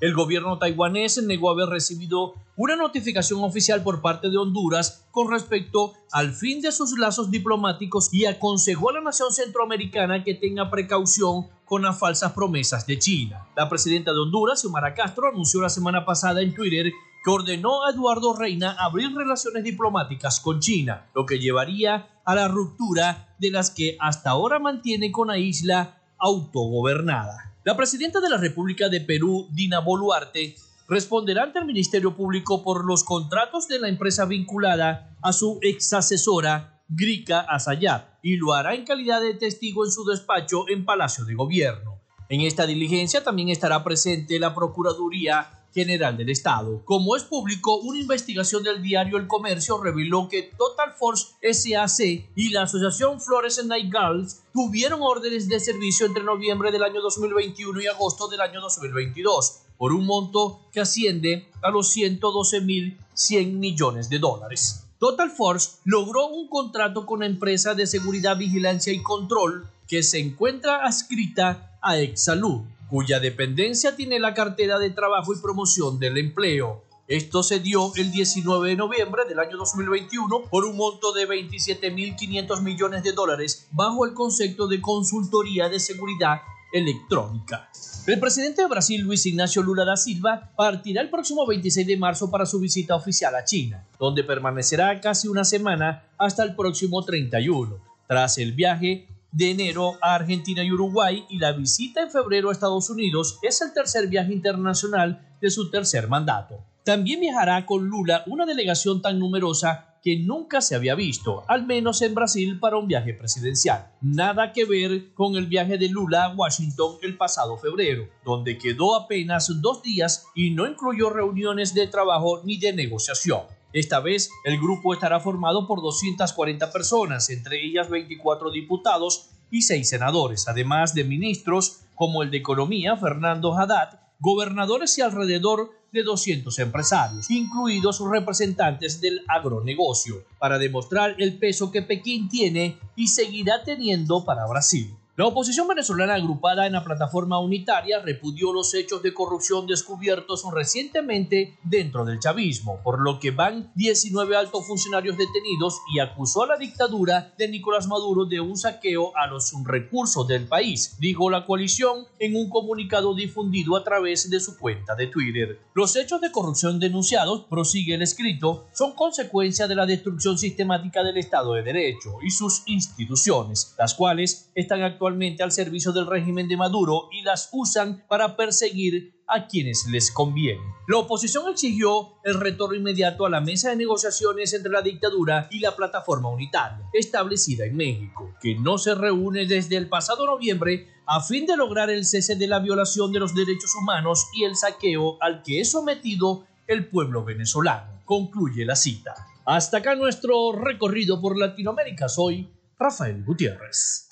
El 0.00 0.14
gobierno 0.14 0.58
taiwanés 0.58 1.22
negó 1.22 1.50
haber 1.50 1.68
recibido 1.68 2.34
una 2.56 2.76
notificación 2.76 3.42
oficial 3.44 3.82
por 3.82 4.00
parte 4.00 4.30
de 4.30 4.36
Honduras 4.36 5.06
con 5.12 5.30
respecto 5.30 5.92
al 6.10 6.32
fin 6.32 6.60
de 6.60 6.72
sus 6.72 6.98
lazos 6.98 7.30
diplomáticos 7.30 8.12
y 8.12 8.24
aconsejó 8.24 8.90
a 8.90 8.94
la 8.94 9.00
nación 9.00 9.32
centroamericana 9.32 10.24
que 10.24 10.34
tenga 10.34 10.70
precaución 10.70 11.46
con 11.64 11.82
las 11.82 11.98
falsas 11.98 12.32
promesas 12.32 12.86
de 12.86 12.98
China. 12.98 13.46
La 13.56 13.68
presidenta 13.68 14.12
de 14.12 14.18
Honduras, 14.18 14.60
Xiomara 14.60 14.94
Castro, 14.94 15.28
anunció 15.28 15.60
la 15.60 15.68
semana 15.68 16.04
pasada 16.04 16.40
en 16.40 16.54
Twitter 16.54 16.90
que 17.24 17.30
ordenó 17.30 17.84
a 17.84 17.90
Eduardo 17.90 18.34
Reina 18.34 18.72
abrir 18.78 19.14
relaciones 19.14 19.62
diplomáticas 19.62 20.40
con 20.40 20.60
China, 20.60 21.06
lo 21.14 21.26
que 21.26 21.38
llevaría 21.38 22.08
a 22.24 22.34
la 22.34 22.48
ruptura 22.48 23.36
de 23.38 23.50
las 23.50 23.70
que 23.70 23.96
hasta 24.00 24.30
ahora 24.30 24.58
mantiene 24.58 25.12
con 25.12 25.28
la 25.28 25.38
isla 25.38 26.00
autogobernada. 26.18 27.47
La 27.68 27.76
presidenta 27.76 28.18
de 28.20 28.30
la 28.30 28.38
República 28.38 28.88
de 28.88 29.02
Perú, 29.02 29.46
Dina 29.50 29.80
Boluarte, 29.80 30.56
responderá 30.88 31.42
ante 31.42 31.58
el 31.58 31.66
Ministerio 31.66 32.16
Público 32.16 32.64
por 32.64 32.86
los 32.86 33.04
contratos 33.04 33.68
de 33.68 33.78
la 33.78 33.90
empresa 33.90 34.24
vinculada 34.24 35.14
a 35.20 35.34
su 35.34 35.58
ex 35.60 35.92
asesora, 35.92 36.80
Grika 36.88 37.40
Asayat, 37.40 38.08
y 38.22 38.38
lo 38.38 38.54
hará 38.54 38.74
en 38.74 38.86
calidad 38.86 39.20
de 39.20 39.34
testigo 39.34 39.84
en 39.84 39.92
su 39.92 40.06
despacho 40.06 40.66
en 40.70 40.86
Palacio 40.86 41.26
de 41.26 41.34
Gobierno. 41.34 42.00
En 42.30 42.40
esta 42.40 42.64
diligencia 42.64 43.22
también 43.22 43.50
estará 43.50 43.84
presente 43.84 44.38
la 44.38 44.54
Procuraduría 44.54 45.57
General 45.74 46.16
del 46.16 46.30
Estado. 46.30 46.82
Como 46.84 47.16
es 47.16 47.24
público, 47.24 47.76
una 47.76 47.98
investigación 47.98 48.62
del 48.62 48.82
diario 48.82 49.16
El 49.16 49.26
Comercio 49.26 49.82
reveló 49.82 50.28
que 50.28 50.50
Total 50.56 50.92
Force 50.92 51.34
SAC 51.42 52.30
y 52.34 52.50
la 52.50 52.62
Asociación 52.62 53.20
Flores 53.20 53.64
Night 53.64 53.92
Girls 53.92 54.42
tuvieron 54.52 55.02
órdenes 55.02 55.48
de 55.48 55.60
servicio 55.60 56.06
entre 56.06 56.24
noviembre 56.24 56.72
del 56.72 56.82
año 56.82 57.00
2021 57.00 57.80
y 57.80 57.86
agosto 57.86 58.28
del 58.28 58.40
año 58.40 58.60
2022 58.60 59.60
por 59.76 59.92
un 59.92 60.04
monto 60.04 60.60
que 60.72 60.80
asciende 60.80 61.48
a 61.62 61.70
los 61.70 61.96
112.100 61.96 63.52
millones 63.52 64.10
de 64.10 64.18
dólares. 64.18 64.84
Total 64.98 65.30
Force 65.30 65.78
logró 65.84 66.26
un 66.26 66.48
contrato 66.48 67.06
con 67.06 67.20
la 67.20 67.26
empresa 67.26 67.74
de 67.74 67.86
seguridad, 67.86 68.36
vigilancia 68.36 68.92
y 68.92 69.02
control 69.02 69.68
que 69.86 70.02
se 70.02 70.18
encuentra 70.18 70.84
adscrita 70.84 71.78
a 71.80 71.98
Exalud 71.98 72.62
cuya 72.88 73.20
dependencia 73.20 73.96
tiene 73.96 74.18
la 74.18 74.34
cartera 74.34 74.78
de 74.78 74.90
trabajo 74.90 75.34
y 75.34 75.40
promoción 75.40 75.98
del 75.98 76.18
empleo. 76.18 76.84
Esto 77.06 77.42
se 77.42 77.60
dio 77.60 77.92
el 77.96 78.12
19 78.12 78.68
de 78.68 78.76
noviembre 78.76 79.24
del 79.26 79.38
año 79.38 79.56
2021 79.56 80.44
por 80.50 80.64
un 80.64 80.76
monto 80.76 81.12
de 81.12 81.26
27.500 81.26 82.62
millones 82.62 83.02
de 83.02 83.12
dólares 83.12 83.66
bajo 83.70 84.04
el 84.04 84.12
concepto 84.12 84.68
de 84.68 84.80
consultoría 84.80 85.68
de 85.68 85.80
seguridad 85.80 86.40
electrónica. 86.72 87.70
El 88.06 88.20
presidente 88.20 88.62
de 88.62 88.68
Brasil, 88.68 89.02
Luis 89.02 89.24
Ignacio 89.26 89.62
Lula 89.62 89.84
da 89.84 89.96
Silva, 89.96 90.52
partirá 90.56 91.02
el 91.02 91.10
próximo 91.10 91.46
26 91.46 91.86
de 91.86 91.96
marzo 91.96 92.30
para 92.30 92.46
su 92.46 92.58
visita 92.58 92.94
oficial 92.94 93.34
a 93.34 93.44
China, 93.44 93.86
donde 93.98 94.24
permanecerá 94.24 95.00
casi 95.00 95.28
una 95.28 95.44
semana 95.44 96.04
hasta 96.16 96.42
el 96.42 96.54
próximo 96.54 97.04
31. 97.04 97.76
Tras 98.06 98.38
el 98.38 98.52
viaje, 98.52 99.08
de 99.32 99.50
enero 99.50 99.98
a 100.00 100.14
Argentina 100.14 100.62
y 100.62 100.72
Uruguay 100.72 101.24
y 101.28 101.38
la 101.38 101.52
visita 101.52 102.02
en 102.02 102.10
febrero 102.10 102.48
a 102.48 102.52
Estados 102.52 102.90
Unidos 102.90 103.38
es 103.42 103.60
el 103.60 103.72
tercer 103.72 104.08
viaje 104.08 104.32
internacional 104.32 105.26
de 105.40 105.50
su 105.50 105.70
tercer 105.70 106.08
mandato. 106.08 106.64
También 106.84 107.20
viajará 107.20 107.66
con 107.66 107.86
Lula 107.86 108.24
una 108.26 108.46
delegación 108.46 109.02
tan 109.02 109.18
numerosa 109.18 109.88
que 110.02 110.18
nunca 110.18 110.60
se 110.60 110.74
había 110.74 110.94
visto, 110.94 111.44
al 111.48 111.66
menos 111.66 112.00
en 112.02 112.14
Brasil 112.14 112.58
para 112.58 112.78
un 112.78 112.88
viaje 112.88 113.14
presidencial. 113.14 113.92
Nada 114.00 114.52
que 114.52 114.64
ver 114.64 115.12
con 115.12 115.36
el 115.36 115.46
viaje 115.46 115.76
de 115.76 115.88
Lula 115.88 116.24
a 116.24 116.34
Washington 116.34 116.96
el 117.02 117.16
pasado 117.16 117.58
febrero, 117.58 118.08
donde 118.24 118.58
quedó 118.58 118.94
apenas 118.94 119.50
dos 119.60 119.82
días 119.82 120.24
y 120.34 120.50
no 120.50 120.66
incluyó 120.66 121.10
reuniones 121.10 121.74
de 121.74 121.88
trabajo 121.88 122.42
ni 122.44 122.58
de 122.58 122.72
negociación. 122.72 123.42
Esta 123.72 124.00
vez 124.00 124.30
el 124.44 124.58
grupo 124.58 124.94
estará 124.94 125.20
formado 125.20 125.66
por 125.66 125.82
240 125.82 126.72
personas, 126.72 127.28
entre 127.28 127.64
ellas 127.64 127.90
24 127.90 128.50
diputados 128.50 129.30
y 129.50 129.62
6 129.62 129.88
senadores, 129.88 130.48
además 130.48 130.94
de 130.94 131.04
ministros 131.04 131.80
como 131.94 132.22
el 132.22 132.30
de 132.30 132.38
Economía, 132.38 132.96
Fernando 132.96 133.54
Haddad, 133.54 134.00
gobernadores 134.20 134.96
y 134.98 135.02
alrededor 135.02 135.70
de 135.92 136.02
200 136.02 136.58
empresarios, 136.58 137.30
incluidos 137.30 138.00
representantes 138.00 139.00
del 139.00 139.22
agronegocio, 139.28 140.24
para 140.38 140.58
demostrar 140.58 141.14
el 141.18 141.38
peso 141.38 141.70
que 141.70 141.82
Pekín 141.82 142.28
tiene 142.28 142.78
y 142.96 143.08
seguirá 143.08 143.64
teniendo 143.64 144.24
para 144.24 144.46
Brasil. 144.46 144.97
La 145.18 145.26
oposición 145.26 145.66
venezolana 145.66 146.14
agrupada 146.14 146.64
en 146.68 146.74
la 146.74 146.84
plataforma 146.84 147.40
unitaria 147.40 147.98
repudió 147.98 148.52
los 148.52 148.72
hechos 148.74 149.02
de 149.02 149.12
corrupción 149.12 149.66
descubiertos 149.66 150.44
recientemente 150.54 151.58
dentro 151.64 152.04
del 152.04 152.20
chavismo, 152.20 152.78
por 152.84 153.00
lo 153.00 153.18
que 153.18 153.32
van 153.32 153.72
19 153.74 154.36
altos 154.36 154.64
funcionarios 154.68 155.18
detenidos 155.18 155.80
y 155.92 155.98
acusó 155.98 156.44
a 156.44 156.46
la 156.46 156.56
dictadura 156.56 157.34
de 157.36 157.48
Nicolás 157.48 157.88
Maduro 157.88 158.26
de 158.26 158.38
un 158.38 158.56
saqueo 158.56 159.10
a 159.16 159.26
los 159.26 159.52
recursos 159.64 160.28
del 160.28 160.46
país, 160.46 160.96
dijo 161.00 161.30
la 161.30 161.46
coalición 161.46 162.06
en 162.20 162.36
un 162.36 162.48
comunicado 162.48 163.12
difundido 163.12 163.74
a 163.74 163.82
través 163.82 164.30
de 164.30 164.38
su 164.38 164.56
cuenta 164.56 164.94
de 164.94 165.08
Twitter. 165.08 165.58
Los 165.74 165.96
hechos 165.96 166.20
de 166.20 166.30
corrupción 166.30 166.78
denunciados, 166.78 167.46
prosigue 167.50 167.96
el 167.96 168.02
escrito, 168.02 168.68
son 168.72 168.92
consecuencia 168.92 169.66
de 169.66 169.74
la 169.74 169.84
destrucción 169.84 170.38
sistemática 170.38 171.02
del 171.02 171.16
Estado 171.16 171.54
de 171.54 171.64
Derecho 171.64 172.18
y 172.22 172.30
sus 172.30 172.62
instituciones, 172.66 173.74
las 173.76 173.94
cuales 173.94 174.52
están 174.54 174.82
actualmente 174.82 175.07
al 175.08 175.52
servicio 175.52 175.92
del 175.92 176.06
régimen 176.06 176.48
de 176.48 176.56
Maduro 176.56 177.08
y 177.10 177.22
las 177.22 177.48
usan 177.52 178.04
para 178.08 178.36
perseguir 178.36 179.14
a 179.26 179.46
quienes 179.46 179.86
les 179.90 180.10
conviene. 180.10 180.60
La 180.86 180.98
oposición 180.98 181.50
exigió 181.50 182.18
el 182.24 182.38
retorno 182.38 182.76
inmediato 182.76 183.26
a 183.26 183.30
la 183.30 183.40
mesa 183.40 183.70
de 183.70 183.76
negociaciones 183.76 184.52
entre 184.52 184.70
la 184.70 184.82
dictadura 184.82 185.48
y 185.50 185.60
la 185.60 185.74
plataforma 185.74 186.28
unitaria, 186.28 186.84
establecida 186.92 187.64
en 187.64 187.76
México, 187.76 188.34
que 188.40 188.54
no 188.54 188.78
se 188.78 188.94
reúne 188.94 189.46
desde 189.46 189.76
el 189.76 189.88
pasado 189.88 190.26
noviembre 190.26 190.88
a 191.06 191.22
fin 191.22 191.46
de 191.46 191.56
lograr 191.56 191.88
el 191.88 192.04
cese 192.04 192.36
de 192.36 192.46
la 192.46 192.58
violación 192.58 193.12
de 193.12 193.20
los 193.20 193.34
derechos 193.34 193.74
humanos 193.80 194.26
y 194.34 194.44
el 194.44 194.56
saqueo 194.56 195.16
al 195.22 195.42
que 195.42 195.60
es 195.60 195.70
sometido 195.70 196.46
el 196.66 196.86
pueblo 196.88 197.24
venezolano. 197.24 198.02
Concluye 198.04 198.64
la 198.64 198.76
cita. 198.76 199.14
Hasta 199.46 199.78
acá 199.78 199.94
nuestro 199.94 200.52
recorrido 200.52 201.20
por 201.20 201.38
Latinoamérica. 201.38 202.08
Soy 202.08 202.50
Rafael 202.78 203.24
Gutiérrez. 203.24 204.08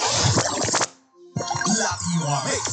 Latinoamérica. 1.37 2.73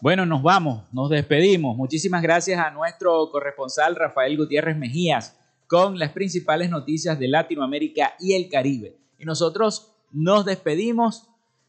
Bueno, 0.00 0.24
nos 0.24 0.40
vamos, 0.42 0.84
nos 0.92 1.10
despedimos. 1.10 1.76
Muchísimas 1.76 2.22
gracias 2.22 2.60
a 2.60 2.70
nuestro 2.70 3.28
corresponsal 3.32 3.96
Rafael 3.96 4.36
Gutiérrez 4.36 4.76
Mejías 4.76 5.36
con 5.66 5.98
las 5.98 6.12
principales 6.12 6.70
noticias 6.70 7.18
de 7.18 7.26
Latinoamérica 7.26 8.14
y 8.20 8.34
el 8.34 8.48
Caribe. 8.48 8.96
Y 9.18 9.24
nosotros 9.24 9.96
nos 10.12 10.44
despedimos 10.44 11.28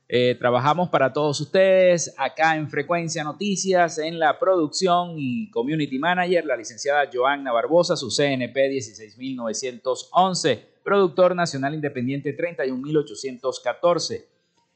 eh, 0.10 0.36
trabajamos 0.40 0.88
para 0.88 1.12
todos 1.12 1.42
ustedes 1.42 2.14
acá 2.18 2.56
en 2.56 2.70
Frecuencia 2.70 3.26
Noticias, 3.26 3.98
en 3.98 4.20
la 4.20 4.40
producción 4.40 5.16
y 5.18 5.52
community 5.52 6.00
manager, 6.00 6.46
la 6.46 6.56
licenciada 6.56 7.10
Joanna 7.12 7.52
Barbosa, 7.52 7.98
su 7.98 8.10
CNP 8.10 8.70
16911, 8.70 10.66
productor 10.82 11.36
nacional 11.36 11.74
independiente 11.74 12.32
31814. 12.32 14.30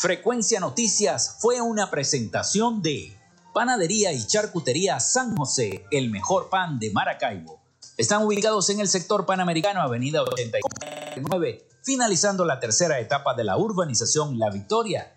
Frecuencia 0.00 0.60
Noticias 0.60 1.38
fue 1.40 1.60
una 1.60 1.90
presentación 1.90 2.82
de 2.82 3.18
Panadería 3.52 4.12
y 4.12 4.24
Charcutería 4.24 5.00
San 5.00 5.36
José, 5.36 5.86
el 5.90 6.08
mejor 6.08 6.50
pan 6.50 6.78
de 6.78 6.92
Maracaibo. 6.92 7.60
Están 7.96 8.24
ubicados 8.24 8.70
en 8.70 8.78
el 8.78 8.86
sector 8.86 9.26
panamericano, 9.26 9.80
Avenida 9.80 10.22
89, 10.22 11.66
finalizando 11.82 12.44
la 12.44 12.60
tercera 12.60 13.00
etapa 13.00 13.34
de 13.34 13.42
la 13.42 13.56
urbanización 13.56 14.38
La 14.38 14.50
Victoria. 14.50 15.16